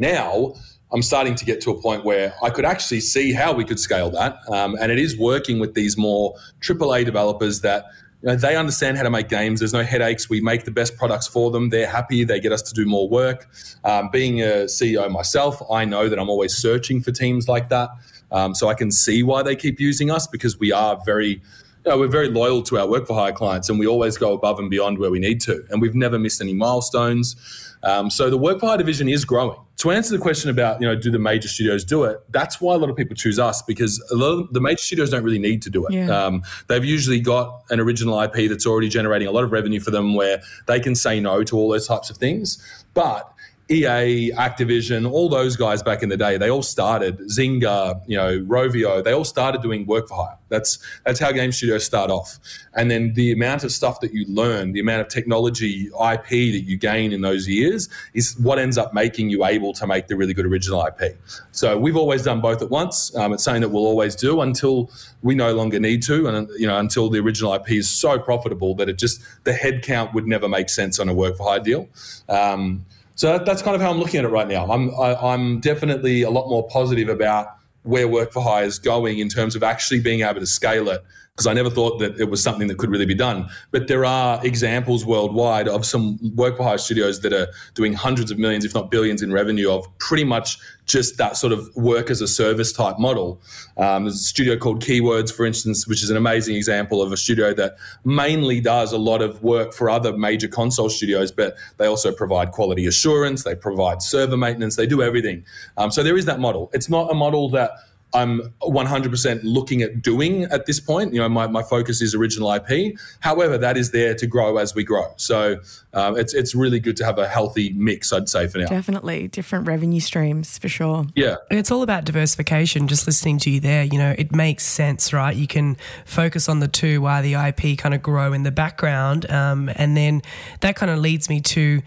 Now, 0.00 0.54
I'm 0.92 1.02
starting 1.02 1.36
to 1.36 1.44
get 1.44 1.60
to 1.62 1.70
a 1.70 1.80
point 1.80 2.04
where 2.04 2.34
I 2.42 2.50
could 2.50 2.64
actually 2.64 3.00
see 3.00 3.32
how 3.32 3.52
we 3.52 3.64
could 3.64 3.78
scale 3.78 4.10
that. 4.10 4.38
Um, 4.48 4.76
and 4.80 4.90
it 4.90 4.98
is 4.98 5.16
working 5.16 5.60
with 5.60 5.74
these 5.74 5.96
more 5.96 6.34
AAA 6.60 7.04
developers 7.04 7.60
that 7.60 7.84
you 8.22 8.28
know, 8.28 8.36
they 8.36 8.56
understand 8.56 8.96
how 8.96 9.04
to 9.04 9.10
make 9.10 9.28
games. 9.28 9.60
There's 9.60 9.72
no 9.72 9.84
headaches. 9.84 10.28
We 10.28 10.40
make 10.40 10.64
the 10.64 10.70
best 10.70 10.96
products 10.96 11.26
for 11.26 11.50
them. 11.50 11.68
They're 11.68 11.86
happy. 11.86 12.24
They 12.24 12.40
get 12.40 12.50
us 12.50 12.62
to 12.62 12.74
do 12.74 12.86
more 12.86 13.08
work. 13.08 13.48
Um, 13.84 14.08
being 14.10 14.40
a 14.40 14.64
CEO 14.64 15.08
myself, 15.10 15.62
I 15.70 15.84
know 15.84 16.08
that 16.08 16.18
I'm 16.18 16.28
always 16.28 16.56
searching 16.56 17.02
for 17.02 17.12
teams 17.12 17.46
like 17.46 17.68
that. 17.68 17.90
Um, 18.32 18.54
so 18.54 18.68
I 18.68 18.74
can 18.74 18.90
see 18.90 19.22
why 19.22 19.42
they 19.42 19.56
keep 19.56 19.80
using 19.80 20.10
us 20.10 20.26
because 20.26 20.58
we 20.58 20.72
are 20.72 20.98
very 21.04 21.40
you 21.84 21.90
know, 21.90 21.98
we're 21.98 22.08
very 22.08 22.28
loyal 22.28 22.62
to 22.64 22.78
our 22.78 22.86
work 22.86 23.06
for 23.06 23.14
hire 23.14 23.32
clients 23.32 23.70
and 23.70 23.78
we 23.78 23.86
always 23.86 24.18
go 24.18 24.34
above 24.34 24.58
and 24.58 24.68
beyond 24.68 24.98
where 24.98 25.10
we 25.10 25.18
need 25.18 25.40
to. 25.42 25.64
And 25.70 25.80
we've 25.80 25.94
never 25.94 26.18
missed 26.18 26.42
any 26.42 26.52
milestones. 26.52 27.36
Um, 27.82 28.10
so 28.10 28.28
the 28.28 28.36
work 28.36 28.60
for 28.60 28.66
hire 28.66 28.76
division 28.76 29.08
is 29.08 29.24
growing. 29.24 29.58
To 29.80 29.90
answer 29.90 30.14
the 30.14 30.20
question 30.20 30.50
about, 30.50 30.78
you 30.78 30.86
know, 30.86 30.94
do 30.94 31.10
the 31.10 31.18
major 31.18 31.48
studios 31.48 31.84
do 31.84 32.04
it? 32.04 32.20
That's 32.28 32.60
why 32.60 32.74
a 32.74 32.76
lot 32.76 32.90
of 32.90 32.96
people 32.96 33.16
choose 33.16 33.38
us 33.38 33.62
because 33.62 33.98
a 34.10 34.14
lot 34.14 34.32
of 34.32 34.52
the 34.52 34.60
major 34.60 34.82
studios 34.82 35.08
don't 35.08 35.24
really 35.24 35.38
need 35.38 35.62
to 35.62 35.70
do 35.70 35.86
it. 35.86 35.94
Yeah. 35.94 36.08
Um, 36.08 36.42
they've 36.66 36.84
usually 36.84 37.18
got 37.18 37.62
an 37.70 37.80
original 37.80 38.20
IP 38.20 38.50
that's 38.50 38.66
already 38.66 38.90
generating 38.90 39.26
a 39.26 39.30
lot 39.30 39.42
of 39.42 39.52
revenue 39.52 39.80
for 39.80 39.90
them 39.90 40.14
where 40.14 40.42
they 40.66 40.80
can 40.80 40.94
say 40.94 41.18
no 41.18 41.42
to 41.44 41.56
all 41.56 41.70
those 41.70 41.88
types 41.88 42.10
of 42.10 42.18
things. 42.18 42.62
But 42.92 43.32
EA, 43.70 44.32
Activision, 44.32 45.08
all 45.08 45.28
those 45.28 45.56
guys 45.56 45.80
back 45.80 46.02
in 46.02 46.08
the 46.08 46.16
day, 46.16 46.36
they 46.36 46.50
all 46.50 46.62
started 46.62 47.18
Zynga, 47.20 48.02
you 48.06 48.16
know, 48.16 48.40
Rovio, 48.40 49.02
they 49.02 49.12
all 49.12 49.24
started 49.24 49.62
doing 49.62 49.86
work 49.86 50.08
for 50.08 50.16
hire. 50.16 50.36
That's 50.48 50.78
that's 51.06 51.20
how 51.20 51.30
game 51.30 51.52
studios 51.52 51.84
start 51.84 52.10
off. 52.10 52.38
And 52.74 52.90
then 52.90 53.14
the 53.14 53.30
amount 53.30 53.62
of 53.62 53.70
stuff 53.70 54.00
that 54.00 54.12
you 54.12 54.26
learn, 54.26 54.72
the 54.72 54.80
amount 54.80 55.02
of 55.02 55.08
technology 55.08 55.86
IP 55.86 56.28
that 56.28 56.64
you 56.66 56.76
gain 56.76 57.12
in 57.12 57.20
those 57.20 57.46
years 57.46 57.88
is 58.12 58.36
what 58.40 58.58
ends 58.58 58.76
up 58.76 58.92
making 58.92 59.30
you 59.30 59.44
able 59.44 59.72
to 59.74 59.86
make 59.86 60.08
the 60.08 60.16
really 60.16 60.34
good 60.34 60.46
original 60.46 60.84
IP. 60.84 61.16
So 61.52 61.78
we've 61.78 61.96
always 61.96 62.24
done 62.24 62.40
both 62.40 62.62
at 62.62 62.70
once. 62.70 63.14
Um, 63.14 63.32
it's 63.32 63.44
something 63.44 63.62
that 63.62 63.68
we'll 63.68 63.86
always 63.86 64.16
do 64.16 64.40
until 64.40 64.90
we 65.22 65.36
no 65.36 65.54
longer 65.54 65.78
need 65.78 66.02
to, 66.04 66.26
and 66.26 66.48
you 66.58 66.66
know, 66.66 66.78
until 66.78 67.08
the 67.08 67.20
original 67.20 67.54
IP 67.54 67.70
is 67.70 67.88
so 67.88 68.18
profitable 68.18 68.74
that 68.74 68.88
it 68.88 68.98
just 68.98 69.22
the 69.44 69.52
headcount 69.52 70.12
would 70.12 70.26
never 70.26 70.48
make 70.48 70.68
sense 70.68 70.98
on 70.98 71.08
a 71.08 71.14
work 71.14 71.36
for 71.36 71.48
hire 71.48 71.60
deal. 71.60 71.88
Um, 72.28 72.84
so 73.20 73.26
that, 73.26 73.44
that's 73.44 73.60
kind 73.60 73.74
of 73.74 73.82
how 73.82 73.90
I'm 73.90 73.98
looking 73.98 74.16
at 74.16 74.24
it 74.24 74.28
right 74.28 74.48
now. 74.48 74.64
I'm 74.72 74.88
I, 74.98 75.12
i 75.12 75.34
am 75.34 75.60
definitely 75.60 76.22
a 76.22 76.30
lot 76.30 76.48
more 76.48 76.66
positive 76.68 77.10
about 77.10 77.48
where 77.82 78.08
work 78.08 78.32
for 78.32 78.42
hire 78.42 78.64
is 78.64 78.78
going 78.78 79.18
in 79.18 79.28
terms 79.28 79.54
of 79.54 79.62
actually 79.62 80.00
being 80.00 80.22
able 80.22 80.40
to 80.40 80.46
scale 80.46 80.88
it 80.88 81.04
because 81.40 81.46
I 81.46 81.54
never 81.54 81.70
thought 81.70 82.00
that 82.00 82.20
it 82.20 82.28
was 82.28 82.42
something 82.42 82.68
that 82.68 82.76
could 82.76 82.90
really 82.90 83.06
be 83.06 83.14
done. 83.14 83.48
But 83.70 83.88
there 83.88 84.04
are 84.04 84.44
examples 84.44 85.06
worldwide 85.06 85.68
of 85.68 85.86
some 85.86 86.18
work 86.36 86.58
for 86.58 86.64
hire 86.64 86.76
studios 86.76 87.20
that 87.20 87.32
are 87.32 87.46
doing 87.72 87.94
hundreds 87.94 88.30
of 88.30 88.38
millions, 88.38 88.66
if 88.66 88.74
not 88.74 88.90
billions, 88.90 89.22
in 89.22 89.32
revenue 89.32 89.70
of 89.70 89.86
pretty 89.96 90.24
much 90.24 90.58
just 90.84 91.16
that 91.16 91.38
sort 91.38 91.54
of 91.54 91.74
work 91.74 92.10
as 92.10 92.20
a 92.20 92.28
service 92.28 92.74
type 92.74 92.98
model. 92.98 93.40
Um, 93.78 94.04
there's 94.04 94.16
a 94.16 94.18
studio 94.18 94.58
called 94.58 94.82
Keywords, 94.82 95.34
for 95.34 95.46
instance, 95.46 95.86
which 95.86 96.02
is 96.02 96.10
an 96.10 96.18
amazing 96.18 96.56
example 96.56 97.00
of 97.00 97.10
a 97.10 97.16
studio 97.16 97.54
that 97.54 97.76
mainly 98.04 98.60
does 98.60 98.92
a 98.92 98.98
lot 98.98 99.22
of 99.22 99.42
work 99.42 99.72
for 99.72 99.88
other 99.88 100.14
major 100.14 100.48
console 100.48 100.90
studios, 100.90 101.32
but 101.32 101.56
they 101.78 101.86
also 101.86 102.12
provide 102.12 102.50
quality 102.52 102.86
assurance, 102.86 103.44
they 103.44 103.54
provide 103.54 104.02
server 104.02 104.36
maintenance, 104.36 104.76
they 104.76 104.86
do 104.86 105.00
everything. 105.00 105.42
Um, 105.78 105.90
so 105.90 106.02
there 106.02 106.18
is 106.18 106.26
that 106.26 106.38
model. 106.38 106.70
It's 106.74 106.90
not 106.90 107.10
a 107.10 107.14
model 107.14 107.48
that 107.50 107.70
I'm 108.12 108.52
100% 108.62 109.40
looking 109.42 109.82
at 109.82 110.02
doing 110.02 110.44
at 110.44 110.66
this 110.66 110.80
point. 110.80 111.12
You 111.12 111.20
know, 111.20 111.28
my, 111.28 111.46
my 111.46 111.62
focus 111.62 112.02
is 112.02 112.14
original 112.14 112.52
IP. 112.52 112.98
However, 113.20 113.56
that 113.58 113.76
is 113.76 113.92
there 113.92 114.14
to 114.14 114.26
grow 114.26 114.56
as 114.58 114.74
we 114.74 114.84
grow. 114.84 115.12
So 115.16 115.60
um, 115.92 116.16
it's 116.16 116.34
it's 116.34 116.54
really 116.54 116.80
good 116.80 116.96
to 116.98 117.04
have 117.04 117.18
a 117.18 117.28
healthy 117.28 117.72
mix, 117.72 118.12
I'd 118.12 118.28
say, 118.28 118.46
for 118.48 118.58
now. 118.58 118.66
Definitely. 118.66 119.28
Different 119.28 119.66
revenue 119.66 120.00
streams 120.00 120.58
for 120.58 120.68
sure. 120.68 121.06
Yeah. 121.14 121.36
And 121.50 121.58
it's 121.58 121.70
all 121.70 121.82
about 121.82 122.04
diversification. 122.04 122.88
Just 122.88 123.06
listening 123.06 123.38
to 123.40 123.50
you 123.50 123.60
there, 123.60 123.84
you 123.84 123.98
know, 123.98 124.14
it 124.18 124.34
makes 124.34 124.64
sense, 124.64 125.12
right? 125.12 125.36
You 125.36 125.46
can 125.46 125.76
focus 126.04 126.48
on 126.48 126.60
the 126.60 126.68
two 126.68 127.00
while 127.00 127.22
the 127.22 127.34
IP 127.34 127.78
kind 127.78 127.94
of 127.94 128.02
grow 128.02 128.32
in 128.32 128.42
the 128.42 128.50
background. 128.50 129.30
Um, 129.30 129.70
and 129.76 129.96
then 129.96 130.22
that 130.60 130.76
kind 130.76 130.90
of 130.90 130.98
leads 130.98 131.28
me 131.28 131.40
to. 131.40 131.82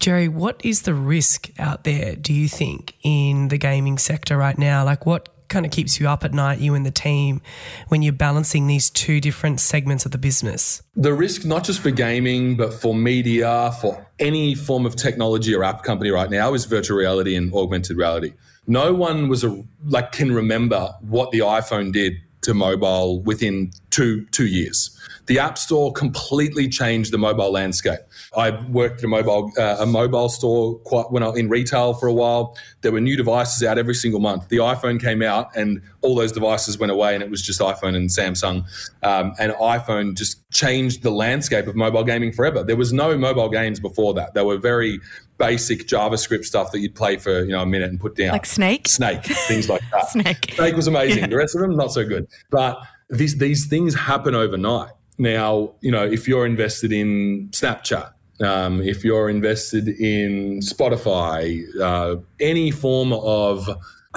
Gerry, 0.00 0.28
what 0.28 0.64
is 0.64 0.82
the 0.82 0.94
risk 0.94 1.50
out 1.58 1.82
there, 1.82 2.14
do 2.14 2.32
you 2.32 2.46
think, 2.46 2.94
in 3.02 3.48
the 3.48 3.58
gaming 3.58 3.98
sector 3.98 4.36
right 4.36 4.56
now? 4.56 4.84
Like, 4.84 5.06
what 5.06 5.28
kind 5.48 5.66
of 5.66 5.72
keeps 5.72 5.98
you 5.98 6.08
up 6.08 6.24
at 6.24 6.32
night, 6.32 6.60
you 6.60 6.74
and 6.74 6.84
the 6.84 6.90
team, 6.90 7.40
when 7.88 8.02
you're 8.02 8.12
balancing 8.12 8.66
these 8.66 8.90
two 8.90 9.20
different 9.20 9.60
segments 9.60 10.04
of 10.04 10.12
the 10.12 10.18
business? 10.18 10.82
The 10.94 11.12
risk, 11.12 11.44
not 11.44 11.64
just 11.64 11.80
for 11.80 11.90
gaming, 11.90 12.56
but 12.56 12.72
for 12.72 12.94
media, 12.94 13.72
for 13.80 14.06
any 14.18 14.54
form 14.54 14.86
of 14.86 14.96
technology 14.96 15.54
or 15.54 15.64
app 15.64 15.82
company 15.82 16.10
right 16.10 16.30
now, 16.30 16.54
is 16.54 16.64
virtual 16.64 16.96
reality 16.98 17.34
and 17.34 17.52
augmented 17.52 17.96
reality. 17.96 18.34
No 18.66 18.92
one 18.92 19.28
was 19.28 19.44
a, 19.44 19.64
like 19.84 20.12
can 20.12 20.32
remember 20.32 20.92
what 21.00 21.30
the 21.30 21.38
iPhone 21.38 21.92
did 21.92 22.14
to 22.42 22.54
mobile 22.54 23.20
within 23.22 23.70
two 23.90 24.26
two 24.26 24.46
years. 24.46 24.94
The 25.28 25.38
App 25.38 25.58
Store 25.58 25.92
completely 25.92 26.68
changed 26.68 27.12
the 27.12 27.18
mobile 27.18 27.52
landscape. 27.52 28.00
I 28.34 28.50
worked 28.68 29.00
at 29.00 29.04
a 29.04 29.08
mobile 29.08 29.52
uh, 29.58 29.76
a 29.78 29.86
mobile 29.86 30.30
store 30.30 30.78
quite 30.78 31.12
when 31.12 31.22
I 31.22 31.28
in 31.34 31.50
retail 31.50 31.92
for 31.92 32.08
a 32.08 32.14
while. 32.14 32.56
There 32.80 32.92
were 32.92 33.00
new 33.00 33.14
devices 33.14 33.62
out 33.62 33.76
every 33.76 33.94
single 33.94 34.20
month. 34.20 34.48
The 34.48 34.56
iPhone 34.56 34.98
came 35.00 35.22
out, 35.22 35.54
and 35.54 35.82
all 36.00 36.14
those 36.14 36.32
devices 36.32 36.78
went 36.78 36.92
away, 36.92 37.14
and 37.14 37.22
it 37.22 37.28
was 37.30 37.42
just 37.42 37.60
iPhone 37.60 37.94
and 37.94 38.08
Samsung. 38.08 38.64
Um, 39.02 39.34
and 39.38 39.52
iPhone 39.52 40.16
just 40.16 40.50
changed 40.50 41.02
the 41.02 41.10
landscape 41.10 41.66
of 41.66 41.76
mobile 41.76 42.04
gaming 42.04 42.32
forever. 42.32 42.64
There 42.64 42.76
was 42.76 42.94
no 42.94 43.16
mobile 43.18 43.50
games 43.50 43.80
before 43.80 44.14
that. 44.14 44.32
They 44.32 44.42
were 44.42 44.56
very 44.56 44.98
basic 45.36 45.86
JavaScript 45.86 46.44
stuff 46.44 46.72
that 46.72 46.80
you'd 46.80 46.94
play 46.94 47.16
for 47.18 47.44
you 47.44 47.52
know 47.52 47.60
a 47.60 47.66
minute 47.66 47.90
and 47.90 48.00
put 48.00 48.16
down, 48.16 48.32
like 48.32 48.46
Snake, 48.46 48.88
Snake, 48.88 49.24
things 49.24 49.68
like 49.68 49.82
that. 49.92 50.08
Snake, 50.08 50.54
Snake 50.54 50.74
was 50.74 50.86
amazing. 50.86 51.24
Yeah. 51.24 51.26
The 51.26 51.36
rest 51.36 51.54
of 51.54 51.60
them 51.60 51.76
not 51.76 51.92
so 51.92 52.08
good, 52.08 52.26
but 52.50 52.78
these 53.10 53.36
these 53.36 53.66
things 53.66 53.94
happen 53.94 54.34
overnight. 54.34 54.92
Now, 55.18 55.72
you 55.80 55.90
know, 55.90 56.04
if 56.04 56.28
you're 56.28 56.46
invested 56.46 56.92
in 56.92 57.48
Snapchat, 57.50 58.12
um, 58.40 58.80
if 58.80 59.04
you're 59.04 59.28
invested 59.28 59.88
in 59.88 60.60
Spotify, 60.60 61.64
uh, 61.80 62.16
any 62.40 62.70
form 62.70 63.12
of 63.12 63.68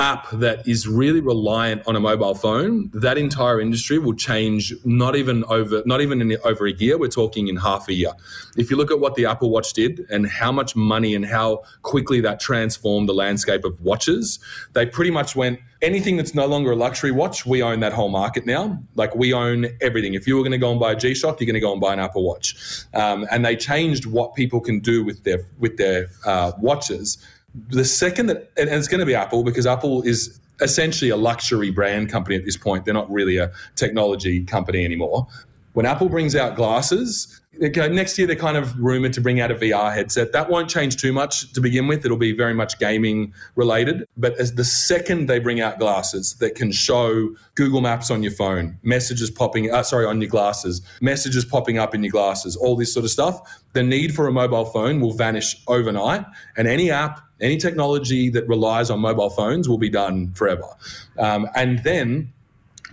app 0.01 0.29
that 0.31 0.67
is 0.67 0.87
really 0.87 1.21
reliant 1.21 1.83
on 1.87 1.95
a 1.95 1.99
mobile 1.99 2.35
phone, 2.35 2.89
that 2.93 3.17
entire 3.17 3.61
industry 3.61 3.99
will 3.99 4.15
change 4.15 4.73
not 4.83 5.15
even 5.15 5.43
over 5.45 5.83
not 5.85 6.01
even 6.01 6.19
in 6.21 6.37
over 6.43 6.65
a 6.65 6.73
year. 6.73 6.97
We're 6.97 7.07
talking 7.07 7.47
in 7.47 7.57
half 7.57 7.87
a 7.87 7.93
year. 7.93 8.11
If 8.57 8.69
you 8.69 8.77
look 8.77 8.91
at 8.91 8.99
what 8.99 9.15
the 9.15 9.25
Apple 9.27 9.49
Watch 9.49 9.73
did 9.73 10.05
and 10.09 10.27
how 10.27 10.51
much 10.51 10.75
money 10.75 11.15
and 11.15 11.25
how 11.25 11.63
quickly 11.83 12.19
that 12.21 12.39
transformed 12.39 13.07
the 13.07 13.13
landscape 13.13 13.63
of 13.63 13.79
watches, 13.81 14.39
they 14.73 14.85
pretty 14.85 15.11
much 15.11 15.35
went 15.35 15.59
anything 15.81 16.17
that's 16.17 16.35
no 16.35 16.45
longer 16.45 16.71
a 16.71 16.75
luxury 16.75 17.11
watch, 17.11 17.45
we 17.45 17.61
own 17.61 17.79
that 17.79 17.93
whole 17.93 18.09
market 18.09 18.45
now. 18.45 18.81
Like 18.95 19.15
we 19.15 19.33
own 19.33 19.67
everything. 19.81 20.13
If 20.13 20.27
you 20.27 20.35
were 20.35 20.43
going 20.43 20.51
to 20.51 20.57
go 20.57 20.71
and 20.71 20.79
buy 20.79 20.91
a 20.91 20.95
G 20.95 21.13
Shock, 21.13 21.39
you're 21.39 21.47
going 21.47 21.55
to 21.55 21.59
go 21.59 21.71
and 21.71 21.81
buy 21.81 21.93
an 21.93 21.99
Apple 21.99 22.23
Watch. 22.23 22.85
Um, 22.93 23.25
and 23.31 23.45
they 23.45 23.55
changed 23.55 24.05
what 24.05 24.35
people 24.35 24.59
can 24.59 24.79
do 24.79 25.03
with 25.03 25.23
their 25.23 25.45
with 25.59 25.77
their 25.77 26.07
uh, 26.25 26.51
watches 26.59 27.17
the 27.69 27.85
second 27.85 28.27
that, 28.27 28.51
and 28.57 28.69
it's 28.69 28.87
going 28.87 28.99
to 28.99 29.05
be 29.05 29.15
Apple 29.15 29.43
because 29.43 29.65
Apple 29.65 30.01
is 30.03 30.39
essentially 30.61 31.09
a 31.09 31.17
luxury 31.17 31.71
brand 31.71 32.09
company 32.09 32.35
at 32.35 32.45
this 32.45 32.57
point. 32.57 32.85
They're 32.85 32.93
not 32.93 33.11
really 33.11 33.37
a 33.37 33.51
technology 33.75 34.43
company 34.43 34.85
anymore. 34.85 35.27
When 35.73 35.85
Apple 35.85 36.09
brings 36.09 36.35
out 36.35 36.55
glasses, 36.55 37.40
next 37.59 38.17
year 38.17 38.27
they're 38.27 38.35
kind 38.35 38.57
of 38.57 38.77
rumored 38.79 39.13
to 39.13 39.21
bring 39.21 39.39
out 39.39 39.51
a 39.51 39.55
VR 39.55 39.93
headset. 39.93 40.31
That 40.31 40.49
won't 40.49 40.69
change 40.69 40.97
too 40.97 41.11
much 41.11 41.51
to 41.53 41.61
begin 41.61 41.87
with. 41.87 42.05
It'll 42.05 42.17
be 42.17 42.31
very 42.31 42.53
much 42.53 42.79
gaming 42.79 43.33
related. 43.55 44.07
But 44.17 44.37
as 44.39 44.55
the 44.55 44.63
second 44.63 45.27
they 45.27 45.39
bring 45.39 45.59
out 45.59 45.79
glasses 45.79 46.35
that 46.35 46.55
can 46.55 46.71
show 46.71 47.29
Google 47.55 47.81
Maps 47.81 48.09
on 48.09 48.23
your 48.23 48.31
phone, 48.31 48.77
messages 48.83 49.29
popping, 49.29 49.71
uh, 49.71 49.83
sorry, 49.83 50.05
on 50.05 50.21
your 50.21 50.29
glasses, 50.29 50.81
messages 51.01 51.45
popping 51.45 51.77
up 51.77 51.93
in 51.93 52.03
your 52.03 52.11
glasses, 52.11 52.55
all 52.55 52.75
this 52.75 52.93
sort 52.93 53.03
of 53.03 53.11
stuff, 53.11 53.41
the 53.73 53.83
need 53.83 54.15
for 54.15 54.27
a 54.27 54.31
mobile 54.31 54.65
phone 54.65 54.99
will 54.99 55.13
vanish 55.13 55.61
overnight. 55.67 56.25
And 56.57 56.67
any 56.67 56.89
app, 56.89 57.21
any 57.41 57.57
technology 57.57 58.29
that 58.29 58.47
relies 58.47 58.89
on 58.89 58.99
mobile 58.99 59.29
phones 59.29 59.67
will 59.67 59.77
be 59.77 59.89
done 59.89 60.31
forever. 60.33 60.67
Um, 61.17 61.47
and 61.55 61.83
then 61.83 62.31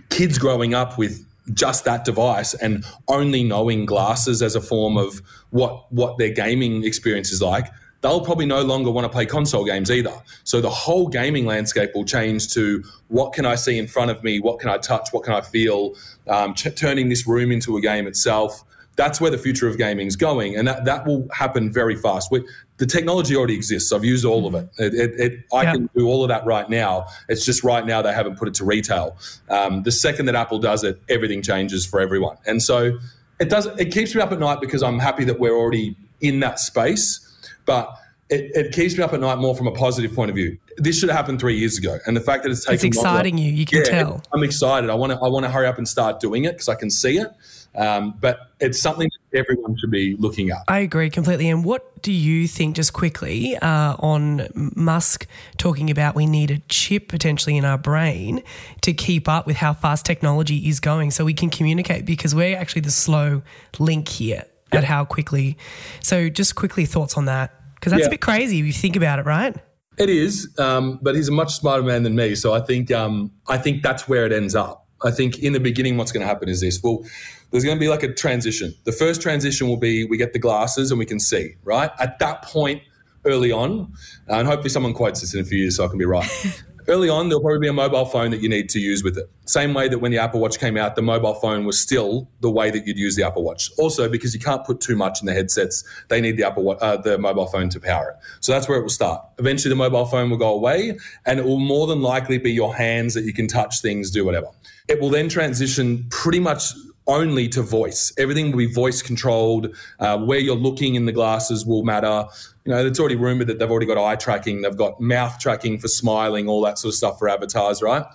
kids 0.09 0.37
growing 0.37 0.73
up 0.73 0.97
with 0.97 1.25
just 1.53 1.85
that 1.85 2.05
device 2.05 2.53
and 2.55 2.85
only 3.07 3.43
knowing 3.43 3.85
glasses 3.85 4.41
as 4.41 4.55
a 4.55 4.61
form 4.61 4.97
of 4.97 5.21
what 5.49 5.91
what 5.91 6.17
their 6.17 6.29
gaming 6.29 6.83
experience 6.83 7.31
is 7.31 7.41
like 7.41 7.67
they'll 8.01 8.21
probably 8.21 8.45
no 8.45 8.61
longer 8.61 8.89
want 8.91 9.05
to 9.05 9.09
play 9.09 9.25
console 9.25 9.65
games 9.65 9.91
either. 9.91 10.13
So 10.43 10.61
the 10.61 10.69
whole 10.69 11.07
gaming 11.07 11.45
landscape 11.45 11.91
will 11.93 12.05
change 12.05 12.53
to 12.53 12.83
what 13.07 13.33
can 13.33 13.45
i 13.45 13.55
see 13.55 13.77
in 13.77 13.87
front 13.87 14.11
of 14.11 14.23
me? 14.23 14.39
What 14.39 14.59
can 14.59 14.69
i 14.69 14.77
touch? 14.77 15.09
What 15.11 15.23
can 15.23 15.33
i 15.33 15.41
feel? 15.41 15.95
Um, 16.27 16.53
turning 16.53 17.09
this 17.09 17.27
room 17.27 17.51
into 17.51 17.77
a 17.77 17.81
game 17.81 18.07
itself. 18.07 18.63
That's 18.95 19.21
where 19.21 19.31
the 19.31 19.37
future 19.37 19.67
of 19.67 19.77
gaming 19.77 20.07
is 20.07 20.17
going, 20.17 20.57
and 20.57 20.67
that, 20.67 20.83
that 20.83 21.05
will 21.05 21.25
happen 21.31 21.71
very 21.71 21.95
fast. 21.95 22.31
We, 22.31 22.45
the 22.79 22.85
technology 22.85 23.35
already 23.35 23.55
exists. 23.55 23.91
I've 23.91 24.05
used 24.05 24.25
all 24.25 24.47
of 24.47 24.55
it. 24.55 24.69
it, 24.77 24.93
it, 24.93 25.19
it 25.19 25.39
I 25.53 25.63
yeah. 25.63 25.73
can 25.73 25.89
do 25.95 26.07
all 26.07 26.23
of 26.23 26.29
that 26.29 26.45
right 26.45 26.67
now. 26.69 27.07
It's 27.27 27.45
just 27.45 27.63
right 27.63 27.85
now 27.85 28.01
they 28.01 28.13
haven't 28.13 28.37
put 28.37 28.47
it 28.47 28.53
to 28.55 28.65
retail. 28.65 29.17
Um, 29.49 29.83
the 29.83 29.91
second 29.91 30.25
that 30.27 30.35
Apple 30.35 30.59
does 30.59 30.83
it, 30.85 30.99
everything 31.09 31.41
changes 31.41 31.85
for 31.85 31.99
everyone. 31.99 32.37
And 32.47 32.63
so 32.63 32.97
it 33.39 33.49
does. 33.49 33.67
It 33.77 33.91
keeps 33.91 34.15
me 34.15 34.21
up 34.21 34.31
at 34.31 34.39
night 34.39 34.61
because 34.61 34.81
I'm 34.81 34.97
happy 34.97 35.25
that 35.25 35.39
we're 35.39 35.55
already 35.55 35.97
in 36.21 36.39
that 36.39 36.57
space. 36.57 37.25
But 37.65 37.93
it, 38.29 38.51
it, 38.55 38.73
keeps 38.73 38.97
me 38.97 39.03
up 39.03 39.11
at 39.11 39.19
night 39.19 39.39
more 39.39 39.55
from 39.55 39.67
a 39.67 39.71
positive 39.71 40.15
point 40.15 40.29
of 40.29 40.35
view. 40.35 40.57
This 40.77 40.99
should 40.99 41.09
have 41.09 41.17
happened 41.17 41.39
three 41.41 41.57
years 41.57 41.77
ago, 41.77 41.99
and 42.05 42.15
the 42.15 42.21
fact 42.21 42.43
that 42.43 42.51
it's 42.51 42.63
taking 42.63 42.75
it's 42.75 42.97
exciting 42.97 43.35
longer, 43.35 43.49
you. 43.49 43.55
You 43.55 43.65
can 43.65 43.79
yeah, 43.79 43.83
tell. 43.83 44.23
I'm 44.33 44.43
excited. 44.43 44.89
I 44.89 44.95
want 44.95 45.11
to. 45.11 45.19
I 45.19 45.27
want 45.27 45.45
to 45.45 45.51
hurry 45.51 45.67
up 45.67 45.77
and 45.77 45.87
start 45.87 46.21
doing 46.21 46.45
it 46.45 46.53
because 46.53 46.69
I 46.69 46.75
can 46.75 46.89
see 46.89 47.17
it. 47.17 47.29
Um, 47.75 48.15
but 48.19 48.51
it's 48.59 48.81
something 48.81 49.09
everyone 49.33 49.77
should 49.77 49.91
be 49.91 50.15
looking 50.17 50.49
at. 50.49 50.59
I 50.67 50.79
agree 50.79 51.09
completely. 51.09 51.49
And 51.49 51.63
what 51.63 52.01
do 52.01 52.11
you 52.11 52.47
think, 52.47 52.75
just 52.75 52.93
quickly, 52.93 53.57
uh, 53.57 53.95
on 53.99 54.47
Musk 54.53 55.27
talking 55.57 55.89
about 55.89 56.15
we 56.15 56.25
need 56.25 56.51
a 56.51 56.59
chip 56.69 57.07
potentially 57.07 57.57
in 57.57 57.65
our 57.65 57.77
brain 57.77 58.43
to 58.81 58.93
keep 58.93 59.27
up 59.27 59.45
with 59.45 59.57
how 59.57 59.73
fast 59.73 60.05
technology 60.05 60.67
is 60.67 60.79
going, 60.79 61.11
so 61.11 61.25
we 61.25 61.33
can 61.33 61.49
communicate 61.49 62.05
because 62.05 62.33
we're 62.33 62.57
actually 62.57 62.81
the 62.81 62.91
slow 62.91 63.41
link 63.77 64.07
here 64.07 64.43
at 64.71 64.83
how 64.83 65.05
quickly. 65.05 65.57
So, 66.01 66.29
just 66.29 66.55
quickly 66.55 66.85
thoughts 66.85 67.17
on 67.17 67.25
that 67.25 67.53
because 67.75 67.91
that's 67.91 68.01
yeah. 68.01 68.07
a 68.07 68.11
bit 68.11 68.21
crazy 68.21 68.59
if 68.59 68.65
you 68.65 68.73
think 68.73 68.95
about 68.95 69.19
it, 69.19 69.25
right? 69.25 69.55
It 69.97 70.09
is, 70.09 70.53
um, 70.57 70.99
but 71.01 71.15
he's 71.15 71.27
a 71.27 71.31
much 71.31 71.53
smarter 71.55 71.83
man 71.83 72.03
than 72.03 72.15
me. 72.15 72.33
So 72.35 72.53
I 72.53 72.61
think 72.61 72.89
um, 72.91 73.31
I 73.47 73.57
think 73.57 73.83
that's 73.83 74.07
where 74.07 74.25
it 74.25 74.31
ends 74.31 74.55
up. 74.55 74.87
I 75.03 75.11
think 75.11 75.39
in 75.39 75.53
the 75.53 75.59
beginning, 75.59 75.97
what's 75.97 76.11
going 76.11 76.21
to 76.21 76.27
happen 76.27 76.47
is 76.47 76.61
this: 76.61 76.81
well, 76.81 77.03
there's 77.51 77.63
going 77.63 77.75
to 77.75 77.79
be 77.79 77.89
like 77.89 78.03
a 78.03 78.13
transition. 78.13 78.73
The 78.83 78.91
first 78.91 79.21
transition 79.21 79.67
will 79.67 79.77
be 79.77 80.05
we 80.05 80.17
get 80.17 80.33
the 80.33 80.39
glasses 80.39 80.91
and 80.91 80.99
we 80.99 81.05
can 81.05 81.19
see. 81.19 81.55
Right 81.63 81.91
at 81.99 82.19
that 82.19 82.43
point, 82.43 82.81
early 83.25 83.51
on, 83.51 83.93
and 84.27 84.47
hopefully 84.47 84.69
someone 84.69 84.93
quotes 84.93 85.21
this 85.21 85.33
in 85.33 85.41
a 85.41 85.43
few 85.43 85.59
years 85.59 85.77
so 85.77 85.85
I 85.85 85.87
can 85.87 85.97
be 85.97 86.05
right. 86.05 86.29
early 86.89 87.07
on, 87.07 87.29
there'll 87.29 87.41
probably 87.41 87.59
be 87.59 87.67
a 87.67 87.73
mobile 87.73 88.05
phone 88.05 88.31
that 88.31 88.41
you 88.41 88.49
need 88.49 88.67
to 88.69 88.79
use 88.79 89.03
with 89.03 89.17
it. 89.17 89.29
Same 89.45 89.73
way 89.73 89.87
that 89.87 89.99
when 89.99 90.11
the 90.11 90.17
Apple 90.17 90.39
Watch 90.39 90.59
came 90.59 90.75
out, 90.75 90.95
the 90.95 91.01
mobile 91.01 91.35
phone 91.35 91.63
was 91.65 91.79
still 91.79 92.29
the 92.41 92.49
way 92.49 92.71
that 92.71 92.85
you'd 92.85 92.97
use 92.97 93.15
the 93.15 93.23
Apple 93.23 93.43
Watch. 93.43 93.69
Also, 93.77 94.09
because 94.09 94.33
you 94.33 94.39
can't 94.39 94.65
put 94.65 94.81
too 94.81 94.95
much 94.95 95.21
in 95.21 95.27
the 95.27 95.33
headsets, 95.33 95.83
they 96.09 96.19
need 96.19 96.35
the 96.35 96.43
Apple 96.43 96.77
uh, 96.81 96.97
the 96.97 97.17
mobile 97.17 97.45
phone 97.45 97.69
to 97.69 97.79
power 97.79 98.09
it. 98.09 98.15
So 98.41 98.51
that's 98.51 98.67
where 98.67 98.77
it 98.77 98.81
will 98.81 98.89
start. 98.89 99.23
Eventually, 99.37 99.69
the 99.69 99.75
mobile 99.75 100.05
phone 100.05 100.29
will 100.29 100.37
go 100.37 100.53
away, 100.53 100.97
and 101.25 101.39
it 101.39 101.45
will 101.45 101.59
more 101.59 101.87
than 101.87 102.01
likely 102.01 102.37
be 102.37 102.51
your 102.51 102.75
hands 102.75 103.13
that 103.13 103.23
you 103.23 103.33
can 103.33 103.47
touch 103.47 103.81
things, 103.81 104.11
do 104.11 104.25
whatever. 104.25 104.47
It 104.87 104.99
will 104.99 105.09
then 105.09 105.29
transition 105.29 106.05
pretty 106.09 106.39
much 106.39 106.73
only 107.09 107.49
to 107.49 107.61
voice. 107.61 108.13
Everything 108.17 108.51
will 108.51 108.59
be 108.59 108.65
voice 108.67 109.01
controlled. 109.01 109.75
Uh, 109.99 110.17
where 110.19 110.39
you're 110.39 110.55
looking 110.55 110.95
in 110.95 111.05
the 111.05 111.11
glasses 111.11 111.65
will 111.65 111.83
matter. 111.83 112.25
You 112.63 112.71
know, 112.71 112.85
it's 112.85 112.99
already 112.99 113.15
rumored 113.15 113.47
that 113.47 113.59
they've 113.59 113.69
already 113.69 113.87
got 113.87 113.97
eye 113.97 114.15
tracking, 114.15 114.61
they've 114.61 114.77
got 114.77 115.01
mouth 115.01 115.39
tracking 115.39 115.79
for 115.79 115.87
smiling, 115.87 116.47
all 116.47 116.61
that 116.61 116.77
sort 116.77 116.93
of 116.93 116.95
stuff 116.95 117.19
for 117.19 117.27
avatars, 117.27 117.81
right? 117.81 118.05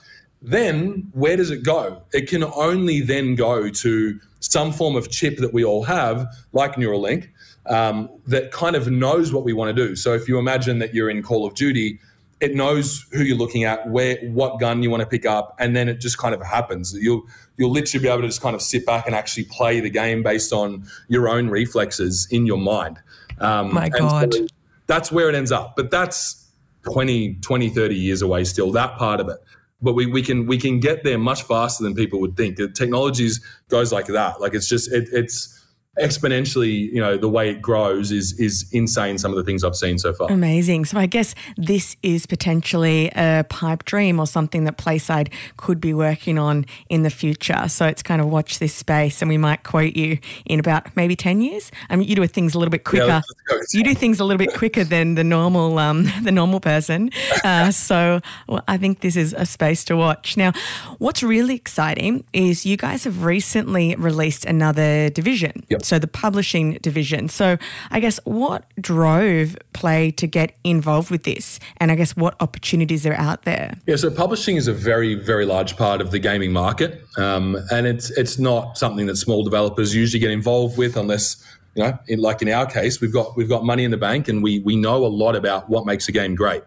Then 0.41 1.11
where 1.13 1.37
does 1.37 1.51
it 1.51 1.65
go? 1.65 2.03
It 2.13 2.29
can 2.29 2.45
only 2.45 3.01
then 3.01 3.35
go 3.35 3.69
to 3.69 4.21
some 4.41 4.73
form 4.73 4.95
of 4.95 5.11
chip 5.11 5.39
that 5.39 5.53
we 5.53 5.65
all 5.65 5.85
have, 5.85 6.27
like 6.53 6.75
Neuralink, 6.75 7.29
um, 7.67 8.11
that 8.27 8.53
kind 8.53 8.77
of 8.77 8.91
knows 8.91 9.33
what 9.33 9.43
we 9.43 9.53
want 9.55 9.75
to 9.75 9.87
do. 9.87 9.97
So 9.97 10.13
if 10.13 10.29
you 10.29 10.39
imagine 10.39 10.79
that 10.81 10.95
you're 10.95 11.11
in 11.11 11.23
Call 11.23 11.47
of 11.47 11.55
Duty, 11.55 11.99
it 12.45 12.55
knows 12.55 13.07
who 13.13 13.23
you're 13.23 13.39
looking 13.39 13.65
at, 13.65 13.89
where, 13.89 14.19
what 14.29 14.61
gun 14.61 14.83
you 14.83 14.91
want 14.91 15.01
to 15.01 15.07
pick 15.07 15.25
up, 15.25 15.57
and 15.59 15.75
then 15.75 15.89
it 15.89 15.99
just 15.99 16.19
kind 16.19 16.35
of 16.35 16.43
happens. 16.43 16.95
You'll 16.95 17.23
you'll 17.57 17.71
literally 17.71 18.03
be 18.03 18.09
able 18.09 18.21
to 18.21 18.29
just 18.29 18.43
kind 18.43 18.55
of 18.55 18.61
sit 18.61 18.85
back 18.85 19.07
and 19.07 19.15
actually 19.15 19.45
play 19.45 19.81
the 19.81 19.89
game 19.89 20.23
based 20.23 20.53
on 20.53 20.85
your 21.09 21.29
own 21.29 21.49
reflexes 21.49 22.29
in 22.31 22.45
your 22.45 22.59
mind. 22.59 22.99
Um, 23.39 23.73
My 23.73 23.89
God, 23.89 24.35
so 24.35 24.47
that's 24.87 25.11
where 25.11 25.29
it 25.31 25.35
ends 25.35 25.53
up. 25.53 25.75
But 25.75 25.91
that's 25.91 26.51
20, 26.83 27.37
20, 27.37 27.71
30 27.71 27.95
years 27.95 28.21
away 28.21 28.45
still. 28.45 28.71
That 28.73 28.99
part 28.99 29.21
of 29.21 29.29
it. 29.29 29.39
But 29.81 29.95
we, 29.95 30.07
we 30.07 30.21
can 30.21 30.47
we 30.47 30.59
can 30.59 30.81
get 30.81 31.03
there 31.03 31.19
much 31.19 31.43
faster 31.45 31.83
than 31.83 31.95
people 31.95 32.21
would 32.21 32.37
think. 32.37 32.57
The 32.57 32.69
technologies 32.69 33.41
goes 33.69 33.93
like 33.93 34.07
that. 34.07 34.41
Like 34.41 34.55
it's 34.55 34.69
just 34.69 34.93
it, 34.93 35.09
it's 35.13 35.64
exponentially, 36.01 36.91
you 36.93 37.01
know, 37.01 37.17
the 37.17 37.29
way 37.29 37.51
it 37.51 37.63
grows 37.63 38.11
is 38.11 38.33
is 38.41 38.67
insane. 38.73 39.19
Some 39.19 39.31
of 39.31 39.37
the 39.37 39.45
things 39.45 39.63
I've 39.63 39.77
seen 39.77 39.99
so 39.99 40.13
far. 40.13 40.31
Amazing. 40.31 40.87
So 40.87 40.99
I 40.99 41.07
guess 41.07 41.35
this 41.57 41.97
is 42.03 42.27
potentially 42.27 43.11
a 43.15 43.45
pipe 43.49 43.85
dream 43.85 44.19
or 44.19 44.27
something 44.27 44.65
that 44.65 44.77
Playside 44.77 45.33
could 45.57 45.81
be 45.81 45.95
working 45.95 46.39
on 46.39 46.67
in 46.89 47.03
the 47.03 47.11
future. 47.11 47.69
So 47.69 47.87
it's 47.87 48.03
kind 48.03 48.21
of 48.21 48.29
watch 48.29 48.59
this 48.59 48.75
space, 48.75 49.23
and 49.23 49.29
we 49.29 49.39
might 49.39 49.63
quote 49.63 49.95
you 49.95 50.19
in 50.47 50.59
about 50.59 50.97
maybe 50.97 51.15
ten 51.15 51.41
years. 51.41 51.71
I 51.89 51.97
mean, 51.97 52.09
you 52.09 52.17
do 52.17 52.27
things 52.27 52.55
a 52.55 52.59
little 52.59 52.73
bit 52.73 52.85
quicker. 52.85 53.23
Yeah, 53.51 53.59
you 53.73 53.85
do 53.85 53.95
things 53.95 54.19
a 54.19 54.25
little 54.25 54.39
bit 54.39 54.55
quicker 54.55 54.83
than 54.83 55.15
the 55.15 55.25
normal 55.25 55.79
um, 55.79 56.11
the 56.23 56.33
normal 56.33 56.61
person. 56.61 57.11
Uh, 57.45 57.71
so 57.71 58.21
well, 58.49 58.65
I 58.67 58.79
think 58.79 59.01
this 59.01 59.17
is 59.17 59.33
a 59.33 59.47
space 59.47 59.85
to 59.85 59.97
watch. 59.97 60.37
Now, 60.37 60.53
what's 60.99 61.23
really 61.23 61.55
exciting 61.55 62.25
is 62.33 62.67
you 62.67 62.77
guys 62.77 63.05
have 63.05 63.25
recently 63.25 63.95
released 63.95 64.45
another 64.45 65.09
division. 65.11 65.65
Yep 65.69 65.84
so 65.85 65.99
the 65.99 66.07
publishing 66.07 66.75
division. 66.83 67.29
So 67.29 67.59
I 67.91 68.01
guess 68.01 68.19
what 68.25 68.65
drove 68.81 69.57
Play 69.73 70.11
to 70.13 70.27
get 70.27 70.57
involved 70.65 71.11
with 71.11 71.25
this, 71.25 71.61
and 71.79 71.91
I 71.91 71.95
guess 71.95 72.17
what 72.17 72.37
opportunities 72.41 73.07
are 73.07 73.15
out 73.15 73.43
there? 73.43 73.77
Yeah, 73.87 73.97
so 73.97 74.11
publishing 74.11 74.57
is 74.57 74.69
a 74.69 74.73
very 74.73 75.15
very 75.15 75.47
large 75.47 75.77
part 75.77 76.01
of 76.01 76.11
the 76.11 76.19
gaming 76.19 76.53
market, 76.53 77.03
um, 77.17 77.57
and 77.71 77.87
it's 77.87 78.11
it's 78.11 78.39
not 78.39 78.79
something 78.79 79.07
that 79.07 79.17
small 79.17 79.45
developers 79.45 79.95
usually 79.95 80.21
get 80.21 80.31
involved 80.31 80.79
with 80.79 80.97
unless 80.97 81.45
you 81.75 81.83
know, 81.83 81.99
in, 82.07 82.21
like 82.21 82.41
in 82.41 82.49
our 82.49 82.67
case, 82.67 83.01
we've 83.01 83.13
got 83.13 83.37
we've 83.37 83.49
got 83.49 83.65
money 83.65 83.85
in 83.85 83.91
the 83.91 83.97
bank, 83.97 84.29
and 84.29 84.43
we 84.43 84.61
we 84.61 84.77
know 84.77 85.05
a 85.05 85.09
lot 85.09 85.37
about 85.37 85.69
what 85.69 85.87
makes 85.87 86.09
a 86.09 86.13
game 86.13 86.35
great. 86.35 86.63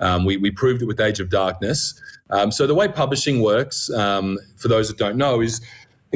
Um, 0.00 0.24
we 0.24 0.36
we 0.36 0.50
proved 0.50 0.82
it 0.82 0.86
with 0.86 1.00
Age 1.00 1.20
of 1.20 1.28
Darkness. 1.28 2.00
Um, 2.30 2.50
so 2.50 2.66
the 2.66 2.74
way 2.74 2.88
publishing 2.88 3.40
works, 3.40 3.90
um, 3.90 4.38
for 4.56 4.68
those 4.68 4.88
that 4.88 4.98
don't 4.98 5.16
know, 5.16 5.40
is 5.40 5.60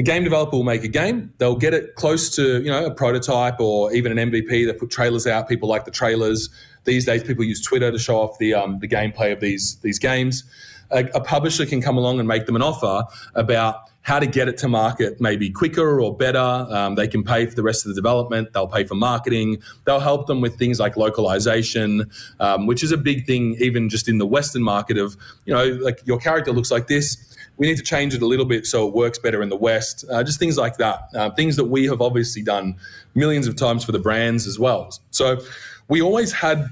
a 0.01 0.03
game 0.03 0.23
developer 0.23 0.57
will 0.57 0.63
make 0.63 0.83
a 0.83 0.87
game. 0.87 1.31
They'll 1.37 1.55
get 1.55 1.75
it 1.75 1.93
close 1.93 2.35
to 2.35 2.59
you 2.63 2.71
know 2.71 2.87
a 2.87 2.91
prototype 2.91 3.59
or 3.59 3.93
even 3.93 4.17
an 4.17 4.31
MVP. 4.31 4.65
They 4.65 4.73
put 4.73 4.89
trailers 4.89 5.27
out. 5.27 5.47
People 5.47 5.69
like 5.69 5.85
the 5.85 5.91
trailers. 5.91 6.49
These 6.85 7.05
days, 7.05 7.23
people 7.23 7.43
use 7.43 7.61
Twitter 7.61 7.91
to 7.91 7.99
show 7.99 8.19
off 8.19 8.39
the 8.39 8.55
um, 8.55 8.79
the 8.79 8.87
gameplay 8.87 9.31
of 9.31 9.39
these 9.41 9.77
these 9.83 9.99
games. 9.99 10.43
A, 10.89 11.05
a, 11.13 11.21
publisher 11.21 11.67
can 11.67 11.81
come 11.83 11.97
along 11.97 12.17
and 12.17 12.27
make 12.27 12.47
them 12.47 12.55
an 12.55 12.63
offer 12.63 13.03
about 13.35 13.90
how 14.03 14.19
to 14.19 14.25
get 14.25 14.47
it 14.47 14.57
to 14.57 14.67
market 14.67 15.21
maybe 15.21 15.49
quicker 15.49 16.01
or 16.01 16.15
better. 16.15 16.39
Um, 16.39 16.95
they 16.95 17.07
can 17.07 17.23
pay 17.23 17.45
for 17.45 17.55
the 17.55 17.63
rest 17.63 17.85
of 17.85 17.89
the 17.89 17.95
development. 17.95 18.51
They'll 18.53 18.67
pay 18.67 18.83
for 18.83 18.95
marketing. 18.95 19.61
They'll 19.85 19.99
help 19.99 20.27
them 20.27 20.41
with 20.41 20.57
things 20.57 20.79
like 20.79 20.97
localization, 20.97 22.09
um, 22.39 22.65
which 22.65 22.83
is 22.83 22.91
a 22.91 22.97
big 22.97 23.25
thing 23.27 23.55
even 23.59 23.89
just 23.89 24.09
in 24.09 24.17
the 24.17 24.25
Western 24.25 24.63
market. 24.63 24.97
Of 24.97 25.15
you 25.45 25.53
know, 25.53 25.65
like 25.83 26.01
your 26.05 26.19
character 26.19 26.51
looks 26.51 26.71
like 26.71 26.87
this 26.87 27.31
we 27.61 27.67
need 27.67 27.77
to 27.77 27.83
change 27.83 28.15
it 28.15 28.23
a 28.23 28.25
little 28.25 28.45
bit 28.45 28.65
so 28.65 28.87
it 28.87 28.93
works 28.95 29.19
better 29.19 29.43
in 29.43 29.49
the 29.49 29.55
West. 29.55 30.03
Uh, 30.09 30.23
just 30.23 30.39
things 30.39 30.57
like 30.57 30.77
that. 30.77 31.09
Uh, 31.13 31.29
things 31.29 31.57
that 31.57 31.65
we 31.65 31.85
have 31.85 32.01
obviously 32.01 32.41
done 32.41 32.75
millions 33.13 33.45
of 33.45 33.55
times 33.55 33.83
for 33.83 33.91
the 33.91 33.99
brands 33.99 34.47
as 34.47 34.57
well. 34.57 34.91
So 35.11 35.37
we 35.87 36.01
always 36.01 36.31
had 36.31 36.71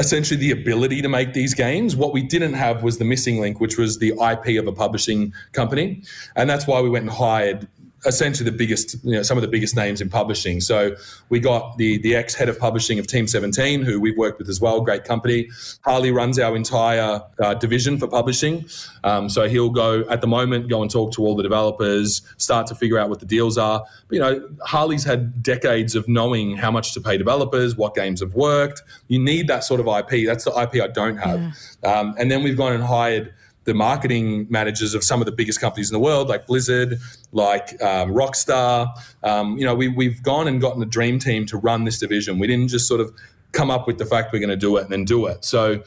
essentially 0.00 0.40
the 0.40 0.50
ability 0.50 1.02
to 1.02 1.08
make 1.08 1.34
these 1.34 1.54
games. 1.54 1.94
What 1.94 2.12
we 2.12 2.22
didn't 2.22 2.54
have 2.54 2.82
was 2.82 2.98
the 2.98 3.04
missing 3.04 3.40
link, 3.40 3.60
which 3.60 3.76
was 3.78 3.98
the 3.98 4.08
IP 4.08 4.58
of 4.58 4.66
a 4.66 4.72
publishing 4.72 5.32
company. 5.52 6.02
And 6.34 6.48
that's 6.48 6.66
why 6.66 6.80
we 6.80 6.88
went 6.88 7.04
and 7.04 7.12
hired 7.12 7.68
essentially 8.06 8.48
the 8.48 8.56
biggest, 8.56 9.02
you 9.04 9.12
know, 9.12 9.22
some 9.22 9.36
of 9.36 9.42
the 9.42 9.48
biggest 9.48 9.76
names 9.76 10.00
in 10.00 10.08
publishing. 10.08 10.60
So 10.60 10.96
we 11.28 11.40
got 11.40 11.76
the 11.76 11.98
the 11.98 12.14
ex 12.16 12.34
head 12.34 12.48
of 12.48 12.58
publishing 12.58 12.98
of 12.98 13.06
Team 13.06 13.26
17, 13.26 13.82
who 13.82 14.00
we've 14.00 14.16
worked 14.16 14.38
with 14.38 14.48
as 14.48 14.60
well, 14.60 14.80
great 14.80 15.04
company. 15.04 15.48
Harley 15.82 16.10
runs 16.10 16.38
our 16.38 16.56
entire 16.56 17.22
uh, 17.38 17.54
division 17.54 17.98
for 17.98 18.06
publishing. 18.06 18.64
Um, 19.04 19.28
so 19.28 19.48
he'll 19.48 19.70
go 19.70 20.04
at 20.08 20.20
the 20.20 20.26
moment, 20.26 20.68
go 20.68 20.82
and 20.82 20.90
talk 20.90 21.12
to 21.12 21.22
all 21.22 21.36
the 21.36 21.42
developers, 21.42 22.22
start 22.38 22.66
to 22.68 22.74
figure 22.74 22.98
out 22.98 23.08
what 23.08 23.20
the 23.20 23.26
deals 23.26 23.58
are. 23.58 23.84
But, 24.08 24.14
you 24.14 24.20
know, 24.20 24.48
Harley's 24.64 25.04
had 25.04 25.42
decades 25.42 25.94
of 25.94 26.08
knowing 26.08 26.56
how 26.56 26.70
much 26.70 26.94
to 26.94 27.00
pay 27.00 27.18
developers, 27.18 27.76
what 27.76 27.94
games 27.94 28.20
have 28.20 28.34
worked. 28.34 28.82
You 29.08 29.18
need 29.18 29.48
that 29.48 29.64
sort 29.64 29.80
of 29.80 29.86
IP. 29.86 30.26
That's 30.26 30.44
the 30.44 30.52
IP 30.52 30.82
I 30.82 30.88
don't 30.88 31.18
have. 31.18 31.40
Yeah. 31.82 32.00
Um, 32.00 32.14
and 32.18 32.30
then 32.30 32.42
we've 32.42 32.56
gone 32.56 32.72
and 32.72 32.82
hired 32.82 33.34
the 33.70 33.74
marketing 33.74 34.48
managers 34.50 34.94
of 34.94 35.04
some 35.04 35.20
of 35.20 35.26
the 35.26 35.32
biggest 35.32 35.60
companies 35.60 35.88
in 35.90 35.92
the 35.92 36.00
world, 36.00 36.28
like 36.28 36.44
Blizzard, 36.44 36.98
like 37.30 37.80
um, 37.80 38.10
Rockstar. 38.10 38.88
Um, 39.22 39.56
you 39.58 39.64
know, 39.64 39.76
we, 39.76 39.86
we've 39.86 40.20
gone 40.24 40.48
and 40.48 40.60
gotten 40.60 40.82
a 40.82 40.86
dream 40.86 41.20
team 41.20 41.46
to 41.46 41.56
run 41.56 41.84
this 41.84 42.00
division. 42.00 42.40
We 42.40 42.48
didn't 42.48 42.66
just 42.66 42.88
sort 42.88 43.00
of 43.00 43.14
come 43.52 43.70
up 43.70 43.86
with 43.86 43.98
the 43.98 44.04
fact 44.04 44.32
we're 44.32 44.40
going 44.40 44.50
to 44.50 44.56
do 44.56 44.76
it 44.76 44.82
and 44.82 44.90
then 44.90 45.04
do 45.04 45.26
it. 45.26 45.44
So, 45.44 45.70
you 45.70 45.82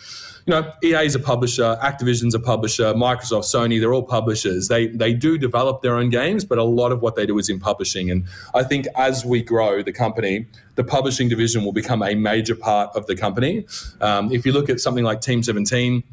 know, 0.48 0.72
EA 0.82 1.06
is 1.06 1.14
a 1.14 1.20
publisher, 1.20 1.78
Activision's 1.82 2.34
a 2.34 2.40
publisher, 2.40 2.94
Microsoft, 2.94 3.54
Sony, 3.54 3.82
they're 3.82 3.94
all 3.94 4.04
publishers. 4.04 4.70
They 4.70 4.88
they 4.88 5.14
do 5.14 5.38
develop 5.38 5.82
their 5.82 5.98
own 5.98 6.10
games, 6.10 6.46
but 6.46 6.58
a 6.58 6.64
lot 6.64 6.94
of 6.94 7.02
what 7.02 7.16
they 7.16 7.26
do 7.26 7.38
is 7.38 7.50
in 7.50 7.60
publishing. 7.60 8.10
And 8.10 8.26
I 8.54 8.64
think 8.64 8.88
as 8.96 9.26
we 9.26 9.44
grow 9.44 9.84
the 9.84 9.94
company, 9.94 10.46
the 10.76 10.86
publishing 10.86 11.28
division 11.28 11.66
will 11.66 11.74
become 11.74 12.02
a 12.02 12.16
major 12.16 12.56
part 12.56 12.96
of 12.96 13.08
the 13.08 13.16
company. 13.16 13.66
Um, 14.00 14.32
if 14.32 14.46
you 14.46 14.54
look 14.54 14.70
at 14.70 14.80
something 14.80 15.04
like 15.04 15.20
Team 15.20 15.44
17, 15.44 16.04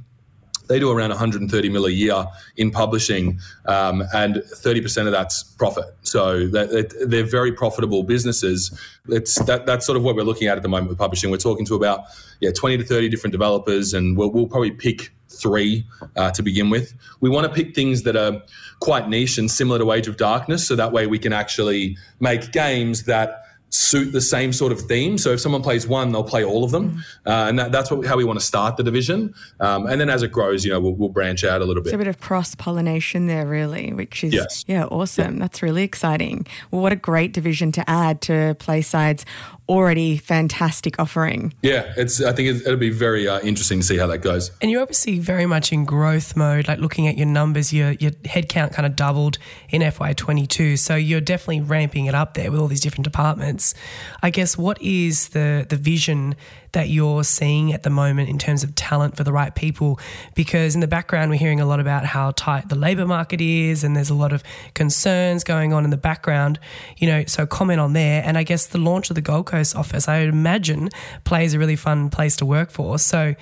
they 0.71 0.79
do 0.79 0.89
around 0.89 1.11
130 1.11 1.69
mil 1.69 1.85
a 1.85 1.91
year 1.91 2.25
in 2.57 2.71
publishing, 2.71 3.41
um, 3.67 4.05
and 4.15 4.37
30% 4.37 5.07
of 5.07 5.13
that's 5.13 5.43
profit. 5.43 5.85
So 6.03 6.47
they're 6.47 7.25
very 7.25 7.51
profitable 7.51 8.05
businesses. 8.05 8.71
It's 9.09 9.35
that, 9.47 9.67
that's 9.67 9.85
sort 9.85 9.97
of 9.97 10.05
what 10.05 10.15
we're 10.15 10.23
looking 10.23 10.47
at 10.47 10.57
at 10.57 10.63
the 10.63 10.69
moment 10.69 10.89
with 10.89 10.99
publishing. 10.99 11.31
We're 11.33 11.39
talking 11.39 11.67
to 11.67 11.75
about 11.75 12.05
yeah 12.39 12.53
20 12.57 12.79
to 12.79 12.85
30 12.85 13.09
different 13.09 13.33
developers, 13.33 13.93
and 13.93 14.17
we'll, 14.17 14.31
we'll 14.31 14.47
probably 14.47 14.71
pick 14.71 15.13
three 15.29 15.85
uh, 16.17 16.31
to 16.31 16.43
begin 16.43 16.71
with. 16.71 16.95
We 17.21 17.31
want 17.31 17.49
to 17.49 17.53
pick 17.53 17.75
things 17.75 18.05
that 18.05 18.15
are 18.15 18.41
quite 18.79 19.09
niche 19.09 19.39
and 19.39 19.51
similar 19.51 19.81
to 19.81 19.91
Age 19.91 20.07
of 20.07 20.17
Darkness, 20.19 20.69
so 20.69 20.77
that 20.77 20.93
way 20.93 21.09
we 21.09 21.19
can 21.19 21.33
actually 21.33 21.97
make 22.21 22.53
games 22.53 23.05
that 23.05 23.43
suit 23.71 24.13
the 24.13 24.21
same 24.21 24.53
sort 24.53 24.73
of 24.73 24.81
theme. 24.83 25.17
So 25.17 25.33
if 25.33 25.41
someone 25.41 25.63
plays 25.63 25.87
one, 25.87 26.13
they'll 26.13 26.25
play 26.25 26.45
all 26.45 26.65
of 26.65 26.71
them, 26.71 26.91
mm-hmm. 26.91 27.29
uh, 27.29 27.49
and 27.49 27.59
that, 27.59 27.73
that's 27.73 27.91
what, 27.91 28.05
how 28.05 28.17
we 28.17 28.25
want 28.25 28.39
to 28.39 28.45
start 28.45 28.77
the 28.77 28.83
division. 28.83 29.33
Um, 29.61 29.87
and 29.87 30.01
then 30.01 30.11
as 30.11 30.23
it 30.23 30.33
grows, 30.33 30.65
you 30.65 30.73
know, 30.73 30.81
we'll, 30.81 30.95
we'll 30.95 31.09
branch 31.09 31.45
out 31.45 31.63
a 31.63 31.65
little 31.65 31.83
bit. 31.83 31.91
It's 31.91 31.95
a 31.95 31.99
bit 31.99 32.07
of 32.09 32.21
cross 32.21 32.55
pollination 32.55 33.27
there, 33.27 33.47
really, 33.47 33.93
which 33.93 34.25
is 34.25 34.35
yes. 34.35 34.65
yeah, 34.67 34.85
awesome. 34.87 35.35
Yeah. 35.35 35.41
That's 35.41 35.63
really 35.63 35.85
exciting. 35.85 36.47
Well, 36.71 36.83
what 36.83 36.93
a 36.93 36.97
great 36.97 37.33
division 37.33 37.73
to 37.73 37.89
add 37.89 38.21
to 38.23 38.57
Playside's 38.59 39.25
already 39.71 40.17
fantastic 40.17 40.99
offering. 40.99 41.55
Yeah, 41.63 41.93
it's. 41.97 42.21
I 42.21 42.33
think 42.33 42.49
it'll 42.49 42.77
be 42.77 42.91
very 42.91 43.29
uh, 43.29 43.41
interesting 43.41 43.81
to 43.81 43.87
see 43.87 43.97
how 43.97 44.09
that 44.09 44.19
goes. 44.19 44.51
And 44.61 44.71
you're 44.71 44.83
obviously 44.83 45.19
very 45.21 45.47
much 45.47 45.73
in 45.73 45.85
growth 45.85 46.37
mode. 46.37 46.69
Like 46.69 46.81
looking 46.81 47.07
at 47.07 47.17
your 47.17 47.29
numbers, 47.29 47.73
your 47.73 47.93
your 47.93 48.11
headcount 48.11 48.73
kind 48.73 48.85
of 48.85 48.97
doubled 48.97 49.39
in 49.71 49.81
FY22. 49.81 50.79
So 50.79 50.97
you're 50.97 51.21
definitely 51.21 51.61
ramping 51.61 52.07
it 52.07 52.15
up 52.15 52.35
there 52.35 52.51
with 52.51 52.61
all 52.61 52.67
these 52.67 52.81
different 52.81 53.05
departments. 53.05 53.75
I 54.23 54.31
guess 54.31 54.59
what 54.59 54.83
is 54.83 55.29
the 55.29 55.65
the 55.69 55.77
vision 55.77 56.35
that 56.73 56.89
you're 56.89 57.25
seeing 57.25 57.73
at 57.73 57.83
the 57.83 57.91
moment 57.91 58.29
in 58.29 58.39
terms 58.39 58.63
of 58.63 58.75
talent 58.75 59.17
for 59.17 59.25
the 59.25 59.33
right 59.33 59.55
people? 59.55 59.99
Because 60.35 60.75
in 60.75 60.81
the 60.81 60.89
background, 60.89 61.31
we're 61.31 61.39
hearing 61.39 61.61
a 61.61 61.67
lot 61.67 61.81
about 61.81 62.05
how 62.05 62.33
tight 62.33 62.69
the 62.69 62.77
labour 62.77 63.07
market 63.07 63.41
is, 63.41 63.85
and 63.85 63.97
there's 63.97 64.11
a 64.11 64.15
lot 64.15 64.33
of 64.33 64.43
concerns 64.75 65.45
going 65.45 65.73
on 65.73 65.85
in 65.85 65.91
the 65.91 65.97
background. 65.97 66.59
You 66.97 67.07
know, 67.07 67.25
so 67.27 67.47
comment 67.47 67.81
on 67.81 67.93
there. 67.93 68.23
And 68.25 68.39
I 68.39 68.43
guess 68.43 68.67
the 68.67 68.79
launch 68.79 69.11
of 69.11 69.15
the 69.15 69.23
Gold 69.23 69.47
Coast 69.47 69.77
office, 69.77 70.09
I 70.09 70.19
imagine, 70.21 70.89
plays 71.25 71.55
a 71.55 71.59
really 71.59 71.77
fun 71.77 72.11
place 72.11 72.37
to 72.37 72.47
work 72.47 72.71
for. 72.71 72.99
So, 72.99 73.35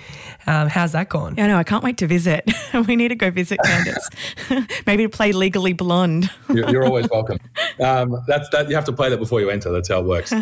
um, 0.47 0.67
how's 0.67 0.93
that 0.93 1.09
gone? 1.09 1.35
Yeah, 1.37 1.47
no, 1.47 1.57
I 1.57 1.63
can't 1.63 1.83
wait 1.83 1.97
to 1.97 2.07
visit. 2.07 2.49
we 2.87 2.95
need 2.95 3.09
to 3.09 3.15
go 3.15 3.31
visit 3.31 3.59
Candice. 3.63 4.83
Maybe 4.87 5.03
to 5.03 5.09
play 5.09 5.31
Legally 5.31 5.73
Blonde. 5.73 6.29
you're, 6.53 6.69
you're, 6.69 6.85
always 6.85 7.09
welcome. 7.09 7.37
Um, 7.79 8.23
that's 8.27 8.49
that. 8.49 8.69
You 8.69 8.75
have 8.75 8.85
to 8.85 8.93
play 8.93 9.09
that 9.09 9.17
before 9.17 9.41
you 9.41 9.49
enter. 9.49 9.71
That's 9.71 9.89
how 9.89 9.99
it 9.99 10.05
works. 10.05 10.33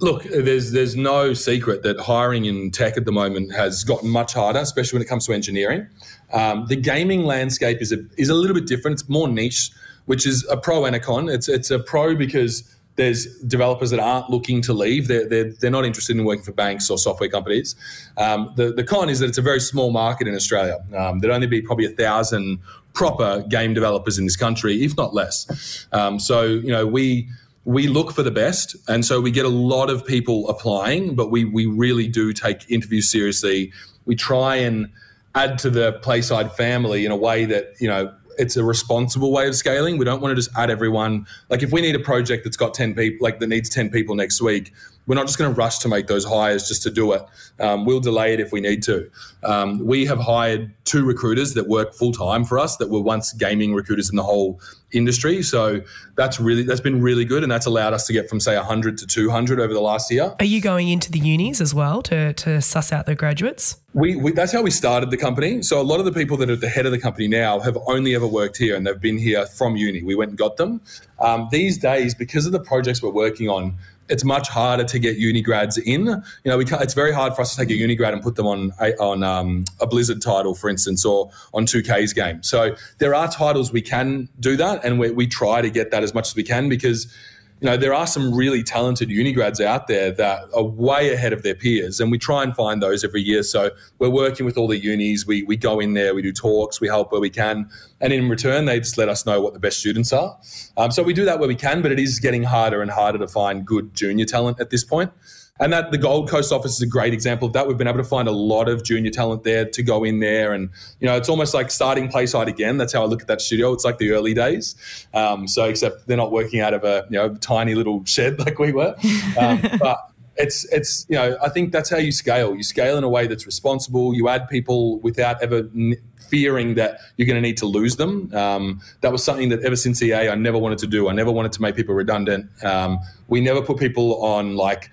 Look, 0.00 0.24
there's 0.24 0.72
there's 0.72 0.96
no 0.96 1.34
secret 1.34 1.82
that 1.82 1.98
hiring 2.00 2.29
hiring 2.30 2.44
in 2.44 2.70
tech 2.70 2.96
at 2.96 3.04
the 3.04 3.12
moment 3.12 3.52
has 3.52 3.82
gotten 3.84 4.08
much 4.08 4.34
harder, 4.34 4.60
especially 4.60 4.98
when 4.98 5.02
it 5.02 5.08
comes 5.08 5.26
to 5.26 5.32
engineering. 5.32 5.86
Um, 6.32 6.66
the 6.66 6.76
gaming 6.76 7.24
landscape 7.24 7.78
is 7.80 7.92
a, 7.92 7.98
is 8.16 8.28
a 8.28 8.34
little 8.34 8.54
bit 8.54 8.66
different. 8.66 9.00
It's 9.00 9.08
more 9.08 9.28
niche, 9.28 9.70
which 10.06 10.26
is 10.26 10.46
a 10.48 10.56
pro 10.56 10.84
and 10.84 10.94
a 10.94 11.00
con. 11.00 11.28
It's, 11.28 11.48
it's 11.48 11.70
a 11.70 11.80
pro 11.80 12.14
because 12.14 12.62
there's 12.94 13.26
developers 13.40 13.90
that 13.90 13.98
aren't 13.98 14.30
looking 14.30 14.62
to 14.62 14.72
leave. 14.72 15.08
They're, 15.08 15.28
they're, 15.28 15.52
they're 15.60 15.70
not 15.70 15.84
interested 15.84 16.16
in 16.16 16.24
working 16.24 16.44
for 16.44 16.52
banks 16.52 16.88
or 16.88 16.98
software 16.98 17.30
companies. 17.30 17.74
Um, 18.16 18.52
the, 18.56 18.72
the 18.72 18.84
con 18.84 19.08
is 19.08 19.18
that 19.18 19.28
it's 19.28 19.38
a 19.38 19.42
very 19.42 19.60
small 19.60 19.90
market 19.90 20.28
in 20.28 20.34
Australia. 20.34 20.78
Um, 20.96 21.18
there'd 21.18 21.34
only 21.34 21.48
be 21.48 21.62
probably 21.62 21.86
a 21.86 21.96
thousand 21.96 22.60
proper 22.92 23.42
game 23.48 23.74
developers 23.74 24.18
in 24.18 24.24
this 24.24 24.36
country, 24.36 24.84
if 24.84 24.96
not 24.96 25.14
less. 25.14 25.86
Um, 25.92 26.20
so, 26.20 26.42
you 26.42 26.70
know, 26.70 26.86
we 26.86 27.28
we 27.70 27.86
look 27.86 28.12
for 28.12 28.24
the 28.24 28.32
best, 28.32 28.74
and 28.88 29.04
so 29.04 29.20
we 29.20 29.30
get 29.30 29.44
a 29.44 29.50
lot 29.50 29.90
of 29.90 30.04
people 30.04 30.48
applying, 30.48 31.14
but 31.14 31.30
we 31.30 31.44
we 31.44 31.66
really 31.66 32.08
do 32.08 32.32
take 32.32 32.68
interviews 32.68 33.10
seriously. 33.10 33.72
We 34.06 34.16
try 34.16 34.56
and 34.56 34.90
add 35.36 35.58
to 35.60 35.70
the 35.70 35.92
Playside 36.02 36.52
family 36.56 37.06
in 37.06 37.12
a 37.12 37.16
way 37.16 37.44
that 37.44 37.74
you 37.78 37.86
know 37.86 38.12
it's 38.38 38.56
a 38.56 38.64
responsible 38.64 39.30
way 39.32 39.46
of 39.46 39.54
scaling. 39.54 39.98
We 39.98 40.04
don't 40.04 40.20
want 40.20 40.32
to 40.32 40.36
just 40.36 40.50
add 40.56 40.68
everyone. 40.70 41.26
Like 41.48 41.62
if 41.62 41.70
we 41.70 41.80
need 41.80 41.94
a 41.94 42.00
project 42.00 42.42
that's 42.42 42.56
got 42.56 42.74
ten 42.74 42.92
people, 42.94 43.24
like 43.24 43.38
that 43.38 43.46
needs 43.46 43.68
ten 43.68 43.88
people 43.88 44.16
next 44.16 44.42
week, 44.42 44.72
we're 45.10 45.16
not 45.16 45.26
just 45.26 45.38
going 45.38 45.52
to 45.52 45.58
rush 45.58 45.80
to 45.80 45.88
make 45.88 46.06
those 46.06 46.24
hires 46.24 46.68
just 46.68 46.84
to 46.84 46.90
do 46.90 47.10
it. 47.10 47.22
Um, 47.58 47.84
we'll 47.84 47.98
delay 47.98 48.32
it 48.32 48.38
if 48.38 48.52
we 48.52 48.60
need 48.60 48.80
to. 48.84 49.10
Um, 49.42 49.84
we 49.84 50.06
have 50.06 50.20
hired 50.20 50.72
two 50.84 51.04
recruiters 51.04 51.54
that 51.54 51.66
work 51.66 51.94
full 51.94 52.12
time 52.12 52.44
for 52.44 52.60
us 52.60 52.76
that 52.76 52.90
were 52.90 53.00
once 53.00 53.32
gaming 53.32 53.74
recruiters 53.74 54.08
in 54.08 54.14
the 54.14 54.22
whole 54.22 54.60
industry. 54.92 55.42
So 55.42 55.80
that's 56.14 56.38
really 56.38 56.62
that's 56.62 56.80
been 56.80 57.02
really 57.02 57.24
good, 57.24 57.42
and 57.42 57.50
that's 57.50 57.66
allowed 57.66 57.92
us 57.92 58.06
to 58.06 58.12
get 58.12 58.28
from 58.28 58.38
say 58.38 58.56
100 58.56 58.98
to 58.98 59.06
200 59.06 59.58
over 59.58 59.74
the 59.74 59.80
last 59.80 60.12
year. 60.12 60.32
Are 60.38 60.44
you 60.44 60.60
going 60.60 60.88
into 60.88 61.10
the 61.10 61.18
unis 61.18 61.60
as 61.60 61.74
well 61.74 62.02
to 62.02 62.32
to 62.34 62.60
suss 62.60 62.92
out 62.92 63.06
the 63.06 63.16
graduates? 63.16 63.80
We, 63.92 64.14
we, 64.14 64.30
that's 64.30 64.52
how 64.52 64.62
we 64.62 64.70
started 64.70 65.10
the 65.10 65.16
company. 65.16 65.62
So 65.62 65.80
a 65.80 65.82
lot 65.82 65.98
of 65.98 66.04
the 66.04 66.12
people 66.12 66.36
that 66.36 66.48
are 66.48 66.52
at 66.52 66.60
the 66.60 66.68
head 66.68 66.86
of 66.86 66.92
the 66.92 66.98
company 67.00 67.26
now 67.26 67.58
have 67.58 67.76
only 67.88 68.14
ever 68.14 68.26
worked 68.26 68.56
here, 68.56 68.76
and 68.76 68.86
they've 68.86 69.00
been 69.00 69.18
here 69.18 69.46
from 69.46 69.76
uni. 69.76 70.04
We 70.04 70.14
went 70.14 70.30
and 70.30 70.38
got 70.38 70.56
them. 70.56 70.80
Um, 71.18 71.48
these 71.50 71.76
days, 71.76 72.14
because 72.14 72.46
of 72.46 72.52
the 72.52 72.60
projects 72.60 73.02
we're 73.02 73.10
working 73.10 73.48
on, 73.48 73.74
it's 74.10 74.24
much 74.24 74.48
harder 74.48 74.84
to 74.84 74.98
get 74.98 75.16
uni 75.16 75.40
grads 75.40 75.78
in. 75.78 76.06
You 76.06 76.22
know, 76.44 76.58
we 76.58 76.64
it's 76.66 76.94
very 76.94 77.12
hard 77.12 77.34
for 77.34 77.42
us 77.42 77.50
to 77.52 77.56
take 77.56 77.70
a 77.70 77.74
uni 77.74 77.94
grad 77.94 78.12
and 78.12 78.22
put 78.22 78.36
them 78.36 78.46
on 78.46 78.72
a, 78.80 78.94
on 78.96 79.22
um, 79.22 79.64
a 79.80 79.86
Blizzard 79.86 80.20
title, 80.20 80.54
for 80.54 80.68
instance, 80.68 81.04
or 81.04 81.30
on 81.54 81.66
2K's 81.66 82.12
game. 82.12 82.42
So 82.42 82.74
there 82.98 83.14
are 83.14 83.28
titles 83.28 83.72
we 83.72 83.82
can 83.82 84.28
do 84.38 84.56
that, 84.56 84.84
and 84.84 84.98
we, 84.98 85.10
we 85.10 85.26
try 85.26 85.62
to 85.62 85.70
get 85.70 85.90
that 85.92 86.02
as 86.02 86.12
much 86.12 86.28
as 86.28 86.36
we 86.36 86.42
can 86.42 86.68
because 86.68 87.12
you 87.60 87.68
know, 87.68 87.76
there 87.76 87.92
are 87.92 88.06
some 88.06 88.34
really 88.34 88.62
talented 88.62 89.10
uni 89.10 89.32
grads 89.32 89.60
out 89.60 89.86
there 89.86 90.10
that 90.12 90.44
are 90.54 90.62
way 90.62 91.12
ahead 91.12 91.32
of 91.32 91.42
their 91.42 91.54
peers, 91.54 92.00
and 92.00 92.10
we 92.10 92.16
try 92.18 92.42
and 92.42 92.56
find 92.56 92.82
those 92.82 93.04
every 93.04 93.20
year. 93.20 93.42
So 93.42 93.70
we're 93.98 94.10
working 94.10 94.46
with 94.46 94.56
all 94.56 94.66
the 94.66 94.78
unis. 94.78 95.26
We, 95.26 95.42
we 95.42 95.56
go 95.56 95.78
in 95.78 95.92
there, 95.92 96.14
we 96.14 96.22
do 96.22 96.32
talks, 96.32 96.80
we 96.80 96.88
help 96.88 97.12
where 97.12 97.20
we 97.20 97.30
can, 97.30 97.68
and 98.00 98.12
in 98.12 98.28
return, 98.30 98.64
they 98.64 98.78
just 98.78 98.96
let 98.96 99.10
us 99.10 99.26
know 99.26 99.40
what 99.42 99.52
the 99.52 99.60
best 99.60 99.78
students 99.78 100.12
are. 100.12 100.38
Um, 100.76 100.90
so 100.90 101.02
we 101.02 101.12
do 101.12 101.26
that 101.26 101.38
where 101.38 101.48
we 101.48 101.54
can, 101.54 101.82
but 101.82 101.92
it 101.92 101.98
is 101.98 102.18
getting 102.18 102.44
harder 102.44 102.80
and 102.80 102.90
harder 102.90 103.18
to 103.18 103.28
find 103.28 103.66
good 103.66 103.94
junior 103.94 104.24
talent 104.24 104.58
at 104.58 104.70
this 104.70 104.82
point. 104.82 105.12
And 105.60 105.72
that 105.74 105.90
the 105.90 105.98
Gold 105.98 106.28
Coast 106.28 106.52
office 106.52 106.72
is 106.72 106.80
a 106.80 106.86
great 106.86 107.12
example 107.12 107.46
of 107.46 107.52
that. 107.52 107.68
We've 107.68 107.76
been 107.76 107.86
able 107.86 107.98
to 107.98 108.04
find 108.04 108.26
a 108.26 108.32
lot 108.32 108.68
of 108.68 108.82
junior 108.82 109.10
talent 109.10 109.44
there 109.44 109.66
to 109.66 109.82
go 109.82 110.04
in 110.04 110.20
there, 110.20 110.54
and 110.54 110.70
you 111.00 111.06
know, 111.06 111.16
it's 111.16 111.28
almost 111.28 111.52
like 111.52 111.70
starting 111.70 112.08
Playside 112.08 112.46
again. 112.46 112.78
That's 112.78 112.94
how 112.94 113.02
I 113.02 113.04
look 113.04 113.20
at 113.20 113.28
that 113.28 113.42
studio. 113.42 113.72
It's 113.72 113.84
like 113.84 113.98
the 113.98 114.12
early 114.12 114.32
days. 114.32 114.74
Um, 115.12 115.46
so, 115.46 115.64
except 115.66 116.06
they're 116.06 116.16
not 116.16 116.32
working 116.32 116.60
out 116.60 116.72
of 116.72 116.82
a 116.84 117.06
you 117.10 117.18
know 117.18 117.34
tiny 117.36 117.74
little 117.74 118.02
shed 118.06 118.38
like 118.38 118.58
we 118.58 118.72
were, 118.72 118.96
um, 119.38 119.60
but 119.80 120.10
it's 120.36 120.64
it's 120.72 121.04
you 121.08 121.16
know 121.16 121.36
I 121.42 121.50
think 121.50 121.72
that's 121.72 121.90
how 121.90 121.98
you 121.98 122.12
scale. 122.12 122.56
You 122.56 122.62
scale 122.62 122.96
in 122.96 123.04
a 123.04 123.08
way 123.08 123.26
that's 123.26 123.44
responsible. 123.44 124.14
You 124.14 124.28
add 124.28 124.48
people 124.48 124.98
without 125.00 125.42
ever 125.42 125.68
n- 125.74 125.96
fearing 126.30 126.74
that 126.76 127.00
you're 127.16 127.26
going 127.26 127.36
to 127.36 127.46
need 127.46 127.56
to 127.58 127.66
lose 127.66 127.96
them. 127.96 128.32
Um, 128.34 128.80
that 129.00 129.12
was 129.12 129.22
something 129.22 129.48
that 129.50 129.62
ever 129.62 129.76
since 129.76 130.00
EA 130.00 130.28
I 130.28 130.36
never 130.36 130.58
wanted 130.58 130.78
to 130.78 130.86
do. 130.86 131.08
I 131.08 131.12
never 131.12 131.30
wanted 131.30 131.52
to 131.52 131.62
make 131.62 131.76
people 131.76 131.94
redundant. 131.94 132.48
Um, 132.64 132.98
we 133.28 133.40
never 133.40 133.60
put 133.60 133.78
people 133.78 134.22
on 134.24 134.56
like 134.56 134.90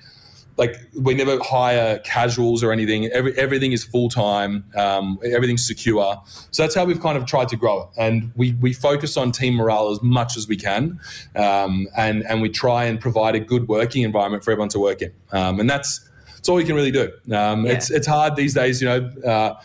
like 0.58 0.76
we 0.96 1.14
never 1.14 1.38
hire 1.42 2.00
casuals 2.00 2.64
or 2.64 2.72
anything. 2.72 3.06
Every, 3.08 3.38
everything 3.38 3.72
is 3.72 3.84
full 3.84 4.10
time. 4.10 4.66
Um, 4.76 5.20
everything's 5.24 5.66
secure. 5.66 6.22
So 6.52 6.64
that's 6.64 6.76
how 6.76 6.86
we've 6.86 7.00
kind 7.00 7.18
of 7.18 7.26
tried 7.26 7.50
to 7.50 7.56
grow 7.56 7.84
it. 7.84 7.90
And 7.98 8.32
we 8.36 8.54
we 8.54 8.74
focus 8.74 9.18
on 9.18 9.32
team 9.32 9.56
morale 9.56 9.90
as 9.90 10.02
much 10.02 10.36
as 10.36 10.48
we 10.48 10.58
can, 10.58 11.00
um, 11.36 11.88
and 11.96 12.26
and 12.26 12.42
we 12.42 12.50
try 12.50 12.86
and 12.86 13.00
provide 13.00 13.36
a 13.36 13.40
good 13.40 13.68
working 13.68 14.04
environment 14.04 14.44
for 14.44 14.52
everyone 14.52 14.70
to 14.70 14.80
work 14.80 15.02
in. 15.02 15.14
Um, 15.32 15.60
and 15.60 15.70
that's 15.70 16.10
that's 16.36 16.50
all 16.50 16.56
we 16.56 16.64
can 16.64 16.76
really 16.76 16.92
do. 16.92 17.12
Um, 17.34 17.66
yeah. 17.66 17.74
It's 17.74 17.92
it's 17.92 18.08
hard 18.08 18.36
these 18.36 18.54
days, 18.54 18.82
you 18.82 18.88
know. 18.88 19.12
Uh, 19.24 19.62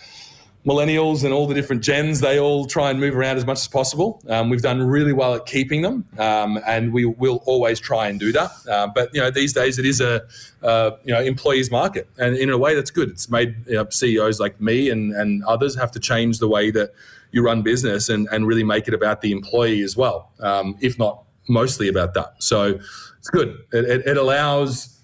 millennials 0.67 1.25
and 1.25 1.33
all 1.35 1.47
the 1.47 1.55
different 1.55 1.83
gens, 1.83 2.21
they 2.21 2.39
all 2.39 2.67
try 2.67 2.91
and 2.91 3.01
move 3.01 3.17
around 3.17 3.37
as 3.37 3.45
much 3.45 3.59
as 3.59 3.69
possible. 3.69 4.23
Um, 4.29 4.49
we've 4.49 4.63
done 4.63 4.81
really 4.83 5.13
well 5.13 5.35
at 5.35 5.47
keeping 5.47 5.83
them, 5.83 6.07
um, 6.19 6.61
and 6.67 6.93
we 6.93 7.05
will 7.05 7.43
always 7.47 7.81
try 7.81 8.09
and 8.09 8.19
do 8.21 8.33
that. 8.33 8.51
Uh, 8.71 8.87
but 8.95 9.13
you 9.13 9.21
know, 9.21 9.31
these 9.31 9.53
days 9.53 9.79
it 9.79 9.87
is 9.87 10.01
a 10.01 10.23
uh, 10.63 10.93
you 11.05 11.13
know 11.13 11.21
employees 11.21 11.71
market, 11.71 12.09
and 12.19 12.37
in 12.37 12.51
a 12.51 12.59
way 12.59 12.75
that's 12.75 12.91
good. 12.91 13.11
It's 13.11 13.31
made 13.31 13.57
you 13.67 13.75
know, 13.75 13.87
CEOs 13.89 14.39
like 14.39 14.61
me 14.61 14.91
and 14.91 15.13
and 15.13 15.45
others 15.45 15.75
have 15.77 15.91
to 15.93 16.01
change 16.01 16.39
the 16.39 16.49
way 16.49 16.71
that 16.71 16.95
you 17.33 17.43
run 17.43 17.63
business 17.63 18.09
and 18.09 18.29
and 18.31 18.47
really 18.47 18.65
make 18.65 18.87
it 18.87 18.95
about 18.95 19.21
the 19.21 19.33
employee 19.33 19.83
as 19.83 19.97
well, 19.97 20.31
um, 20.41 20.77
if 20.81 20.99
not 20.99 21.25
mostly 21.49 21.89
about 21.89 22.15
that. 22.15 22.35
So 22.39 22.79
it's 23.19 23.31
good. 23.31 23.59
it, 23.73 23.85
it, 23.85 24.07
it 24.07 24.17
allows 24.17 25.02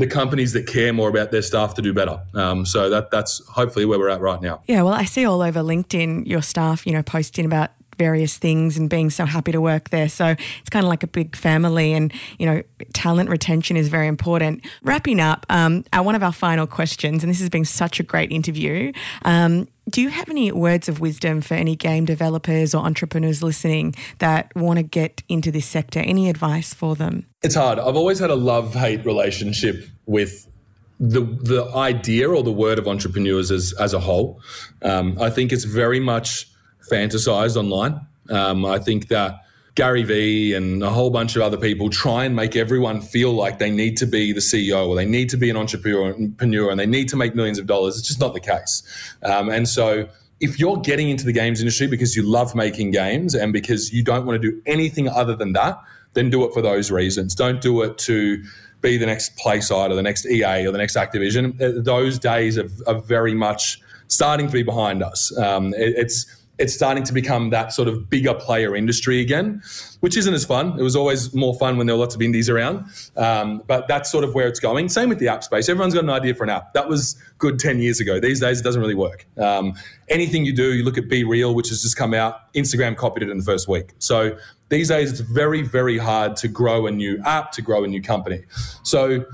the 0.00 0.06
companies 0.06 0.52
that 0.52 0.66
care 0.66 0.92
more 0.92 1.08
about 1.08 1.30
their 1.30 1.42
staff 1.42 1.74
to 1.74 1.82
do 1.82 1.92
better. 1.92 2.20
Um, 2.34 2.66
so 2.66 2.90
that 2.90 3.10
that's 3.10 3.46
hopefully 3.48 3.84
where 3.84 3.98
we're 3.98 4.08
at 4.08 4.20
right 4.20 4.40
now. 4.40 4.62
Yeah, 4.66 4.82
well, 4.82 4.94
I 4.94 5.04
see 5.04 5.24
all 5.24 5.42
over 5.42 5.60
LinkedIn 5.60 6.26
your 6.26 6.42
staff, 6.42 6.86
you 6.86 6.92
know, 6.92 7.02
posting 7.02 7.44
about 7.44 7.70
various 8.00 8.38
things 8.38 8.78
and 8.78 8.88
being 8.88 9.10
so 9.10 9.26
happy 9.26 9.52
to 9.52 9.60
work 9.60 9.90
there. 9.90 10.08
So 10.08 10.28
it's 10.28 10.70
kind 10.70 10.86
of 10.86 10.88
like 10.88 11.02
a 11.02 11.06
big 11.06 11.36
family, 11.36 11.92
and 11.92 12.10
you 12.38 12.46
know, 12.46 12.62
talent 12.94 13.28
retention 13.28 13.76
is 13.76 13.88
very 13.88 14.06
important. 14.06 14.64
Wrapping 14.82 15.20
up, 15.20 15.44
um, 15.50 15.84
our, 15.92 16.02
one 16.02 16.14
of 16.14 16.22
our 16.22 16.32
final 16.32 16.66
questions, 16.66 17.22
and 17.22 17.30
this 17.30 17.40
has 17.40 17.50
been 17.50 17.66
such 17.66 18.00
a 18.00 18.02
great 18.02 18.32
interview. 18.32 18.92
Um, 19.26 19.68
do 19.90 20.00
you 20.00 20.08
have 20.08 20.30
any 20.30 20.50
words 20.50 20.88
of 20.88 21.00
wisdom 21.00 21.42
for 21.42 21.54
any 21.54 21.76
game 21.76 22.06
developers 22.06 22.74
or 22.74 22.82
entrepreneurs 22.84 23.42
listening 23.42 23.94
that 24.18 24.50
want 24.56 24.78
to 24.78 24.82
get 24.82 25.22
into 25.28 25.50
this 25.50 25.66
sector? 25.66 26.00
Any 26.00 26.30
advice 26.30 26.72
for 26.72 26.96
them? 26.96 27.26
It's 27.42 27.54
hard. 27.54 27.78
I've 27.78 27.96
always 27.96 28.18
had 28.18 28.30
a 28.30 28.36
love 28.36 28.72
hate 28.74 29.04
relationship 29.04 29.84
with 30.06 30.46
the 30.98 31.20
the 31.20 31.64
idea 31.74 32.30
or 32.30 32.42
the 32.42 32.52
word 32.52 32.78
of 32.78 32.86
entrepreneurs 32.86 33.50
as 33.50 33.74
as 33.78 33.92
a 33.92 34.00
whole. 34.00 34.40
Um, 34.82 35.16
I 35.20 35.28
think 35.28 35.52
it's 35.52 35.64
very 35.64 36.00
much 36.00 36.49
fantasized 36.90 37.56
online. 37.56 38.00
Um, 38.28 38.64
I 38.64 38.78
think 38.78 39.08
that 39.08 39.40
Gary 39.74 40.02
Vee 40.02 40.54
and 40.54 40.82
a 40.82 40.90
whole 40.90 41.10
bunch 41.10 41.36
of 41.36 41.42
other 41.42 41.56
people 41.56 41.90
try 41.90 42.24
and 42.24 42.34
make 42.34 42.56
everyone 42.56 43.00
feel 43.00 43.32
like 43.32 43.58
they 43.58 43.70
need 43.70 43.96
to 43.98 44.06
be 44.06 44.32
the 44.32 44.40
CEO 44.40 44.88
or 44.88 44.96
they 44.96 45.06
need 45.06 45.28
to 45.30 45.36
be 45.36 45.48
an 45.48 45.56
entrepreneur 45.56 46.70
and 46.70 46.80
they 46.80 46.86
need 46.86 47.08
to 47.08 47.16
make 47.16 47.34
millions 47.34 47.58
of 47.58 47.66
dollars. 47.66 47.98
It's 47.98 48.08
just 48.08 48.20
not 48.20 48.34
the 48.34 48.40
case. 48.40 48.82
Um, 49.22 49.48
and 49.48 49.68
so 49.68 50.08
if 50.40 50.58
you're 50.58 50.78
getting 50.78 51.10
into 51.10 51.24
the 51.24 51.32
games 51.32 51.60
industry 51.60 51.86
because 51.86 52.16
you 52.16 52.22
love 52.22 52.54
making 52.54 52.90
games 52.90 53.34
and 53.34 53.52
because 53.52 53.92
you 53.92 54.02
don't 54.02 54.26
want 54.26 54.40
to 54.40 54.50
do 54.50 54.60
anything 54.66 55.08
other 55.08 55.36
than 55.36 55.52
that, 55.52 55.78
then 56.14 56.30
do 56.30 56.44
it 56.44 56.52
for 56.52 56.62
those 56.62 56.90
reasons. 56.90 57.34
Don't 57.34 57.60
do 57.60 57.82
it 57.82 57.96
to 57.98 58.42
be 58.80 58.96
the 58.96 59.06
next 59.06 59.36
PlaySide 59.36 59.90
or 59.90 59.94
the 59.94 60.02
next 60.02 60.26
EA 60.26 60.66
or 60.66 60.72
the 60.72 60.78
next 60.78 60.96
Activision. 60.96 61.60
Uh, 61.60 61.80
those 61.82 62.18
days 62.18 62.58
are, 62.58 62.68
are 62.86 63.00
very 63.00 63.34
much 63.34 63.80
starting 64.08 64.46
to 64.46 64.52
be 64.52 64.62
behind 64.62 65.02
us. 65.02 65.36
Um, 65.38 65.74
it, 65.74 65.94
it's 65.96 66.39
it's 66.60 66.74
starting 66.74 67.02
to 67.04 67.12
become 67.12 67.50
that 67.50 67.72
sort 67.72 67.88
of 67.88 68.10
bigger 68.10 68.34
player 68.34 68.76
industry 68.76 69.20
again, 69.20 69.62
which 70.00 70.16
isn't 70.16 70.34
as 70.34 70.44
fun. 70.44 70.78
It 70.78 70.82
was 70.82 70.94
always 70.94 71.34
more 71.34 71.58
fun 71.58 71.78
when 71.78 71.86
there 71.86 71.96
were 71.96 72.00
lots 72.00 72.14
of 72.14 72.20
indies 72.20 72.50
around. 72.50 72.84
Um, 73.16 73.62
but 73.66 73.88
that's 73.88 74.12
sort 74.12 74.24
of 74.24 74.34
where 74.34 74.46
it's 74.46 74.60
going. 74.60 74.90
Same 74.90 75.08
with 75.08 75.18
the 75.18 75.28
app 75.28 75.42
space. 75.42 75.68
Everyone's 75.70 75.94
got 75.94 76.04
an 76.04 76.10
idea 76.10 76.34
for 76.34 76.44
an 76.44 76.50
app. 76.50 76.74
That 76.74 76.88
was 76.88 77.16
good 77.38 77.58
10 77.58 77.80
years 77.80 77.98
ago. 77.98 78.20
These 78.20 78.40
days, 78.40 78.60
it 78.60 78.62
doesn't 78.62 78.80
really 78.80 78.94
work. 78.94 79.26
Um, 79.38 79.72
anything 80.08 80.44
you 80.44 80.54
do, 80.54 80.74
you 80.74 80.84
look 80.84 80.98
at 80.98 81.04
BeReal, 81.04 81.54
which 81.54 81.70
has 81.70 81.80
just 81.80 81.96
come 81.96 82.12
out, 82.12 82.52
Instagram 82.54 82.94
copied 82.94 83.22
it 83.22 83.30
in 83.30 83.38
the 83.38 83.44
first 83.44 83.66
week. 83.66 83.94
So 83.98 84.36
these 84.68 84.88
days, 84.88 85.10
it's 85.10 85.20
very, 85.20 85.62
very 85.62 85.96
hard 85.96 86.36
to 86.36 86.48
grow 86.48 86.86
a 86.86 86.90
new 86.90 87.22
app, 87.24 87.52
to 87.52 87.62
grow 87.62 87.84
a 87.84 87.88
new 87.88 88.02
company. 88.02 88.44
So 88.82 89.24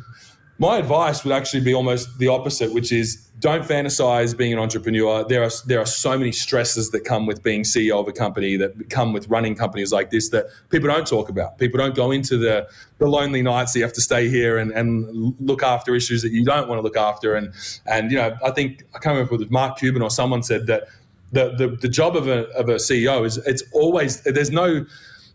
my 0.58 0.78
advice 0.78 1.24
would 1.24 1.32
actually 1.32 1.64
be 1.64 1.74
almost 1.74 2.18
the 2.18 2.28
opposite, 2.28 2.72
which 2.72 2.92
is 2.92 3.25
don't 3.38 3.64
fantasize 3.64 4.34
being 4.36 4.52
an 4.52 4.58
entrepreneur. 4.58 5.24
There 5.24 5.42
are 5.42 5.50
there 5.66 5.78
are 5.78 5.86
so 5.86 6.16
many 6.16 6.32
stresses 6.32 6.90
that 6.90 7.00
come 7.00 7.26
with 7.26 7.42
being 7.42 7.64
CEO 7.64 8.00
of 8.00 8.08
a 8.08 8.12
company 8.12 8.56
that 8.56 8.88
come 8.88 9.12
with 9.12 9.28
running 9.28 9.54
companies 9.54 9.92
like 9.92 10.10
this 10.10 10.30
that 10.30 10.46
people 10.70 10.88
don't 10.88 11.06
talk 11.06 11.28
about. 11.28 11.58
People 11.58 11.78
don't 11.78 11.94
go 11.94 12.10
into 12.10 12.38
the 12.38 12.66
the 12.98 13.06
lonely 13.06 13.42
nights 13.42 13.72
that 13.72 13.80
you 13.80 13.84
have 13.84 13.92
to 13.92 14.00
stay 14.00 14.30
here 14.30 14.56
and, 14.56 14.70
and 14.70 15.34
look 15.38 15.62
after 15.62 15.94
issues 15.94 16.22
that 16.22 16.32
you 16.32 16.44
don't 16.44 16.66
want 16.66 16.78
to 16.78 16.82
look 16.82 16.96
after. 16.96 17.34
And 17.34 17.52
and 17.86 18.10
you 18.10 18.16
know, 18.16 18.36
I 18.42 18.50
think 18.52 18.84
I 18.94 18.98
can't 18.98 19.16
remember 19.16 19.42
if 19.42 19.50
Mark 19.50 19.78
Cuban 19.78 20.00
or 20.00 20.10
someone 20.10 20.42
said 20.42 20.66
that 20.68 20.84
the 21.32 21.54
the, 21.56 21.68
the 21.68 21.88
job 21.88 22.16
of 22.16 22.28
a 22.28 22.48
of 22.50 22.70
a 22.70 22.76
CEO 22.76 23.26
is 23.26 23.36
it's 23.38 23.64
always 23.72 24.22
there's 24.22 24.50
no 24.50 24.86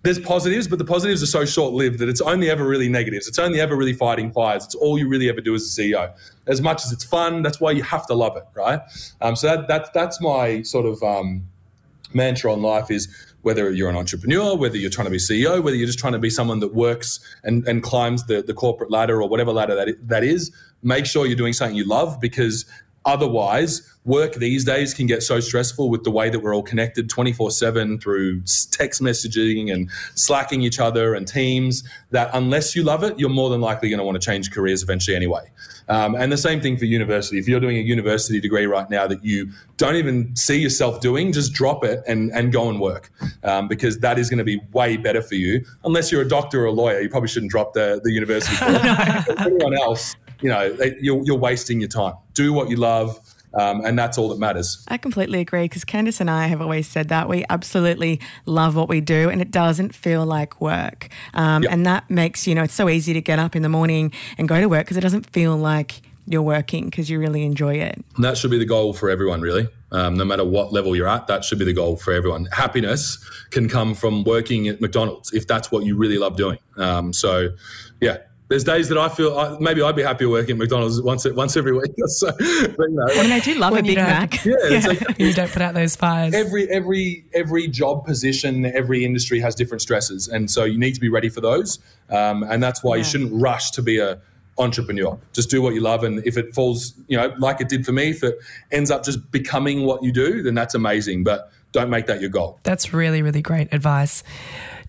there's 0.04 0.20
positives, 0.20 0.68
but 0.68 0.80
the 0.80 0.86
positives 0.86 1.22
are 1.22 1.28
so 1.28 1.46
short 1.46 1.74
lived 1.74 2.00
that 2.00 2.10
it's 2.10 2.22
only 2.22 2.50
ever 2.50 2.66
really 2.66 2.90
negatives. 2.90 3.28
It's 3.28 3.38
only 3.38 3.60
ever 3.62 3.76
really 3.76 3.94
fighting 3.94 4.32
fires. 4.32 4.66
It's 4.66 4.76
all 4.76 4.98
you 4.98 5.08
really 5.08 5.30
ever 5.30 5.42
do 5.42 5.54
as 5.54 5.78
a 5.78 5.82
CEO. 5.82 6.12
As 6.48 6.62
much 6.62 6.84
as 6.86 6.92
it's 6.92 7.04
fun, 7.04 7.44
that's 7.44 7.60
why 7.60 7.72
you 7.72 7.84
have 7.84 8.06
to 8.08 8.14
love 8.14 8.36
it, 8.36 8.46
right? 8.56 8.80
Um, 9.22 9.36
so 9.36 9.48
that, 9.48 9.68
that 9.68 9.94
that's 9.94 10.20
my 10.22 10.64
sort 10.64 10.86
of 10.86 11.02
um, 11.04 11.48
mantra 12.14 12.52
on 12.52 12.62
life 12.62 12.90
is 12.90 13.08
whether 13.42 13.72
you're 13.72 13.90
an 13.90 13.96
entrepreneur, 13.96 14.56
whether 14.56 14.78
you're 14.78 14.90
trying 14.90 15.06
to 15.06 15.12
be 15.12 15.18
CEO, 15.18 15.64
whether 15.64 15.76
you're 15.76 15.88
just 15.88 16.00
trying 16.00 16.14
to 16.14 16.20
be 16.20 16.30
someone 16.30 16.60
that 16.60 16.74
works 16.74 17.20
and, 17.44 17.68
and 17.68 17.82
climbs 17.84 18.26
the, 18.26 18.42
the 18.42 18.54
corporate 18.54 18.92
ladder 18.92 19.22
or 19.22 19.28
whatever 19.28 19.52
ladder 19.52 19.76
that, 19.76 19.96
that 20.08 20.24
is, 20.24 20.52
make 20.84 21.06
sure 21.06 21.26
you're 21.26 21.36
doing 21.36 21.54
something 21.54 21.76
you 21.76 21.86
love 21.86 22.20
because 22.20 22.66
Otherwise, 23.06 23.92
work 24.06 24.36
these 24.36 24.64
days 24.64 24.94
can 24.94 25.08
get 25.08 25.24
so 25.24 25.40
stressful 25.40 25.90
with 25.90 26.04
the 26.04 26.12
way 26.12 26.30
that 26.30 26.40
we're 26.40 26.56
all 26.56 26.64
connected 26.64 27.10
24 27.10 27.52
7 27.52 28.00
through 28.00 28.42
text 28.72 29.02
messaging 29.02 29.74
and 29.74 29.90
slacking 30.16 30.62
each 30.62 30.80
other 30.80 31.16
and 31.16 31.28
teams 31.28 31.84
that 32.12 32.30
unless 32.34 32.76
you 32.76 32.84
love 32.84 33.04
it, 33.04 33.18
you're 33.20 33.30
more 33.30 33.50
than 33.50 33.62
likely 33.62 33.90
going 33.90 33.98
to 33.98 34.04
want 34.04 34.20
to 34.20 34.26
change 34.26 34.52
careers 34.52 34.84
eventually 34.84 35.16
anyway. 35.16 35.50
Um, 35.90 36.16
and 36.16 36.32
the 36.32 36.38
same 36.38 36.62
thing 36.62 36.78
for 36.78 36.86
university. 36.86 37.38
If 37.38 37.48
you're 37.48 37.60
doing 37.60 37.78
a 37.78 37.82
university 37.82 38.40
degree 38.40 38.66
right 38.66 38.90
now 38.90 39.08
that 39.08 39.26
you 39.26 39.50
don't 39.78 39.96
even 39.96 40.36
see 40.36 40.60
yourself 40.60 41.02
doing, 41.02 41.32
just 41.34 41.54
drop 41.54 41.84
it 41.84 42.04
and, 42.08 42.32
and 42.34 42.54
go 42.54 42.70
and 42.70 42.80
work 42.80 43.12
um, 43.44 43.68
because 43.68 44.00
that 44.00 44.18
is 44.18 44.30
going 44.30 44.38
to 44.38 44.44
be 44.44 44.62
way 44.72 44.96
better 44.96 45.22
for 45.22 45.36
you. 45.36 45.66
Unless 45.84 46.12
you're 46.12 46.22
a 46.22 46.28
doctor 46.28 46.62
or 46.62 46.68
a 46.68 46.72
lawyer, 46.72 47.02
you 47.02 47.10
probably 47.10 47.30
shouldn't 47.30 47.52
drop 47.52 47.74
the, 47.74 48.00
the 48.04 48.12
university. 48.12 48.56
Anyone 49.38 49.74
else, 49.74 50.16
you 50.42 50.50
know, 50.50 50.76
you're, 51.00 51.24
you're 51.24 51.38
wasting 51.38 51.80
your 51.80 51.90
time. 51.90 52.16
Do 52.34 52.54
what 52.54 52.70
you 52.70 52.78
love. 52.78 53.20
Um, 53.54 53.84
and 53.84 54.00
that's 54.00 54.18
all 54.18 54.30
that 54.30 54.40
matters. 54.40 54.86
I 54.88 54.98
completely 54.98 55.42
agree 55.42 55.64
because 55.64 55.84
Candice 55.84 56.22
and 56.22 56.30
I 56.30 56.48
have 56.48 56.62
always 56.62 56.88
said 56.88 57.10
that 57.10 57.28
we 57.28 57.44
absolutely 57.50 58.22
love 58.46 58.78
what 58.78 58.88
we 58.88 59.02
do 59.02 59.30
and 59.30 59.42
it 59.42 59.52
doesn't 59.52 59.94
feel 59.94 60.26
like 60.26 60.62
work. 60.62 61.10
Um, 61.34 61.64
yep. 61.64 61.72
And 61.74 61.86
that 61.86 62.10
makes, 62.10 62.48
you 62.48 62.56
know, 62.56 62.64
it's 62.64 62.74
so 62.74 62.88
easy 62.88 63.14
to 63.14 63.22
get 63.22 63.40
up 63.40 63.56
in 63.56 63.62
the 63.62 63.70
morning 63.70 64.14
and 64.38 64.48
go 64.48 64.60
to 64.62 64.70
work 64.70 64.86
because 64.86 64.96
it 64.96 65.02
doesn't 65.02 65.30
feel 65.32 65.58
like 65.58 66.02
you're 66.28 66.42
working 66.42 66.86
because 66.86 67.10
you 67.10 67.20
really 67.20 67.44
enjoy 67.44 67.76
it. 67.76 68.02
And 68.16 68.24
that 68.24 68.38
should 68.38 68.52
be 68.52 68.58
the 68.58 68.66
goal 68.66 68.94
for 68.94 69.10
everyone, 69.10 69.42
really. 69.42 69.68
Um, 69.92 70.16
no 70.16 70.24
matter 70.24 70.46
what 70.46 70.72
level 70.72 70.96
you're 70.96 71.08
at, 71.08 71.28
that 71.28 71.44
should 71.44 71.60
be 71.60 71.66
the 71.66 71.74
goal 71.74 71.98
for 71.98 72.14
everyone. 72.14 72.46
Happiness 72.54 73.18
can 73.50 73.68
come 73.68 73.94
from 73.94 74.24
working 74.24 74.70
at 74.70 74.80
McDonald's 74.80 75.34
if 75.34 75.46
that's 75.48 75.72
what 75.72 75.84
you 75.84 75.98
really 75.98 76.18
love 76.18 76.38
doing. 76.38 76.60
Um, 76.78 77.12
so, 77.12 77.50
yeah, 78.00 78.20
there's 78.52 78.66
days 78.66 78.90
that 78.90 78.98
I 78.98 79.08
feel 79.08 79.58
maybe 79.62 79.82
I'd 79.82 79.96
be 79.96 80.04
happier 80.04 80.28
working 80.28 80.52
at 80.52 80.58
McDonald's 80.58 81.02
once 81.02 81.26
once 81.32 81.56
every 81.56 81.72
week 81.72 81.94
or 82.02 82.08
so. 82.10 82.32
But, 82.38 82.90
you 82.90 82.96
know, 82.96 83.06
I 83.10 83.24
mean, 83.24 83.32
I 83.32 83.40
do 83.40 83.56
love 83.56 83.78
a 83.78 83.82
Big 83.82 83.96
Mac. 83.96 84.44
Yeah, 84.44 84.56
yeah. 84.70 84.88
Like, 84.88 85.02
you 85.20 85.34
don't 85.34 85.50
put 85.50 85.62
out 85.62 85.74
those 85.74 85.96
fires. 85.96 86.34
Every 86.34 86.70
every 86.70 87.24
every 87.34 87.70
job 87.70 88.06
position, 88.06 88.66
every 88.66 89.06
industry 89.06 89.40
has 89.40 89.56
different 89.56 89.82
stresses, 89.82 90.28
and 90.28 90.52
so 90.52 90.66
you 90.66 90.78
need 90.78 90.94
to 90.96 91.00
be 91.00 91.08
ready 91.08 91.30
for 91.30 91.40
those. 91.40 91.80
Um, 92.10 92.44
and 92.44 92.62
that's 92.62 92.84
why 92.84 92.96
yeah. 92.96 93.00
you 93.00 93.04
shouldn't 93.06 93.42
rush 93.42 93.72
to 93.72 93.82
be 93.82 94.00
a 94.00 94.20
entrepreneur. 94.58 95.18
Just 95.32 95.50
do 95.50 95.62
what 95.62 95.74
you 95.74 95.80
love, 95.80 96.04
and 96.04 96.22
if 96.28 96.38
it 96.38 96.54
falls, 96.54 96.94
you 97.08 97.16
know, 97.16 97.34
like 97.40 97.62
it 97.62 97.70
did 97.70 97.86
for 97.86 97.94
me, 97.94 98.10
if 98.10 98.22
it 98.22 98.38
ends 98.70 98.92
up 98.92 99.06
just 99.06 99.32
becoming 99.32 99.86
what 99.86 100.04
you 100.04 100.12
do, 100.12 100.44
then 100.44 100.56
that's 100.56 100.76
amazing. 100.76 101.24
But 101.24 101.50
don't 101.72 101.90
make 101.90 102.06
that 102.08 102.20
your 102.20 102.30
goal. 102.30 102.60
That's 102.64 102.94
really 102.94 103.22
really 103.22 103.42
great 103.42 103.74
advice. 103.74 104.24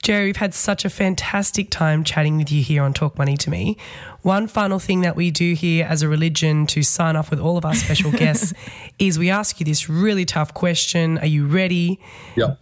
Gerry, 0.03 0.26
we've 0.26 0.36
had 0.36 0.53
such 0.53 0.84
a 0.84 0.90
fantastic 0.90 1.70
time 1.70 2.03
chatting 2.03 2.36
with 2.36 2.50
you 2.50 2.61
here 2.61 2.82
on 2.82 2.92
Talk 2.92 3.16
Money 3.16 3.36
to 3.36 3.50
Me. 3.50 3.76
One 4.22 4.48
final 4.48 4.80
thing 4.80 5.03
that 5.03 5.14
we 5.14 5.30
do 5.30 5.55
here 5.55 5.86
as 5.88 6.03
a 6.03 6.09
religion 6.09 6.66
to 6.68 6.82
sign 6.82 7.14
off 7.14 7.30
with 7.30 7.38
all 7.38 7.57
of 7.57 7.64
our 7.64 7.74
special 7.74 8.11
guests 8.18 8.53
is 8.98 9.16
we 9.16 9.30
ask 9.30 9.61
you 9.61 9.64
this 9.66 9.88
really 9.88 10.24
tough 10.24 10.55
question. 10.55 11.18
Are 11.18 11.26
you 11.26 11.46
ready? 11.46 12.00
Yeah. 12.34 12.57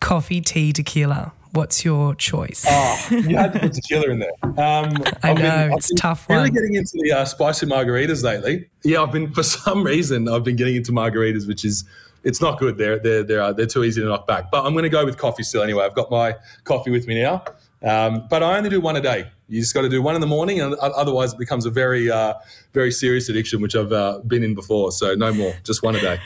Coffee, 0.00 0.42
tea, 0.42 0.74
tequila. 0.74 1.32
What's 1.52 1.82
your 1.82 2.14
choice? 2.14 2.66
Oh, 2.68 3.06
you 3.10 3.34
had 3.38 3.54
to 3.54 3.60
put 3.60 3.72
tequila 3.72 4.10
in 4.10 4.18
there. 4.18 4.32
Um, 4.42 4.54
I 5.22 5.30
I've 5.30 5.38
know 5.38 5.68
been, 5.68 5.72
it's 5.78 5.88
been 5.88 5.96
tough. 5.96 6.28
Really 6.28 6.42
one. 6.42 6.52
getting 6.52 6.74
into 6.74 6.98
the 7.02 7.12
uh, 7.12 7.24
spicy 7.24 7.64
margaritas 7.64 8.22
lately. 8.22 8.68
Yeah, 8.84 9.02
I've 9.02 9.12
been 9.12 9.32
for 9.32 9.42
some 9.42 9.82
reason 9.82 10.28
I've 10.28 10.44
been 10.44 10.56
getting 10.56 10.76
into 10.76 10.92
margaritas, 10.92 11.48
which 11.48 11.64
is 11.64 11.84
it's 12.26 12.40
not 12.42 12.58
good. 12.58 12.76
They're 12.76 12.98
they're 12.98 13.22
they're, 13.22 13.40
uh, 13.40 13.52
they're 13.52 13.66
too 13.66 13.84
easy 13.84 14.02
to 14.02 14.08
knock 14.08 14.26
back. 14.26 14.50
But 14.50 14.66
I'm 14.66 14.72
going 14.72 14.82
to 14.82 14.90
go 14.90 15.04
with 15.04 15.16
coffee 15.16 15.44
still 15.44 15.62
anyway. 15.62 15.84
I've 15.84 15.94
got 15.94 16.10
my 16.10 16.34
coffee 16.64 16.90
with 16.90 17.06
me 17.06 17.22
now. 17.22 17.44
Um, 17.82 18.26
but 18.28 18.42
I 18.42 18.56
only 18.58 18.68
do 18.68 18.80
one 18.80 18.96
a 18.96 19.00
day. 19.00 19.30
You 19.48 19.60
just 19.60 19.72
got 19.72 19.82
to 19.82 19.88
do 19.88 20.02
one 20.02 20.16
in 20.16 20.20
the 20.20 20.26
morning, 20.26 20.60
and 20.60 20.74
otherwise 20.74 21.34
it 21.34 21.38
becomes 21.38 21.66
a 21.66 21.70
very, 21.70 22.10
uh, 22.10 22.34
very 22.74 22.90
serious 22.90 23.28
addiction, 23.28 23.60
which 23.60 23.76
I've 23.76 23.92
uh, 23.92 24.18
been 24.26 24.42
in 24.42 24.54
before. 24.56 24.90
So 24.90 25.14
no 25.14 25.32
more, 25.32 25.54
just 25.62 25.84
one 25.84 25.94
a 25.94 26.00
day. 26.00 26.20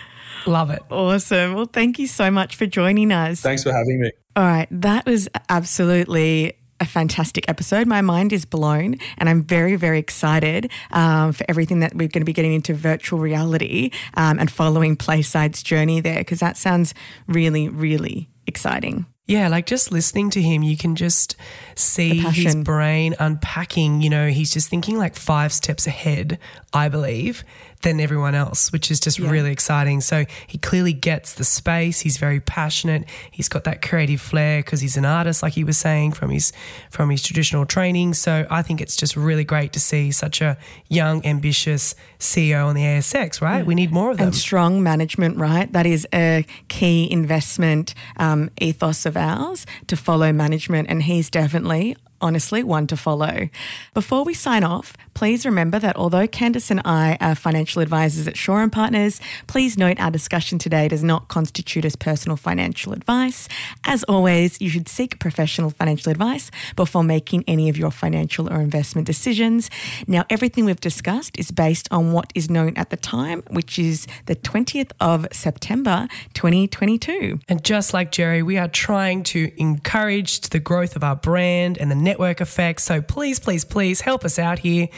Love 0.47 0.71
it. 0.71 0.83
Awesome. 0.91 1.53
Well, 1.53 1.69
thank 1.71 1.99
you 1.99 2.07
so 2.07 2.31
much 2.31 2.57
for 2.57 2.65
joining 2.65 3.13
us. 3.13 3.43
Thanks 3.43 3.63
for 3.63 3.73
having 3.75 4.01
me. 4.01 4.11
All 4.37 4.45
right, 4.45 4.69
that 4.71 5.05
was 5.05 5.29
absolutely 5.51 6.55
a 6.81 6.87
fantastic 6.87 7.49
episode. 7.49 7.87
My 7.87 8.01
mind 8.01 8.33
is 8.33 8.45
blown, 8.45 8.97
and 9.19 9.29
I'm 9.29 9.43
very, 9.43 9.77
very 9.77 9.99
excited 9.99 10.71
um, 10.91 11.33
for 11.33 11.45
everything 11.49 11.81
that 11.81 11.95
we're 11.95 12.09
going 12.09 12.23
to 12.23 12.25
be 12.25 12.33
getting 12.33 12.55
into 12.55 12.75
virtual 12.75 13.19
reality 13.19 13.91
um, 14.15 14.39
and 14.39 14.51
following 14.51 14.97
Playside's 14.97 15.63
journey 15.63 16.01
there, 16.01 16.19
because 16.19 16.41
that 16.41 16.57
sounds 16.57 16.95
really, 17.29 17.69
really 17.69 18.31
exciting. 18.47 19.07
Yeah, 19.27 19.47
like 19.47 19.67
just 19.67 19.93
listening 19.93 20.31
to 20.31 20.43
him, 20.43 20.65
you 20.65 20.77
can 20.77 20.97
just 20.97 21.37
see 21.77 22.19
his 22.19 22.57
brain 22.57 23.15
unpacking. 23.21 24.03
You 24.03 24.11
know, 24.11 24.29
he's 24.29 24.53
just 24.53 24.69
thinking 24.69 24.99
like 24.99 25.15
five 25.15 25.53
steps 25.53 25.87
ahead, 25.87 26.41
I 26.73 26.89
believe 26.89 27.45
than 27.83 28.01
everyone 28.01 28.35
else, 28.35 28.73
which 28.73 28.91
is 28.91 29.01
just 29.01 29.19
yeah. 29.19 29.31
really 29.31 29.51
exciting. 29.51 30.01
So 30.01 30.27
he 30.47 30.59
clearly 30.59 30.93
gets 30.93 31.35
the 31.35 31.45
space. 31.45 32.01
He's 32.01 32.19
very 32.19 32.41
passionate. 32.41 33.09
He's 33.31 33.49
got 33.49 33.65
that 33.65 33.83
creative 33.83 34.21
flair 34.21 34.61
because 34.61 34.81
he's 34.81 34.97
an 34.97 35.05
artist, 35.05 35.43
like 35.43 35.55
he 35.55 35.65
was 35.65 35.79
saying 35.79 36.13
from 36.13 36.31
his 36.31 36.53
from 36.91 37.11
his 37.11 37.23
traditional 37.23 37.65
training. 37.65 38.15
So 38.15 38.47
I 38.51 38.63
think 38.63 38.81
it's 38.81 38.97
just 38.97 39.17
really 39.17 39.45
great 39.45 39.73
to 39.73 39.81
see 39.81 40.11
such 40.13 40.41
a 40.41 40.59
young, 40.89 41.25
ambitious 41.25 41.95
CEO 42.19 42.67
on 42.67 42.75
the 42.75 42.83
ASX. 42.83 43.41
Right? 43.41 43.59
Yeah. 43.59 43.65
We 43.65 43.75
need 43.75 43.93
more 43.93 44.11
of 44.11 44.19
them 44.19 44.29
and 44.29 44.37
strong 44.37 44.83
management. 44.83 45.39
Right? 45.39 45.73
That 45.73 45.87
is 45.87 46.07
a 46.13 46.45
key 46.69 47.11
investment 47.11 47.95
um, 48.17 48.51
ethos 48.61 49.07
of 49.07 49.17
ours 49.17 49.67
to 49.87 49.97
follow 49.97 50.33
management, 50.33 50.89
and 50.91 51.03
he's 51.03 51.31
definitely 51.31 51.97
honestly 52.21 52.63
one 52.63 52.87
to 52.89 52.97
follow. 52.97 53.49
Before 53.95 54.25
we 54.25 54.35
sign 54.35 54.65
off, 54.65 54.97
please 55.15 55.45
remember 55.45 55.79
that 55.79 55.97
although 55.97 56.27
Candice 56.27 56.71
and 56.71 56.81
I 56.85 57.17
are 57.21 57.35
financial 57.35 57.83
advisors 57.83 58.27
at 58.27 58.37
Shaw 58.37 58.59
and 58.59 58.73
Partners, 58.73 59.21
please 59.47 59.77
note 59.77 60.01
our 60.01 60.11
discussion 60.11 60.59
today 60.59 60.89
does 60.89 61.03
not 61.03 61.29
constitute 61.29 61.85
as 61.85 61.97
personal 61.97 62.37
financial 62.37 62.93
advice. 62.93 63.49
As 63.85 64.05
always, 64.05 64.61
you 64.61 64.69
should 64.69 64.89
seek 64.89 65.19
professional 65.19 65.71
financial 65.71 66.11
advice 66.11 66.51
before 66.77 67.05
making 67.05 67.45
any 67.47 67.69
of 67.69 67.77
your 67.77 67.91
financial 67.91 68.51
or 68.53 68.61
investment 68.61 69.07
decisions. 69.07 69.71
Now, 70.07 70.25
everything 70.31 70.65
we've 70.65 70.81
discussed 70.81 71.39
is 71.39 71.51
based 71.51 71.89
on 71.91 72.13
what 72.13 72.33
is 72.35 72.51
known 72.51 72.77
at 72.77 72.91
the 72.91 72.97
time, 72.97 73.43
which 73.51 73.79
is 73.79 74.07
the 74.27 74.37
20th 74.37 74.93
of 75.01 75.27
September 75.33 76.09
2022. 76.35 77.41
And 77.49 77.65
just 77.65 77.93
like 77.93 78.13
Gerry, 78.13 78.43
we 78.43 78.59
are 78.59 78.69
trying 78.69 79.23
to 79.25 79.53
encourage 79.57 80.41
the 80.41 80.61
growth 80.61 80.97
of 80.97 81.05
our 81.05 81.17
brand 81.17 81.79
and 81.79 81.91
the 81.91 81.95
network 82.11 82.41
effect. 82.41 82.81
So 82.81 83.01
please, 83.01 83.39
please, 83.39 83.65
please 83.65 84.01
help 84.01 84.25
us 84.25 84.37
out 84.37 84.59
here. 84.59 84.89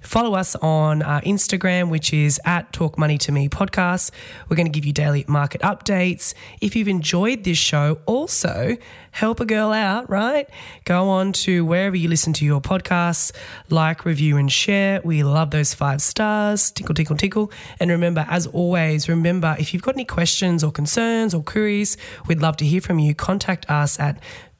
Follow 0.00 0.34
us 0.34 0.54
on 0.56 1.02
our 1.02 1.20
Instagram, 1.22 1.90
which 1.90 2.12
is 2.12 2.40
at 2.44 2.72
Talk 2.72 2.98
Money 2.98 3.16
to 3.18 3.32
Me 3.32 3.48
podcast. 3.48 4.10
We're 4.48 4.56
going 4.56 4.66
to 4.66 4.72
give 4.72 4.84
you 4.84 4.92
daily 4.92 5.24
market 5.28 5.60
updates. 5.62 6.34
If 6.60 6.76
you've 6.76 6.88
enjoyed 6.88 7.44
this 7.44 7.56
show, 7.56 7.98
also 8.06 8.76
help 9.12 9.40
a 9.40 9.46
girl 9.46 9.72
out, 9.72 10.08
right? 10.10 10.48
Go 10.84 11.08
on 11.08 11.32
to 11.44 11.64
wherever 11.64 11.96
you 11.96 12.08
listen 12.08 12.32
to 12.34 12.44
your 12.44 12.60
podcasts, 12.60 13.32
like, 13.70 14.04
review, 14.04 14.36
and 14.36 14.50
share. 14.50 15.00
We 15.04 15.22
love 15.22 15.50
those 15.50 15.72
five 15.72 16.02
stars. 16.02 16.70
Tinkle, 16.70 16.94
tinkle, 16.94 17.16
tinkle. 17.16 17.52
And 17.80 17.90
remember, 17.90 18.26
as 18.28 18.46
always, 18.46 19.08
remember 19.08 19.56
if 19.58 19.72
you've 19.72 19.82
got 19.82 19.94
any 19.94 20.04
questions 20.04 20.62
or 20.64 20.70
concerns 20.70 21.34
or 21.34 21.42
queries, 21.42 21.96
we'd 22.26 22.40
love 22.40 22.56
to 22.58 22.66
hear 22.66 22.80
from 22.80 22.98
you. 22.98 23.14
Contact 23.14 23.68
us 23.70 23.98
at 24.00 24.18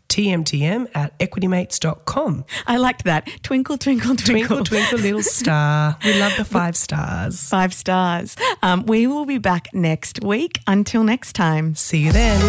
tmtm 0.08 0.88
at 0.94 1.18
equitymates.com. 1.18 2.44
I 2.66 2.76
liked 2.76 3.04
that. 3.04 3.28
Twinkle, 3.42 3.78
twinkle, 3.78 4.16
twinkle. 4.16 4.64
Twinkle, 4.64 4.64
twinkle, 4.64 4.98
little 4.98 5.22
star. 5.40 5.96
We 6.04 6.18
love 6.20 6.36
the 6.36 6.44
five 6.44 6.76
stars. 6.76 7.48
Five 7.48 7.74
stars. 7.74 8.36
Um, 8.62 8.84
we 8.86 9.06
will 9.06 9.26
be 9.26 9.38
back 9.38 9.68
next 9.72 10.22
week. 10.22 10.60
Until 10.66 11.04
next 11.04 11.34
time. 11.34 11.74
See 11.74 11.98
you 11.98 12.12
then. 12.12 12.40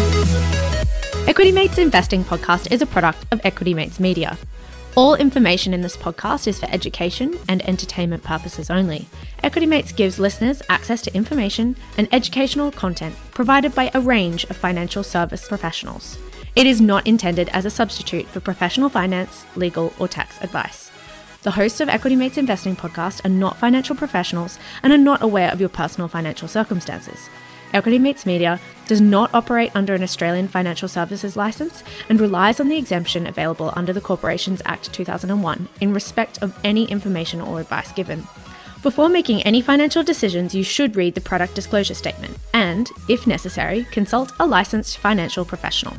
Equity 1.28 1.50
Mates 1.50 1.78
Investing 1.78 2.22
Podcast 2.24 2.70
is 2.70 2.82
a 2.82 2.86
product 2.86 3.26
of 3.32 3.40
Equity 3.44 3.74
Mates 3.74 3.98
Media. 3.98 4.38
All 4.94 5.14
information 5.14 5.74
in 5.74 5.82
this 5.82 5.96
podcast 5.96 6.46
is 6.46 6.58
for 6.58 6.70
education 6.70 7.38
and 7.48 7.60
entertainment 7.68 8.22
purposes 8.22 8.70
only. 8.70 9.06
Equity 9.42 9.66
Mates 9.66 9.92
gives 9.92 10.18
listeners 10.18 10.62
access 10.70 11.02
to 11.02 11.14
information 11.14 11.76
and 11.98 12.08
educational 12.12 12.70
content 12.70 13.14
provided 13.32 13.74
by 13.74 13.90
a 13.92 14.00
range 14.00 14.44
of 14.44 14.56
financial 14.56 15.02
service 15.02 15.46
professionals. 15.46 16.16
It 16.56 16.66
is 16.66 16.80
not 16.80 17.06
intended 17.06 17.50
as 17.50 17.66
a 17.66 17.70
substitute 17.70 18.26
for 18.28 18.40
professional 18.40 18.88
finance, 18.88 19.44
legal, 19.56 19.92
or 19.98 20.08
tax 20.08 20.40
advice. 20.40 20.90
The 21.42 21.50
hosts 21.50 21.80
of 21.82 21.90
Equity 21.90 22.16
Mates 22.16 22.38
Investing 22.38 22.74
Podcast 22.74 23.22
are 23.26 23.28
not 23.28 23.58
financial 23.58 23.94
professionals 23.94 24.58
and 24.82 24.90
are 24.90 24.96
not 24.96 25.22
aware 25.22 25.52
of 25.52 25.60
your 25.60 25.68
personal 25.68 26.08
financial 26.08 26.48
circumstances. 26.48 27.28
Equity 27.74 27.98
Mates 27.98 28.24
Media 28.24 28.58
does 28.86 29.02
not 29.02 29.34
operate 29.34 29.70
under 29.74 29.94
an 29.94 30.02
Australian 30.02 30.48
Financial 30.48 30.88
Services 30.88 31.36
Licence 31.36 31.84
and 32.08 32.18
relies 32.18 32.58
on 32.58 32.68
the 32.68 32.78
exemption 32.78 33.26
available 33.26 33.70
under 33.76 33.92
the 33.92 34.00
Corporations 34.00 34.62
Act 34.64 34.90
2001 34.94 35.68
in 35.82 35.92
respect 35.92 36.42
of 36.42 36.58
any 36.64 36.86
information 36.86 37.42
or 37.42 37.60
advice 37.60 37.92
given. 37.92 38.26
Before 38.82 39.10
making 39.10 39.42
any 39.42 39.60
financial 39.60 40.02
decisions, 40.02 40.54
you 40.54 40.62
should 40.62 40.96
read 40.96 41.16
the 41.16 41.20
product 41.20 41.54
disclosure 41.54 41.92
statement 41.92 42.38
and, 42.54 42.90
if 43.10 43.26
necessary, 43.26 43.84
consult 43.90 44.32
a 44.40 44.46
licensed 44.46 44.96
financial 44.96 45.44
professional. 45.44 45.98